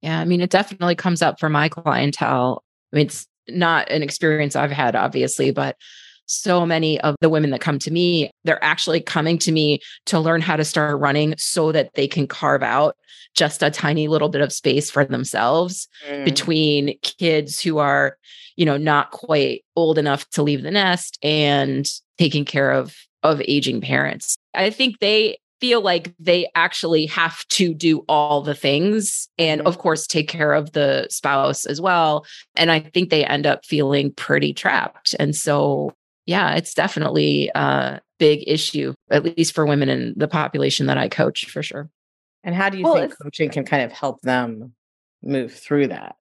Yeah, 0.01 0.19
I 0.19 0.25
mean, 0.25 0.41
it 0.41 0.49
definitely 0.49 0.95
comes 0.95 1.21
up 1.21 1.39
for 1.39 1.49
my 1.49 1.69
clientele. 1.69 2.63
I 2.91 2.97
mean, 2.97 3.05
it's 3.07 3.27
not 3.47 3.89
an 3.89 4.03
experience 4.03 4.55
I've 4.55 4.71
had, 4.71 4.95
obviously, 4.95 5.51
but 5.51 5.75
so 6.25 6.65
many 6.65 7.01
of 7.01 7.15
the 7.21 7.29
women 7.29 7.49
that 7.49 7.62
come 7.62 7.79
to 7.79 7.91
me, 7.91 8.29
they're 8.43 8.63
actually 8.63 9.01
coming 9.01 9.38
to 9.39 9.51
me 9.51 9.79
to 10.05 10.19
learn 10.19 10.41
how 10.41 10.55
to 10.55 10.63
start 10.63 10.99
running 10.99 11.33
so 11.38 11.71
that 11.71 11.93
they 11.95 12.07
can 12.07 12.27
carve 12.27 12.62
out 12.62 12.95
just 13.35 13.63
a 13.63 13.71
tiny 13.71 14.07
little 14.07 14.29
bit 14.29 14.41
of 14.41 14.53
space 14.53 14.91
for 14.91 15.05
themselves 15.05 15.88
mm. 16.07 16.23
between 16.25 16.97
kids 17.01 17.59
who 17.59 17.79
are, 17.79 18.17
you 18.55 18.65
know, 18.65 18.77
not 18.77 19.12
quite 19.12 19.63
old 19.75 19.97
enough 19.97 20.29
to 20.29 20.43
leave 20.43 20.62
the 20.62 20.71
nest 20.71 21.17
and 21.23 21.89
taking 22.17 22.45
care 22.45 22.71
of 22.71 22.95
of 23.21 23.41
aging 23.47 23.81
parents. 23.81 24.38
I 24.53 24.69
think 24.69 24.99
they 24.99 25.38
feel 25.60 25.82
like 25.82 26.13
they 26.19 26.50
actually 26.56 27.06
have 27.06 27.45
to 27.50 27.74
do 27.74 28.00
all 28.08 28.41
the 28.41 28.56
things 28.56 29.28
and 29.38 29.60
mm-hmm. 29.60 29.67
of 29.67 29.78
course 29.78 30.08
take 30.08 30.28
care 30.28 30.54
of 30.54 30.72
the 30.72 31.06
spouse 31.10 31.65
as 31.65 31.82
well 31.82 32.26
and 32.56 32.72
i 32.72 32.80
think 32.80 33.10
they 33.10 33.26
end 33.26 33.45
up 33.45 33.65
feeling 33.65 34.12
pretty 34.13 34.54
trapped 34.54 35.15
and 35.19 35.36
so 35.36 35.93
yeah, 36.30 36.54
it's 36.54 36.76
definitely 36.76 37.50
a 37.56 38.00
big 38.19 38.43
issue, 38.45 38.93
at 39.10 39.24
least 39.24 39.56
for 39.56 39.65
women 39.65 39.89
in 39.89 40.13
the 40.15 40.28
population 40.28 40.86
that 40.86 40.95
I 40.95 41.08
coach 41.10 41.48
for 41.48 41.63
sure. 41.63 41.89
And 42.43 42.54
how 42.54 42.69
do 42.69 42.78
you 42.78 42.84
well, 42.84 42.98
think 42.98 43.15
coaching 43.19 43.50
can 43.50 43.65
kind 43.65 43.82
of 43.82 43.91
help 43.91 44.22
them 44.22 44.74
move 45.24 45.52
through 45.52 45.88
that? 45.88 46.17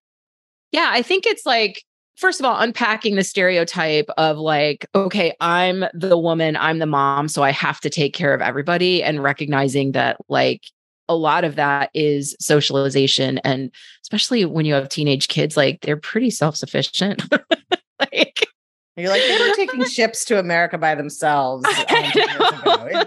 Yeah, 0.72 0.88
I 0.90 1.02
think 1.02 1.26
it's 1.26 1.44
like, 1.44 1.82
first 2.18 2.40
of 2.40 2.46
all, 2.46 2.58
unpacking 2.58 3.14
the 3.14 3.24
stereotype 3.24 4.10
of 4.18 4.38
like, 4.38 4.86
okay, 4.94 5.34
I'm 5.40 5.84
the 5.94 6.18
woman, 6.18 6.56
I'm 6.56 6.78
the 6.78 6.86
mom, 6.86 7.28
so 7.28 7.42
I 7.42 7.52
have 7.52 7.80
to 7.80 7.90
take 7.90 8.12
care 8.12 8.34
of 8.34 8.42
everybody, 8.42 9.02
and 9.02 9.22
recognizing 9.22 9.92
that 9.92 10.18
like 10.28 10.62
a 11.08 11.14
lot 11.14 11.44
of 11.44 11.54
that 11.56 11.90
is 11.94 12.36
socialization. 12.40 13.38
And 13.38 13.70
especially 14.02 14.44
when 14.44 14.66
you 14.66 14.74
have 14.74 14.88
teenage 14.88 15.28
kids, 15.28 15.56
like 15.56 15.80
they're 15.80 15.96
pretty 15.96 16.30
self 16.30 16.56
sufficient. 16.56 17.22
like, 18.00 18.48
you're 18.96 19.08
like, 19.10 19.22
they 19.22 19.38
were 19.38 19.54
taking 19.54 19.84
ships 19.88 20.24
to 20.26 20.38
America 20.38 20.76
by 20.76 20.96
themselves. 20.96 21.64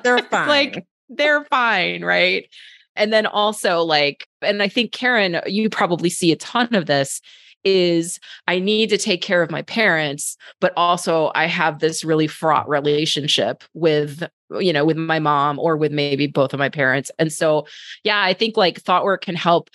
They're 0.04 0.20
fine. 0.30 0.48
Like, 0.48 0.88
they're 1.10 1.44
fine, 1.46 2.04
right? 2.04 2.48
And 2.96 3.12
then 3.12 3.26
also, 3.26 3.82
like, 3.82 4.26
and 4.42 4.64
I 4.64 4.70
think, 4.70 4.94
Karen, 4.94 5.42
you 5.46 5.70
probably 5.70 6.10
see 6.10 6.32
a 6.32 6.38
ton 6.38 6.74
of 6.74 6.86
this 6.86 7.22
is 7.64 8.20
I 8.48 8.60
need 8.60 8.90
to 8.90 8.98
take 8.98 9.22
care 9.22 9.42
of 9.42 9.52
my 9.52 9.62
parents, 9.64 10.38
but 10.60 10.74
also 10.76 11.32
I 11.36 11.46
have 11.48 11.80
this 11.80 12.04
really 12.04 12.28
fraught 12.28 12.68
relationship 12.68 13.64
with, 13.74 14.24
you 14.60 14.74
know, 14.74 14.86
with 14.86 14.98
my 14.98 15.20
mom 15.20 15.60
or 15.60 15.78
with 15.78 15.92
maybe 15.92 16.28
both 16.28 16.54
of 16.54 16.60
my 16.60 16.70
parents. 16.70 17.12
And 17.20 17.32
so, 17.32 17.66
yeah, 18.04 18.22
I 18.22 18.34
think 18.34 18.58
like 18.58 18.80
thought 18.80 19.04
work 19.04 19.24
can 19.24 19.36
help 19.36 19.70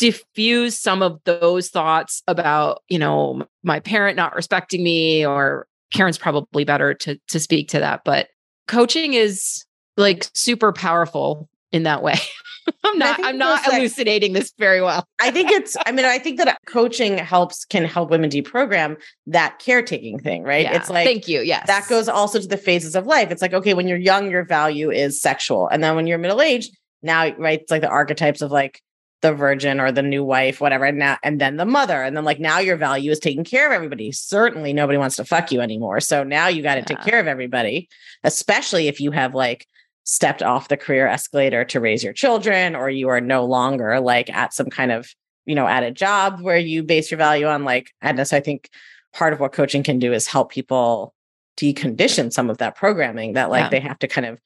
diffuse 0.00 0.78
some 0.78 1.02
of 1.02 1.20
those 1.24 1.68
thoughts 1.68 2.22
about 2.26 2.82
you 2.88 2.98
know 2.98 3.46
my 3.62 3.78
parent 3.80 4.16
not 4.16 4.34
respecting 4.34 4.82
me 4.82 5.26
or 5.26 5.66
karen's 5.92 6.16
probably 6.16 6.64
better 6.64 6.94
to 6.94 7.20
to 7.28 7.38
speak 7.38 7.68
to 7.68 7.78
that 7.78 8.00
but 8.02 8.28
coaching 8.66 9.12
is 9.12 9.66
like 9.98 10.26
super 10.32 10.72
powerful 10.72 11.49
in 11.72 11.84
that 11.84 12.02
way 12.02 12.14
i'm 12.84 12.98
not 12.98 13.24
i'm 13.24 13.38
not 13.38 13.66
elucidating 13.72 14.32
like, 14.32 14.42
this 14.42 14.52
very 14.58 14.80
well 14.80 15.04
i 15.20 15.30
think 15.30 15.50
it's 15.50 15.76
i 15.86 15.92
mean 15.92 16.04
i 16.04 16.18
think 16.18 16.38
that 16.38 16.58
coaching 16.66 17.18
helps 17.18 17.64
can 17.64 17.84
help 17.84 18.10
women 18.10 18.30
deprogram 18.30 18.96
that 19.26 19.58
caretaking 19.58 20.18
thing 20.18 20.42
right 20.42 20.64
yeah. 20.64 20.76
it's 20.76 20.90
like 20.90 21.06
thank 21.06 21.28
you 21.28 21.40
yes 21.40 21.66
that 21.66 21.88
goes 21.88 22.08
also 22.08 22.40
to 22.40 22.46
the 22.46 22.56
phases 22.56 22.94
of 22.94 23.06
life 23.06 23.30
it's 23.30 23.42
like 23.42 23.54
okay 23.54 23.74
when 23.74 23.88
you're 23.88 23.98
young 23.98 24.30
your 24.30 24.44
value 24.44 24.90
is 24.90 25.20
sexual 25.20 25.68
and 25.68 25.82
then 25.82 25.96
when 25.96 26.06
you're 26.06 26.18
middle 26.18 26.42
aged 26.42 26.76
now 27.02 27.32
right 27.38 27.60
it's 27.60 27.70
like 27.70 27.82
the 27.82 27.88
archetypes 27.88 28.42
of 28.42 28.50
like 28.50 28.82
the 29.22 29.32
virgin 29.32 29.80
or 29.80 29.92
the 29.92 30.02
new 30.02 30.24
wife, 30.24 30.60
whatever, 30.60 30.86
and 30.86 30.98
now 30.98 31.18
and 31.22 31.40
then 31.40 31.56
the 31.56 31.66
mother. 31.66 32.02
And 32.02 32.16
then 32.16 32.24
like 32.24 32.40
now 32.40 32.58
your 32.58 32.76
value 32.76 33.10
is 33.10 33.18
taking 33.18 33.44
care 33.44 33.66
of 33.66 33.72
everybody. 33.72 34.12
Certainly 34.12 34.72
nobody 34.72 34.98
wants 34.98 35.16
to 35.16 35.24
fuck 35.24 35.52
you 35.52 35.60
anymore. 35.60 36.00
So 36.00 36.24
now 36.24 36.48
you 36.48 36.62
got 36.62 36.74
to 36.74 36.80
yeah. 36.80 36.86
take 36.86 37.02
care 37.02 37.20
of 37.20 37.26
everybody, 37.26 37.88
especially 38.24 38.88
if 38.88 39.00
you 39.00 39.10
have 39.10 39.34
like 39.34 39.66
stepped 40.10 40.42
off 40.42 40.66
the 40.66 40.76
career 40.76 41.06
escalator 41.06 41.64
to 41.64 41.78
raise 41.78 42.02
your 42.02 42.12
children 42.12 42.74
or 42.74 42.90
you 42.90 43.08
are 43.08 43.20
no 43.20 43.44
longer 43.44 44.00
like 44.00 44.28
at 44.28 44.52
some 44.52 44.68
kind 44.68 44.90
of, 44.90 45.08
you 45.46 45.54
know, 45.54 45.68
at 45.68 45.84
a 45.84 45.92
job 45.92 46.40
where 46.40 46.58
you 46.58 46.82
base 46.82 47.12
your 47.12 47.18
value 47.18 47.46
on 47.46 47.62
like, 47.62 47.92
and 48.02 48.26
so 48.26 48.36
I 48.36 48.40
think 48.40 48.70
part 49.14 49.32
of 49.32 49.38
what 49.38 49.52
coaching 49.52 49.84
can 49.84 50.00
do 50.00 50.12
is 50.12 50.26
help 50.26 50.50
people 50.50 51.14
decondition 51.56 52.32
some 52.32 52.50
of 52.50 52.58
that 52.58 52.74
programming 52.74 53.34
that 53.34 53.50
like 53.50 53.62
yeah. 53.62 53.68
they 53.68 53.78
have 53.78 54.00
to 54.00 54.08
kind 54.08 54.26
of 54.26 54.40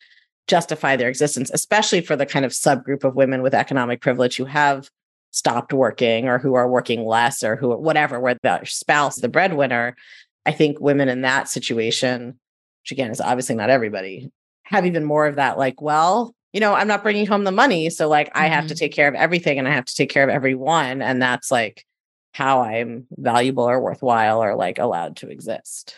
justify 0.48 0.96
their 0.96 1.08
existence, 1.08 1.50
especially 1.54 2.02
for 2.02 2.14
the 2.14 2.26
kind 2.26 2.44
of 2.44 2.52
subgroup 2.52 3.02
of 3.02 3.14
women 3.14 3.40
with 3.40 3.54
economic 3.54 4.02
privilege 4.02 4.36
who 4.36 4.44
have 4.44 4.90
stopped 5.30 5.72
working 5.72 6.28
or 6.28 6.38
who 6.38 6.52
are 6.52 6.68
working 6.68 7.06
less 7.06 7.42
or 7.42 7.56
who 7.56 7.72
are 7.72 7.78
whatever, 7.78 8.20
where 8.20 8.36
the 8.42 8.60
spouse, 8.64 9.16
the 9.16 9.30
breadwinner. 9.30 9.96
I 10.44 10.52
think 10.52 10.78
women 10.78 11.08
in 11.08 11.22
that 11.22 11.48
situation, 11.48 12.38
which 12.82 12.92
again 12.92 13.10
is 13.10 13.22
obviously 13.22 13.54
not 13.54 13.70
everybody, 13.70 14.30
have 14.64 14.86
even 14.86 15.04
more 15.04 15.26
of 15.26 15.36
that 15.36 15.58
like, 15.58 15.80
well, 15.80 16.34
you 16.52 16.60
know, 16.60 16.74
I'm 16.74 16.88
not 16.88 17.02
bringing 17.02 17.26
home 17.26 17.44
the 17.44 17.52
money. 17.52 17.90
So 17.90 18.08
like 18.08 18.28
mm-hmm. 18.28 18.38
I 18.38 18.46
have 18.46 18.68
to 18.68 18.74
mm-hmm. 18.74 18.78
take 18.78 18.92
care 18.92 19.08
of 19.08 19.14
everything 19.14 19.58
and 19.58 19.68
I 19.68 19.72
have 19.72 19.84
to 19.86 19.94
take 19.94 20.10
care 20.10 20.24
of 20.24 20.30
everyone. 20.30 21.02
And 21.02 21.20
that's 21.20 21.50
like 21.50 21.84
how 22.32 22.62
I'm 22.62 23.06
valuable 23.10 23.64
or 23.64 23.80
worthwhile 23.80 24.42
or 24.42 24.54
like 24.54 24.78
allowed 24.78 25.16
to 25.18 25.28
exist. 25.28 25.94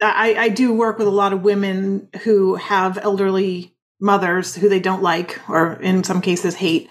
I, 0.00 0.34
I 0.38 0.48
do 0.48 0.72
work 0.72 0.98
with 0.98 1.08
a 1.08 1.12
lot 1.12 1.32
of 1.32 1.42
women 1.42 2.08
who 2.22 2.54
have 2.54 2.98
elderly 2.98 3.74
mothers 4.00 4.54
who 4.54 4.68
they 4.68 4.78
don't 4.78 5.02
like, 5.02 5.40
or 5.48 5.72
in 5.74 6.04
some 6.04 6.20
cases 6.20 6.54
hate. 6.54 6.88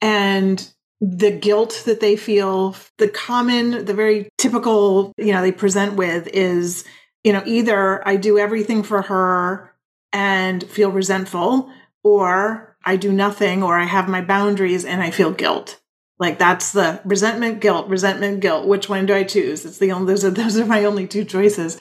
And 0.00 0.68
the 1.00 1.30
guilt 1.30 1.82
that 1.86 2.00
they 2.00 2.16
feel, 2.16 2.76
the 2.98 3.08
common, 3.08 3.84
the 3.84 3.94
very 3.94 4.28
typical, 4.38 5.12
you 5.16 5.32
know, 5.32 5.42
they 5.42 5.52
present 5.52 5.94
with 5.94 6.28
is, 6.28 6.84
you 7.24 7.32
know, 7.32 7.42
either 7.46 8.06
I 8.06 8.16
do 8.16 8.38
everything 8.38 8.82
for 8.82 9.02
her 9.02 9.74
and 10.12 10.62
feel 10.64 10.90
resentful, 10.90 11.70
or 12.02 12.76
I 12.84 12.96
do 12.96 13.12
nothing, 13.12 13.62
or 13.62 13.78
I 13.78 13.84
have 13.84 14.08
my 14.08 14.20
boundaries 14.20 14.84
and 14.84 15.02
I 15.02 15.10
feel 15.10 15.32
guilt. 15.32 15.80
Like 16.18 16.38
that's 16.38 16.72
the 16.72 17.00
resentment, 17.04 17.60
guilt, 17.60 17.88
resentment, 17.88 18.40
guilt. 18.40 18.66
Which 18.66 18.88
one 18.88 19.06
do 19.06 19.14
I 19.14 19.24
choose? 19.24 19.64
It's 19.66 19.78
the 19.78 19.92
only 19.92 20.12
those 20.12 20.24
are 20.24 20.30
those 20.30 20.58
are 20.58 20.66
my 20.66 20.84
only 20.84 21.06
two 21.06 21.24
choices. 21.24 21.78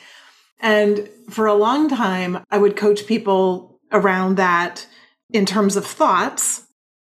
And 0.60 1.10
for 1.30 1.46
a 1.46 1.54
long 1.54 1.90
time, 1.90 2.44
I 2.50 2.58
would 2.58 2.76
coach 2.76 3.06
people 3.08 3.80
around 3.92 4.36
that 4.36 4.88
in 5.32 5.46
terms 5.46 5.76
of 5.76 5.86
thoughts. 5.86 6.66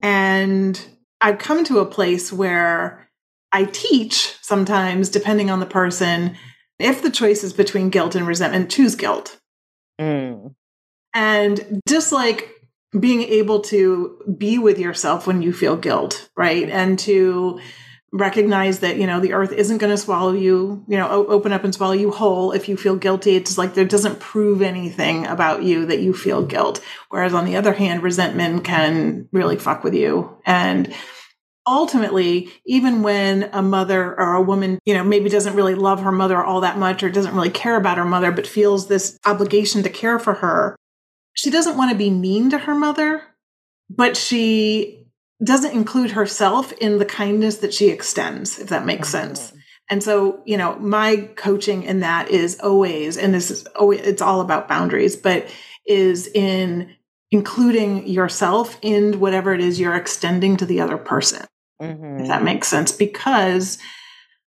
And 0.01 0.79
I've 1.21 1.39
come 1.39 1.63
to 1.65 1.79
a 1.79 1.85
place 1.85 2.31
where 2.31 3.09
I 3.51 3.65
teach 3.65 4.35
sometimes, 4.41 5.09
depending 5.09 5.49
on 5.49 5.59
the 5.59 5.65
person, 5.65 6.37
if 6.79 7.01
the 7.01 7.09
choice 7.09 7.43
is 7.43 7.53
between 7.53 7.89
guilt 7.89 8.15
and 8.15 8.27
resentment, 8.27 8.69
choose 8.69 8.95
guilt. 8.95 9.39
Mm. 9.99 10.53
And 11.17 11.81
just 11.89 12.11
like 12.11 12.47
being 12.97 13.23
able 13.23 13.61
to 13.61 14.35
be 14.37 14.59
with 14.59 14.77
yourself 14.77 15.25
when 15.25 15.41
you 15.41 15.51
feel 15.51 15.75
guilt, 15.75 16.29
right? 16.37 16.69
And 16.69 16.99
to 16.99 17.59
recognize 18.13 18.81
that, 18.81 18.97
you 18.97 19.07
know, 19.07 19.19
the 19.19 19.33
earth 19.33 19.51
isn't 19.51 19.79
going 19.79 19.89
to 19.89 19.97
swallow 19.97 20.33
you, 20.33 20.85
you 20.87 20.95
know, 20.95 21.09
open 21.09 21.53
up 21.53 21.63
and 21.63 21.73
swallow 21.73 21.93
you 21.93 22.11
whole 22.11 22.51
if 22.51 22.69
you 22.69 22.77
feel 22.77 22.95
guilty. 22.95 23.35
It's 23.35 23.57
like 23.57 23.73
there 23.73 23.83
doesn't 23.83 24.19
prove 24.19 24.61
anything 24.61 25.25
about 25.25 25.63
you 25.63 25.87
that 25.87 26.01
you 26.01 26.13
feel 26.13 26.45
guilt. 26.45 26.83
Whereas 27.09 27.33
on 27.33 27.45
the 27.45 27.55
other 27.55 27.73
hand, 27.73 28.03
resentment 28.03 28.63
can 28.63 29.27
really 29.31 29.57
fuck 29.57 29.83
with 29.83 29.95
you. 29.95 30.37
And 30.45 30.93
ultimately, 31.65 32.51
even 32.67 33.01
when 33.01 33.49
a 33.53 33.63
mother 33.63 34.03
or 34.19 34.35
a 34.35 34.41
woman, 34.43 34.77
you 34.85 34.93
know, 34.93 35.03
maybe 35.03 35.29
doesn't 35.29 35.55
really 35.55 35.75
love 35.75 36.01
her 36.01 36.11
mother 36.11 36.43
all 36.43 36.61
that 36.61 36.77
much 36.77 37.01
or 37.01 37.09
doesn't 37.09 37.33
really 37.33 37.49
care 37.49 37.75
about 37.75 37.97
her 37.97 38.05
mother, 38.05 38.31
but 38.31 38.45
feels 38.45 38.87
this 38.87 39.17
obligation 39.25 39.81
to 39.81 39.89
care 39.89 40.19
for 40.19 40.35
her, 40.35 40.75
she 41.37 41.51
doesn't 41.51 41.77
want 41.77 41.91
to 41.91 41.97
be 41.97 42.09
mean 42.09 42.49
to 42.49 42.57
her 42.57 42.73
mother, 42.73 43.21
but 43.91 44.17
she 44.17 45.05
doesn't 45.43 45.73
include 45.73 46.11
herself 46.11 46.73
in 46.73 46.97
the 46.97 47.05
kindness 47.05 47.57
that 47.57 47.75
she 47.75 47.89
extends, 47.89 48.57
if 48.57 48.69
that 48.69 48.87
makes 48.87 49.13
mm-hmm. 49.13 49.35
sense. 49.35 49.53
And 49.87 50.03
so, 50.03 50.41
you 50.45 50.57
know, 50.57 50.75
my 50.79 51.29
coaching 51.35 51.83
in 51.83 51.99
that 51.99 52.29
is 52.29 52.59
always, 52.59 53.17
and 53.17 53.35
this 53.35 53.51
is 53.51 53.67
always, 53.67 54.01
it's 54.01 54.21
all 54.21 54.41
about 54.41 54.67
boundaries, 54.67 55.15
but 55.15 55.47
is 55.85 56.27
in 56.27 56.95
including 57.29 58.07
yourself 58.07 58.77
in 58.81 59.19
whatever 59.19 59.53
it 59.53 59.61
is 59.61 59.79
you're 59.79 59.95
extending 59.95 60.57
to 60.57 60.65
the 60.65 60.81
other 60.81 60.97
person. 60.97 61.45
Mm-hmm. 61.79 62.21
If 62.21 62.27
that 62.29 62.41
makes 62.41 62.67
sense, 62.67 62.91
because 62.91 63.77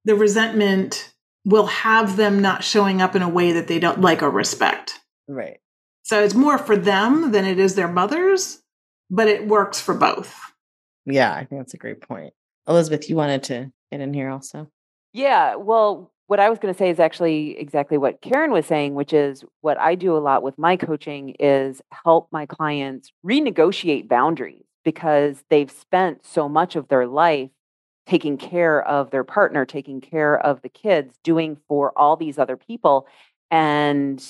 the 0.06 0.16
resentment 0.16 1.14
will 1.46 1.68
have 1.68 2.18
them 2.18 2.42
not 2.42 2.64
showing 2.64 3.00
up 3.00 3.16
in 3.16 3.22
a 3.22 3.30
way 3.30 3.52
that 3.52 3.68
they 3.68 3.78
don't 3.78 4.02
like 4.02 4.24
or 4.24 4.32
respect. 4.32 5.00
Right. 5.28 5.60
So 6.04 6.24
it's 6.24 6.34
more 6.34 6.58
for 6.58 6.76
them 6.76 7.32
than 7.32 7.46
it 7.46 7.60
is 7.60 7.76
their 7.76 7.88
mothers, 7.88 8.62
but 9.10 9.28
it 9.28 9.48
works 9.48 9.80
for 9.80 9.94
both. 9.94 10.40
Yeah, 11.06 11.34
I 11.34 11.46
think 11.46 11.62
that's 11.62 11.74
a 11.74 11.78
great 11.78 12.02
point. 12.02 12.34
Elizabeth, 12.68 13.10
you 13.10 13.16
wanted 13.16 13.44
to 13.44 13.72
get 13.92 14.02
in 14.02 14.14
here 14.14 14.30
also. 14.30 14.70
Yeah, 15.14 15.56
well, 15.56 16.12
what 16.28 16.40
I 16.40 16.50
was 16.50 16.60
going 16.60 16.72
to 16.72 16.78
say 16.78 16.92
is 16.92 17.00
actually 17.00 17.58
exactly 17.58 17.98
what 17.98 18.22
Karen 18.22 18.52
was 18.52 18.68
saying, 18.68 18.94
which 18.94 19.14
is 19.14 19.44
what 19.62 19.80
I 19.80 19.96
do 19.96 20.16
a 20.16 20.20
lot 20.20 20.44
with 20.44 20.60
my 20.60 20.76
coaching 20.76 21.36
is 21.40 21.82
help 21.92 22.28
my 22.32 22.46
clients 22.46 23.12
renegotiate 23.26 24.08
boundaries 24.08 24.66
because 24.86 25.44
they've 25.50 25.72
spent 25.72 26.26
so 26.26 26.48
much 26.48 26.76
of 26.76 26.88
their 26.88 27.08
life 27.08 27.50
taking 28.06 28.38
care 28.38 28.82
of 28.88 29.10
their 29.10 29.24
partner, 29.24 29.66
taking 29.66 30.02
care 30.02 30.38
of 30.38 30.62
the 30.62 30.70
kids, 30.70 31.18
doing 31.24 31.58
for 31.68 31.92
all 31.98 32.16
these 32.16 32.38
other 32.38 32.58
people. 32.58 33.08
And 33.50 34.24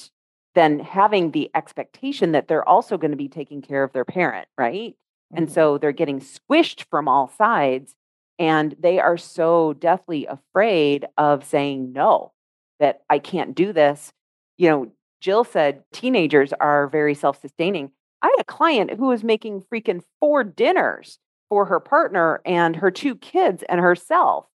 then 0.55 0.79
having 0.79 1.31
the 1.31 1.49
expectation 1.55 2.31
that 2.31 2.47
they're 2.47 2.67
also 2.67 2.97
going 2.97 3.11
to 3.11 3.17
be 3.17 3.29
taking 3.29 3.61
care 3.61 3.83
of 3.83 3.93
their 3.93 4.05
parent, 4.05 4.47
right? 4.57 4.95
And 5.33 5.47
mm-hmm. 5.47 5.53
so 5.53 5.77
they're 5.77 5.91
getting 5.91 6.19
squished 6.19 6.85
from 6.89 7.07
all 7.07 7.31
sides. 7.37 7.95
And 8.37 8.75
they 8.79 8.99
are 8.99 9.17
so 9.17 9.73
deathly 9.73 10.25
afraid 10.25 11.05
of 11.17 11.43
saying 11.43 11.91
no, 11.91 12.31
that 12.79 13.01
I 13.09 13.19
can't 13.19 13.53
do 13.53 13.73
this. 13.73 14.13
You 14.57 14.69
know, 14.69 14.91
Jill 15.21 15.43
said 15.43 15.83
teenagers 15.91 16.53
are 16.53 16.87
very 16.87 17.13
self 17.13 17.41
sustaining. 17.41 17.91
I 18.21 18.27
had 18.27 18.39
a 18.39 18.45
client 18.45 18.91
who 18.91 19.07
was 19.07 19.23
making 19.23 19.63
freaking 19.71 20.01
four 20.19 20.43
dinners 20.43 21.19
for 21.49 21.65
her 21.65 21.79
partner 21.79 22.41
and 22.45 22.75
her 22.77 22.91
two 22.91 23.15
kids 23.15 23.63
and 23.67 23.79
herself. 23.79 24.45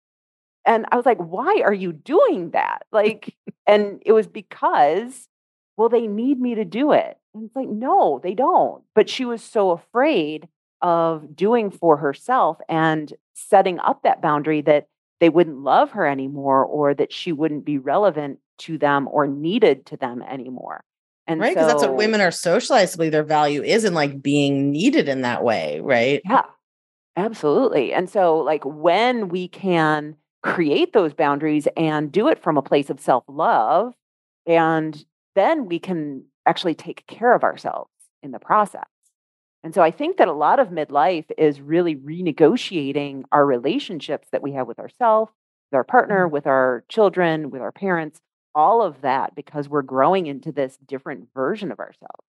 And 0.65 0.85
I 0.91 0.95
was 0.95 1.05
like, 1.05 1.19
why 1.19 1.61
are 1.63 1.73
you 1.73 1.93
doing 1.93 2.51
that? 2.51 2.85
Like, 2.91 3.35
and 3.67 4.01
it 4.05 4.13
was 4.13 4.27
because, 4.27 5.27
well, 5.77 5.89
they 5.89 6.07
need 6.07 6.39
me 6.39 6.55
to 6.55 6.65
do 6.65 6.91
it. 6.91 7.17
And 7.33 7.45
it's 7.45 7.55
like, 7.55 7.67
no, 7.67 8.19
they 8.23 8.33
don't. 8.33 8.83
But 8.93 9.09
she 9.09 9.25
was 9.25 9.41
so 9.41 9.71
afraid 9.71 10.47
of 10.81 11.35
doing 11.35 11.71
for 11.71 11.97
herself 11.97 12.57
and 12.69 13.13
setting 13.33 13.79
up 13.79 14.03
that 14.03 14.21
boundary 14.21 14.61
that 14.61 14.87
they 15.19 15.29
wouldn't 15.29 15.57
love 15.57 15.91
her 15.91 16.05
anymore 16.05 16.63
or 16.63 16.93
that 16.93 17.11
she 17.11 17.31
wouldn't 17.31 17.65
be 17.65 17.77
relevant 17.77 18.39
to 18.57 18.77
them 18.77 19.07
or 19.09 19.27
needed 19.27 19.85
to 19.87 19.97
them 19.97 20.21
anymore. 20.21 20.83
And 21.27 21.41
right, 21.41 21.49
because 21.49 21.65
so, 21.65 21.67
that's 21.67 21.81
what 21.81 21.97
women 21.97 22.21
are 22.21 22.31
socialized 22.31 22.91
to 22.91 22.97
believe 22.97 23.11
their 23.11 23.23
value 23.23 23.63
is 23.63 23.83
in 23.83 23.93
like 23.93 24.21
being 24.21 24.71
needed 24.71 25.09
in 25.09 25.21
that 25.21 25.43
way, 25.43 25.79
right? 25.81 26.21
Yeah, 26.23 26.43
absolutely. 27.17 27.93
And 27.93 28.09
so, 28.09 28.37
like, 28.37 28.63
when 28.63 29.29
we 29.29 29.47
can 29.47 30.15
create 30.43 30.93
those 30.93 31.13
boundaries 31.13 31.67
and 31.75 32.11
do 32.11 32.27
it 32.27 32.41
from 32.41 32.57
a 32.57 32.61
place 32.61 32.91
of 32.91 32.99
self 32.99 33.23
love, 33.27 33.95
and 34.45 35.03
then 35.35 35.65
we 35.65 35.79
can 35.79 36.25
actually 36.45 36.75
take 36.75 37.05
care 37.07 37.33
of 37.33 37.43
ourselves 37.43 37.91
in 38.23 38.31
the 38.31 38.39
process. 38.39 38.85
And 39.63 39.73
so 39.73 39.81
I 39.81 39.91
think 39.91 40.17
that 40.17 40.27
a 40.27 40.33
lot 40.33 40.59
of 40.59 40.69
midlife 40.69 41.25
is 41.37 41.59
really 41.59 41.95
renegotiating 41.95 43.23
our 43.31 43.45
relationships 43.45 44.27
that 44.31 44.43
we 44.43 44.51
have 44.51 44.67
with 44.67 44.79
ourselves, 44.79 45.31
with 45.71 45.77
our 45.77 45.83
partner, 45.83 46.25
mm-hmm. 46.25 46.33
with 46.33 46.47
our 46.47 46.83
children, 46.87 47.49
with 47.49 47.61
our 47.61 47.71
parents, 47.71 48.19
all 48.53 48.81
of 48.81 49.01
that 49.01 49.35
because 49.35 49.67
we're 49.67 49.81
growing 49.81 50.27
into 50.27 50.51
this 50.51 50.77
different 50.85 51.27
version 51.33 51.71
of 51.71 51.79
ourselves. 51.79 52.25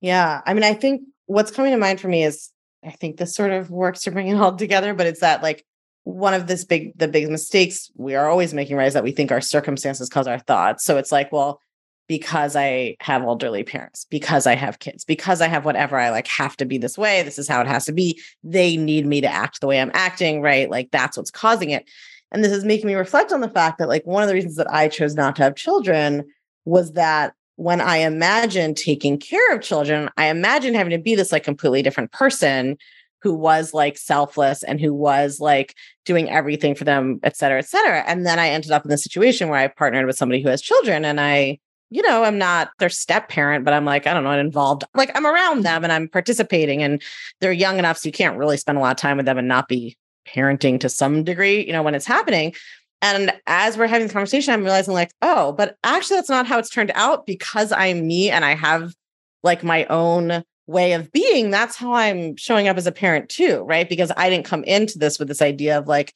Yeah. 0.00 0.42
I 0.44 0.54
mean, 0.54 0.64
I 0.64 0.74
think 0.74 1.02
what's 1.26 1.50
coming 1.50 1.72
to 1.72 1.78
mind 1.78 2.00
for 2.00 2.08
me 2.08 2.24
is 2.24 2.50
I 2.84 2.90
think 2.90 3.16
this 3.16 3.34
sort 3.34 3.52
of 3.52 3.70
works 3.70 4.02
to 4.02 4.10
bring 4.10 4.28
it 4.28 4.36
all 4.36 4.54
together, 4.56 4.92
but 4.92 5.06
it's 5.06 5.20
that 5.20 5.42
like 5.42 5.64
one 6.04 6.34
of 6.34 6.46
this 6.46 6.64
big 6.64 6.96
the 6.96 7.08
big 7.08 7.28
mistakes 7.28 7.90
we 7.96 8.14
are 8.14 8.28
always 8.28 8.54
making 8.54 8.76
right 8.76 8.86
is 8.86 8.94
that 8.94 9.02
we 9.02 9.10
think 9.10 9.32
our 9.32 9.40
circumstances 9.40 10.08
cause 10.08 10.28
our 10.28 10.38
thoughts. 10.38 10.84
So 10.84 10.98
it's 10.98 11.10
like, 11.10 11.32
well, 11.32 11.60
because 12.08 12.56
I 12.56 12.96
have 13.00 13.22
elderly 13.22 13.64
parents, 13.64 14.06
because 14.08 14.46
I 14.46 14.54
have 14.54 14.78
kids, 14.78 15.04
because 15.04 15.40
I 15.40 15.48
have 15.48 15.64
whatever, 15.64 15.98
I 15.98 16.10
like 16.10 16.28
have 16.28 16.56
to 16.58 16.64
be 16.64 16.78
this 16.78 16.96
way. 16.96 17.22
This 17.22 17.38
is 17.38 17.48
how 17.48 17.60
it 17.60 17.66
has 17.66 17.84
to 17.86 17.92
be. 17.92 18.20
They 18.44 18.76
need 18.76 19.06
me 19.06 19.20
to 19.20 19.28
act 19.28 19.60
the 19.60 19.66
way 19.66 19.80
I'm 19.80 19.90
acting, 19.94 20.40
right? 20.40 20.70
Like 20.70 20.90
that's 20.90 21.16
what's 21.16 21.30
causing 21.30 21.70
it. 21.70 21.88
And 22.32 22.42
this 22.42 22.52
is 22.52 22.64
making 22.64 22.88
me 22.88 22.94
reflect 22.94 23.32
on 23.32 23.40
the 23.40 23.48
fact 23.48 23.78
that, 23.78 23.88
like, 23.88 24.04
one 24.04 24.22
of 24.22 24.28
the 24.28 24.34
reasons 24.34 24.56
that 24.56 24.70
I 24.70 24.88
chose 24.88 25.14
not 25.14 25.36
to 25.36 25.44
have 25.44 25.54
children 25.54 26.24
was 26.64 26.92
that 26.94 27.34
when 27.54 27.80
I 27.80 27.98
imagined 27.98 28.76
taking 28.76 29.16
care 29.18 29.54
of 29.54 29.62
children, 29.62 30.10
I 30.16 30.26
imagined 30.26 30.74
having 30.74 30.90
to 30.90 30.98
be 30.98 31.14
this 31.14 31.30
like 31.32 31.44
completely 31.44 31.82
different 31.82 32.12
person 32.12 32.76
who 33.22 33.32
was 33.32 33.72
like 33.72 33.96
selfless 33.96 34.62
and 34.62 34.80
who 34.80 34.92
was 34.92 35.40
like 35.40 35.74
doing 36.04 36.28
everything 36.28 36.74
for 36.74 36.84
them, 36.84 37.18
et 37.22 37.36
cetera, 37.36 37.58
et 37.58 37.68
cetera. 37.68 38.02
And 38.06 38.26
then 38.26 38.38
I 38.38 38.48
ended 38.48 38.72
up 38.72 38.84
in 38.84 38.90
the 38.90 38.98
situation 38.98 39.48
where 39.48 39.58
I 39.58 39.68
partnered 39.68 40.06
with 40.06 40.16
somebody 40.16 40.42
who 40.42 40.48
has 40.48 40.60
children 40.60 41.04
and 41.04 41.20
I 41.20 41.58
you 41.90 42.02
know, 42.02 42.24
I'm 42.24 42.38
not 42.38 42.70
their 42.78 42.88
step 42.88 43.28
parent, 43.28 43.64
but 43.64 43.72
I'm 43.72 43.84
like, 43.84 44.06
I 44.06 44.14
don't 44.14 44.24
know, 44.24 44.30
I'm 44.30 44.40
involved. 44.40 44.84
Like 44.94 45.10
I'm 45.14 45.26
around 45.26 45.56
mm-hmm. 45.56 45.62
them 45.62 45.84
and 45.84 45.92
I'm 45.92 46.08
participating 46.08 46.82
and 46.82 47.02
they're 47.40 47.52
young 47.52 47.78
enough 47.78 47.98
so 47.98 48.08
you 48.08 48.12
can't 48.12 48.38
really 48.38 48.56
spend 48.56 48.78
a 48.78 48.80
lot 48.80 48.92
of 48.92 48.96
time 48.96 49.16
with 49.16 49.26
them 49.26 49.38
and 49.38 49.48
not 49.48 49.68
be 49.68 49.96
parenting 50.26 50.80
to 50.80 50.88
some 50.88 51.22
degree, 51.22 51.64
you 51.64 51.72
know, 51.72 51.82
when 51.82 51.94
it's 51.94 52.06
happening. 52.06 52.54
And 53.02 53.32
as 53.46 53.76
we're 53.76 53.86
having 53.86 54.06
this 54.06 54.12
conversation, 54.12 54.52
I'm 54.52 54.64
realizing 54.64 54.94
like, 54.94 55.12
oh, 55.22 55.52
but 55.52 55.76
actually 55.84 56.16
that's 56.16 56.28
not 56.28 56.46
how 56.46 56.58
it's 56.58 56.70
turned 56.70 56.92
out 56.94 57.26
because 57.26 57.70
I'm 57.70 58.06
me 58.06 58.30
and 58.30 58.44
I 58.44 58.54
have 58.54 58.94
like 59.42 59.62
my 59.62 59.84
own 59.84 60.42
way 60.66 60.94
of 60.94 61.12
being. 61.12 61.50
That's 61.50 61.76
how 61.76 61.92
I'm 61.92 62.36
showing 62.36 62.66
up 62.66 62.76
as 62.76 62.86
a 62.86 62.92
parent 62.92 63.28
too, 63.28 63.62
right? 63.62 63.88
Because 63.88 64.10
I 64.16 64.28
didn't 64.28 64.46
come 64.46 64.64
into 64.64 64.98
this 64.98 65.18
with 65.18 65.28
this 65.28 65.42
idea 65.42 65.78
of 65.78 65.86
like, 65.86 66.14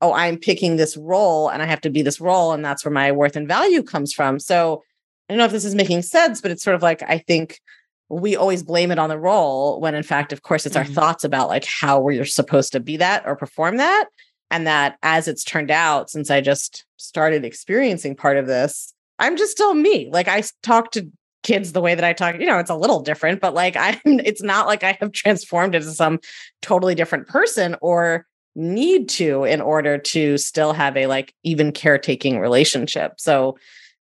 oh, 0.00 0.12
I'm 0.12 0.38
picking 0.38 0.76
this 0.76 0.96
role 0.96 1.48
and 1.48 1.60
I 1.60 1.66
have 1.66 1.80
to 1.80 1.90
be 1.90 2.02
this 2.02 2.20
role 2.20 2.52
and 2.52 2.64
that's 2.64 2.84
where 2.84 2.92
my 2.92 3.10
worth 3.10 3.34
and 3.34 3.48
value 3.48 3.82
comes 3.82 4.12
from. 4.12 4.38
So 4.38 4.84
don't 5.32 5.38
know 5.38 5.44
if 5.44 5.52
this 5.52 5.64
is 5.64 5.74
making 5.74 6.02
sense, 6.02 6.40
but 6.40 6.50
it's 6.50 6.62
sort 6.62 6.76
of 6.76 6.82
like 6.82 7.02
I 7.02 7.18
think 7.18 7.60
we 8.08 8.36
always 8.36 8.62
blame 8.62 8.90
it 8.90 8.98
on 8.98 9.10
the 9.10 9.18
role 9.18 9.80
when 9.80 9.94
in 9.94 10.02
fact, 10.02 10.32
of 10.32 10.42
course, 10.42 10.64
it's 10.64 10.76
mm-hmm. 10.76 10.88
our 10.88 10.94
thoughts 10.94 11.24
about 11.24 11.48
like 11.48 11.64
how 11.64 12.00
we're 12.00 12.24
supposed 12.24 12.72
to 12.72 12.80
be 12.80 12.96
that 12.96 13.26
or 13.26 13.36
perform 13.36 13.76
that. 13.76 14.06
And 14.50 14.66
that 14.66 14.96
as 15.02 15.28
it's 15.28 15.44
turned 15.44 15.70
out, 15.70 16.08
since 16.08 16.30
I 16.30 16.40
just 16.40 16.86
started 16.96 17.44
experiencing 17.44 18.16
part 18.16 18.38
of 18.38 18.46
this, 18.46 18.94
I'm 19.18 19.36
just 19.36 19.52
still 19.52 19.74
me. 19.74 20.08
Like 20.10 20.28
I 20.28 20.42
talk 20.62 20.92
to 20.92 21.10
kids 21.42 21.72
the 21.72 21.80
way 21.80 21.94
that 21.94 22.04
I 22.04 22.12
talk, 22.14 22.38
you 22.38 22.46
know, 22.46 22.58
it's 22.58 22.70
a 22.70 22.76
little 22.76 23.00
different, 23.00 23.40
but 23.40 23.54
like 23.54 23.76
I'm 23.78 24.00
it's 24.04 24.42
not 24.42 24.66
like 24.66 24.84
I 24.84 24.96
have 25.00 25.12
transformed 25.12 25.74
into 25.74 25.90
some 25.90 26.20
totally 26.62 26.94
different 26.94 27.28
person 27.28 27.76
or 27.82 28.26
need 28.54 29.08
to 29.08 29.44
in 29.44 29.60
order 29.60 29.98
to 29.98 30.36
still 30.36 30.72
have 30.72 30.96
a 30.96 31.06
like 31.06 31.34
even 31.44 31.72
caretaking 31.72 32.40
relationship. 32.40 33.12
So 33.18 33.56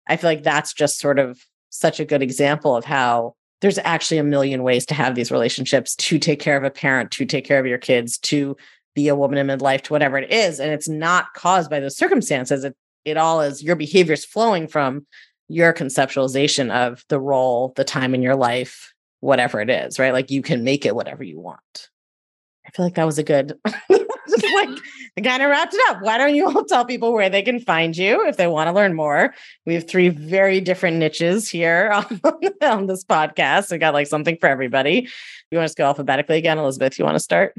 I 0.07 0.17
feel 0.17 0.29
like 0.29 0.43
that's 0.43 0.73
just 0.73 0.99
sort 0.99 1.19
of 1.19 1.39
such 1.69 1.99
a 1.99 2.05
good 2.05 2.21
example 2.21 2.75
of 2.75 2.85
how 2.85 3.35
there's 3.61 3.79
actually 3.79 4.17
a 4.17 4.23
million 4.23 4.63
ways 4.63 4.85
to 4.87 4.93
have 4.93 5.15
these 5.15 5.31
relationships 5.31 5.95
to 5.95 6.19
take 6.19 6.39
care 6.39 6.57
of 6.57 6.63
a 6.63 6.69
parent, 6.69 7.11
to 7.11 7.25
take 7.25 7.45
care 7.45 7.59
of 7.59 7.65
your 7.65 7.77
kids, 7.77 8.17
to 8.19 8.55
be 8.93 9.07
a 9.07 9.15
woman 9.15 9.37
in 9.37 9.47
midlife, 9.47 9.81
to 9.81 9.93
whatever 9.93 10.17
it 10.17 10.31
is. 10.31 10.59
And 10.59 10.71
it's 10.71 10.89
not 10.89 11.33
caused 11.33 11.69
by 11.69 11.79
those 11.79 11.97
circumstances. 11.97 12.63
It, 12.63 12.75
it 13.05 13.17
all 13.17 13.41
is 13.41 13.63
your 13.63 13.75
behaviors 13.75 14.25
flowing 14.25 14.67
from 14.67 15.05
your 15.47 15.73
conceptualization 15.73 16.71
of 16.71 17.03
the 17.09 17.19
role, 17.19 17.73
the 17.75 17.83
time 17.83 18.13
in 18.13 18.21
your 18.21 18.35
life, 18.35 18.93
whatever 19.19 19.61
it 19.61 19.69
is, 19.69 19.97
right? 19.97 20.13
Like 20.13 20.29
you 20.29 20.41
can 20.41 20.63
make 20.63 20.85
it 20.85 20.95
whatever 20.95 21.23
you 21.23 21.39
want. 21.39 21.89
I 22.65 22.71
feel 22.71 22.85
like 22.85 22.95
that 22.95 23.05
was 23.05 23.17
a 23.17 23.23
good, 23.23 23.57
like, 24.53 24.69
I 25.17 25.21
kind 25.21 25.41
of 25.41 25.49
wrapped 25.49 25.73
it 25.73 25.82
up. 25.89 26.01
Why 26.01 26.17
don't 26.17 26.36
you 26.36 26.47
all 26.47 26.63
tell 26.65 26.86
people 26.86 27.13
where 27.13 27.30
they 27.30 27.41
can 27.41 27.59
find 27.59 27.95
you 27.95 28.28
if 28.28 28.38
they 28.38 28.47
want 28.47 28.67
to 28.67 28.73
learn 28.73 28.95
more? 28.95 29.34
We 29.65 29.73
have 29.73 29.88
three 29.88 30.09
very 30.09 30.61
different 30.61 30.97
niches 30.97 31.49
here 31.49 31.91
on, 32.23 32.51
on 32.61 32.88
this 32.88 33.03
podcast. 33.03 33.71
We 33.71 33.78
got 33.78 33.93
like 33.93 34.07
something 34.07 34.38
for 34.39 34.47
everybody. 34.47 35.07
You 35.51 35.57
want 35.57 35.69
to 35.69 35.75
go 35.75 35.86
alphabetically 35.86 36.38
again, 36.38 36.57
Elizabeth? 36.57 36.99
You 36.99 37.05
want 37.05 37.15
to 37.15 37.19
start? 37.19 37.55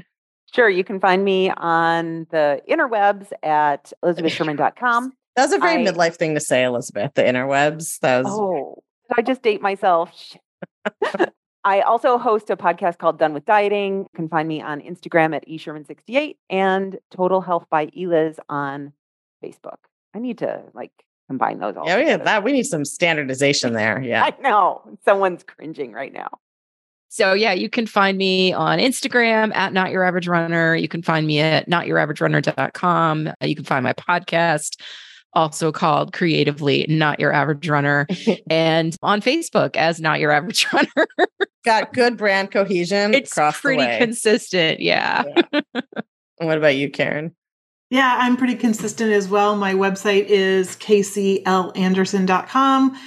Sure. 0.53 0.69
You 0.69 0.83
can 0.83 0.99
find 0.99 1.23
me 1.23 1.51
on 1.51 2.27
the 2.31 2.61
interwebs 2.69 3.31
at 3.43 3.91
elizabethsherman.com. 4.03 5.13
That 5.35 5.43
was 5.45 5.53
a 5.53 5.59
very 5.59 5.87
I, 5.87 5.89
midlife 5.89 6.15
thing 6.15 6.33
to 6.33 6.41
say, 6.41 6.65
Elizabeth. 6.65 7.13
The 7.13 7.21
interwebs. 7.21 7.99
That 7.99 8.25
was. 8.25 8.33
Oh, 8.33 8.83
did 9.07 9.19
I 9.19 9.21
just 9.21 9.41
date 9.41 9.61
myself? 9.61 10.11
I 11.63 11.81
also 11.81 12.17
host 12.17 12.49
a 12.49 12.57
podcast 12.57 12.97
called 12.97 13.19
Done 13.19 13.33
with 13.33 13.45
Dieting. 13.45 13.99
You 13.99 14.09
can 14.15 14.29
find 14.29 14.47
me 14.47 14.61
on 14.61 14.81
Instagram 14.81 15.35
at 15.35 15.47
eSherman68 15.47 16.37
and 16.49 16.97
Total 17.11 17.41
Health 17.41 17.65
by 17.69 17.89
Eliz 17.95 18.39
on 18.47 18.93
Facebook. 19.43 19.77
I 20.13 20.19
need 20.19 20.37
to 20.39 20.63
like 20.73 20.91
combine 21.27 21.59
those 21.59 21.75
all. 21.75 21.83
Oh, 21.83 21.97
yeah, 21.97 22.17
we 22.17 22.23
that. 22.23 22.43
We 22.43 22.51
need 22.53 22.63
some 22.63 22.85
standardization 22.85 23.73
there. 23.73 24.01
Yeah. 24.09 24.23
I 24.23 24.33
know. 24.41 24.81
Someone's 25.03 25.43
cringing 25.43 25.91
right 25.91 26.13
now. 26.13 26.29
So 27.09 27.33
yeah, 27.33 27.53
you 27.53 27.69
can 27.69 27.85
find 27.85 28.17
me 28.17 28.53
on 28.53 28.79
Instagram 28.79 29.53
at 29.55 29.73
not 29.73 29.91
your 29.91 30.03
average 30.03 30.27
runner. 30.27 30.75
You 30.75 30.87
can 30.87 31.01
find 31.01 31.27
me 31.27 31.39
at 31.39 31.67
notyouraverage.runner.com. 31.67 33.33
You 33.41 33.55
can 33.55 33.65
find 33.65 33.83
my 33.83 33.93
podcast 33.93 34.79
also 35.33 35.71
called 35.71 36.13
creatively 36.13 36.85
not 36.89 37.19
your 37.19 37.31
average 37.31 37.69
runner 37.69 38.07
and 38.49 38.95
on 39.01 39.21
facebook 39.21 39.75
as 39.75 40.01
not 40.01 40.19
your 40.19 40.31
average 40.31 40.65
runner. 40.73 41.07
Got 41.65 41.93
good 41.93 42.17
brand 42.17 42.51
cohesion 42.51 43.13
it's 43.13 43.37
pretty 43.53 43.85
consistent 44.03 44.79
yeah, 44.79 45.23
yeah. 45.53 45.61
what 46.37 46.57
about 46.57 46.75
you 46.75 46.89
karen? 46.89 47.35
Yeah 47.89 48.17
i'm 48.19 48.37
pretty 48.37 48.55
consistent 48.55 49.11
as 49.11 49.27
well. 49.27 49.55
My 49.55 49.73
website 49.73 50.25
is 50.25 50.75
kclanderson.com 50.77 52.97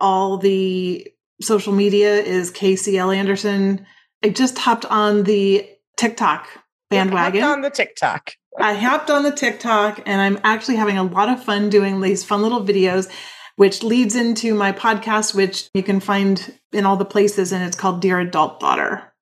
all 0.00 0.38
the 0.38 1.06
social 1.40 1.72
media 1.72 2.20
is 2.20 2.50
kcl 2.50 3.14
anderson. 3.14 3.86
I 4.24 4.30
just 4.30 4.58
hopped 4.58 4.84
on 4.86 5.22
the 5.24 5.68
tiktok 5.96 6.48
bandwagon. 6.90 7.44
on 7.44 7.60
the 7.60 7.70
tiktok 7.70 8.32
I 8.60 8.74
hopped 8.74 9.10
on 9.10 9.22
the 9.22 9.32
TikTok 9.32 10.02
and 10.06 10.20
I'm 10.20 10.38
actually 10.42 10.76
having 10.76 10.98
a 10.98 11.04
lot 11.04 11.28
of 11.28 11.42
fun 11.42 11.70
doing 11.70 12.00
these 12.00 12.24
fun 12.24 12.42
little 12.42 12.64
videos, 12.64 13.10
which 13.56 13.82
leads 13.82 14.16
into 14.16 14.54
my 14.54 14.72
podcast, 14.72 15.34
which 15.34 15.68
you 15.74 15.82
can 15.82 16.00
find 16.00 16.58
in 16.72 16.84
all 16.84 16.96
the 16.96 17.04
places. 17.04 17.52
And 17.52 17.64
it's 17.64 17.76
called 17.76 18.00
Dear 18.00 18.20
Adult 18.20 18.60
Daughter. 18.60 19.12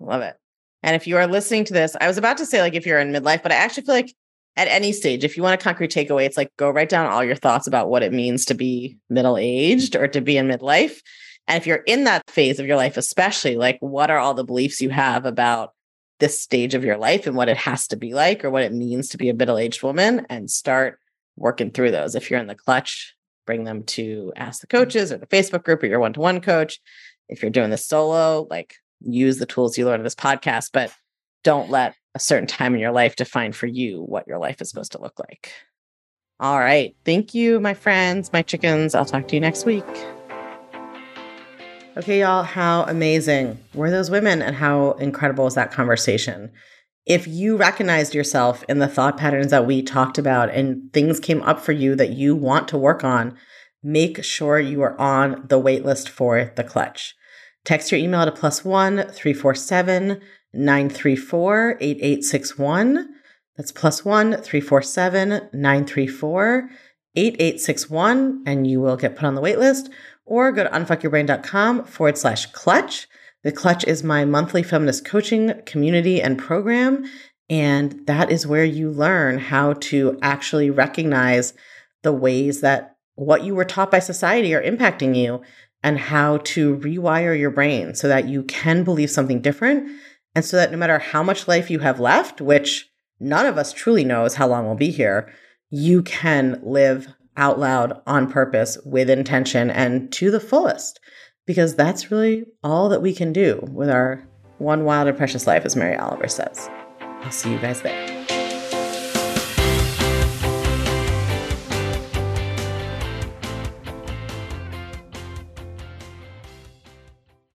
Love 0.00 0.22
it. 0.22 0.36
And 0.82 0.94
if 0.94 1.06
you 1.06 1.16
are 1.16 1.26
listening 1.26 1.64
to 1.64 1.72
this, 1.72 1.96
I 2.00 2.06
was 2.06 2.18
about 2.18 2.36
to 2.38 2.46
say, 2.46 2.60
like, 2.60 2.74
if 2.74 2.86
you're 2.86 3.00
in 3.00 3.12
midlife, 3.12 3.42
but 3.42 3.50
I 3.50 3.56
actually 3.56 3.84
feel 3.84 3.94
like 3.94 4.14
at 4.56 4.68
any 4.68 4.92
stage, 4.92 5.24
if 5.24 5.36
you 5.36 5.42
want 5.42 5.60
a 5.60 5.62
concrete 5.62 5.90
takeaway, 5.90 6.26
it's 6.26 6.36
like 6.36 6.50
go 6.56 6.70
write 6.70 6.88
down 6.88 7.06
all 7.06 7.24
your 7.24 7.34
thoughts 7.34 7.66
about 7.66 7.88
what 7.88 8.02
it 8.02 8.12
means 8.12 8.44
to 8.46 8.54
be 8.54 8.96
middle 9.10 9.36
aged 9.36 9.96
or 9.96 10.06
to 10.08 10.20
be 10.20 10.36
in 10.36 10.46
midlife. 10.46 11.00
And 11.48 11.56
if 11.60 11.66
you're 11.66 11.82
in 11.86 12.04
that 12.04 12.28
phase 12.30 12.58
of 12.58 12.66
your 12.66 12.76
life, 12.76 12.96
especially, 12.96 13.56
like, 13.56 13.78
what 13.80 14.10
are 14.10 14.18
all 14.18 14.34
the 14.34 14.44
beliefs 14.44 14.80
you 14.80 14.90
have 14.90 15.26
about 15.26 15.72
this 16.18 16.40
stage 16.40 16.74
of 16.74 16.84
your 16.84 16.96
life 16.96 17.26
and 17.26 17.36
what 17.36 17.48
it 17.48 17.56
has 17.56 17.86
to 17.88 17.96
be 17.96 18.14
like 18.14 18.44
or 18.44 18.50
what 18.50 18.62
it 18.62 18.72
means 18.72 19.10
to 19.10 19.18
be 19.18 19.28
a 19.28 19.34
middle 19.34 19.58
aged 19.58 19.82
woman 19.82 20.26
and 20.30 20.50
start 20.50 20.98
working 21.36 21.70
through 21.70 21.90
those. 21.90 22.14
If 22.14 22.30
you're 22.30 22.40
in 22.40 22.46
the 22.46 22.54
clutch, 22.54 23.14
bring 23.46 23.64
them 23.64 23.84
to 23.84 24.32
Ask 24.36 24.60
the 24.60 24.66
Coaches 24.66 25.12
or 25.12 25.18
the 25.18 25.26
Facebook 25.26 25.64
group 25.64 25.82
or 25.82 25.86
your 25.86 26.00
one 26.00 26.12
to 26.14 26.20
one 26.20 26.40
coach. 26.40 26.80
If 27.28 27.42
you're 27.42 27.50
doing 27.50 27.70
this 27.70 27.86
solo, 27.86 28.46
like 28.50 28.74
use 29.00 29.38
the 29.38 29.46
tools 29.46 29.76
you 29.76 29.84
learn 29.84 30.00
in 30.00 30.04
this 30.04 30.14
podcast, 30.14 30.70
but 30.72 30.92
don't 31.44 31.70
let 31.70 31.94
a 32.14 32.18
certain 32.18 32.46
time 32.46 32.74
in 32.74 32.80
your 32.80 32.92
life 32.92 33.16
define 33.16 33.52
for 33.52 33.66
you 33.66 34.02
what 34.02 34.26
your 34.26 34.38
life 34.38 34.60
is 34.60 34.68
supposed 34.68 34.92
to 34.92 35.00
look 35.00 35.18
like. 35.18 35.52
All 36.40 36.58
right. 36.58 36.94
Thank 37.04 37.34
you, 37.34 37.60
my 37.60 37.74
friends, 37.74 38.32
my 38.32 38.42
chickens. 38.42 38.94
I'll 38.94 39.04
talk 39.04 39.28
to 39.28 39.34
you 39.34 39.40
next 39.40 39.64
week. 39.64 39.84
Okay, 41.98 42.20
y'all, 42.20 42.42
how 42.42 42.82
amazing 42.82 43.58
were 43.72 43.90
those 43.90 44.10
women 44.10 44.42
and 44.42 44.54
how 44.54 44.92
incredible 44.92 45.44
was 45.44 45.54
that 45.54 45.72
conversation? 45.72 46.52
If 47.06 47.26
you 47.26 47.56
recognized 47.56 48.14
yourself 48.14 48.62
in 48.68 48.80
the 48.80 48.88
thought 48.88 49.16
patterns 49.16 49.50
that 49.50 49.64
we 49.64 49.80
talked 49.80 50.18
about 50.18 50.50
and 50.50 50.92
things 50.92 51.18
came 51.18 51.40
up 51.44 51.58
for 51.58 51.72
you 51.72 51.94
that 51.94 52.10
you 52.10 52.36
want 52.36 52.68
to 52.68 52.76
work 52.76 53.02
on, 53.02 53.34
make 53.82 54.22
sure 54.22 54.58
you 54.58 54.82
are 54.82 55.00
on 55.00 55.46
the 55.48 55.58
waitlist 55.58 56.10
for 56.10 56.52
the 56.54 56.64
clutch. 56.64 57.14
Text 57.64 57.90
your 57.90 57.98
email 57.98 58.26
to 58.26 58.32
plus 58.32 58.62
one 58.62 58.96
347 58.96 60.20
934 60.52 61.78
8861. 61.80 63.08
That's 63.56 63.72
plus 63.72 64.04
one 64.04 64.32
347 64.32 65.48
934 65.50 66.68
8861, 67.18 68.42
and 68.44 68.66
you 68.66 68.82
will 68.82 68.98
get 68.98 69.16
put 69.16 69.24
on 69.24 69.34
the 69.34 69.40
waitlist 69.40 69.88
or 70.26 70.52
go 70.52 70.64
to 70.64 70.70
unfuckyourbrain.com 70.70 71.84
forward 71.84 72.18
slash 72.18 72.46
clutch. 72.46 73.06
The 73.44 73.52
clutch 73.52 73.84
is 73.84 74.02
my 74.02 74.24
monthly 74.24 74.62
feminist 74.62 75.04
coaching 75.04 75.62
community 75.64 76.20
and 76.20 76.38
program. 76.38 77.04
And 77.48 78.04
that 78.06 78.30
is 78.30 78.46
where 78.46 78.64
you 78.64 78.90
learn 78.90 79.38
how 79.38 79.74
to 79.74 80.18
actually 80.20 80.68
recognize 80.68 81.54
the 82.02 82.12
ways 82.12 82.60
that 82.60 82.96
what 83.14 83.44
you 83.44 83.54
were 83.54 83.64
taught 83.64 83.90
by 83.90 84.00
society 84.00 84.54
are 84.54 84.62
impacting 84.62 85.16
you 85.16 85.42
and 85.82 85.98
how 85.98 86.38
to 86.38 86.76
rewire 86.78 87.38
your 87.38 87.50
brain 87.50 87.94
so 87.94 88.08
that 88.08 88.28
you 88.28 88.42
can 88.42 88.82
believe 88.82 89.10
something 89.10 89.40
different. 89.40 89.88
And 90.34 90.44
so 90.44 90.56
that 90.56 90.72
no 90.72 90.76
matter 90.76 90.98
how 90.98 91.22
much 91.22 91.48
life 91.48 91.70
you 91.70 91.78
have 91.78 92.00
left, 92.00 92.40
which 92.40 92.90
none 93.20 93.46
of 93.46 93.56
us 93.56 93.72
truly 93.72 94.04
knows 94.04 94.34
how 94.34 94.48
long 94.48 94.66
we'll 94.66 94.74
be 94.74 94.90
here, 94.90 95.32
you 95.70 96.02
can 96.02 96.60
live 96.62 97.08
out 97.36 97.58
loud 97.58 98.00
on 98.06 98.30
purpose 98.30 98.78
with 98.84 99.10
intention 99.10 99.70
and 99.70 100.12
to 100.12 100.30
the 100.30 100.40
fullest 100.40 101.00
because 101.46 101.76
that's 101.76 102.10
really 102.10 102.44
all 102.64 102.88
that 102.88 103.02
we 103.02 103.14
can 103.14 103.32
do 103.32 103.60
with 103.70 103.90
our 103.90 104.26
one 104.58 104.84
wild 104.84 105.08
and 105.08 105.16
precious 105.16 105.46
life 105.46 105.64
as 105.64 105.76
mary 105.76 105.96
oliver 105.96 106.28
says. 106.28 106.68
I'll 107.00 107.30
see 107.30 107.52
you 107.52 107.58
guys 107.58 107.82
there 107.82 108.15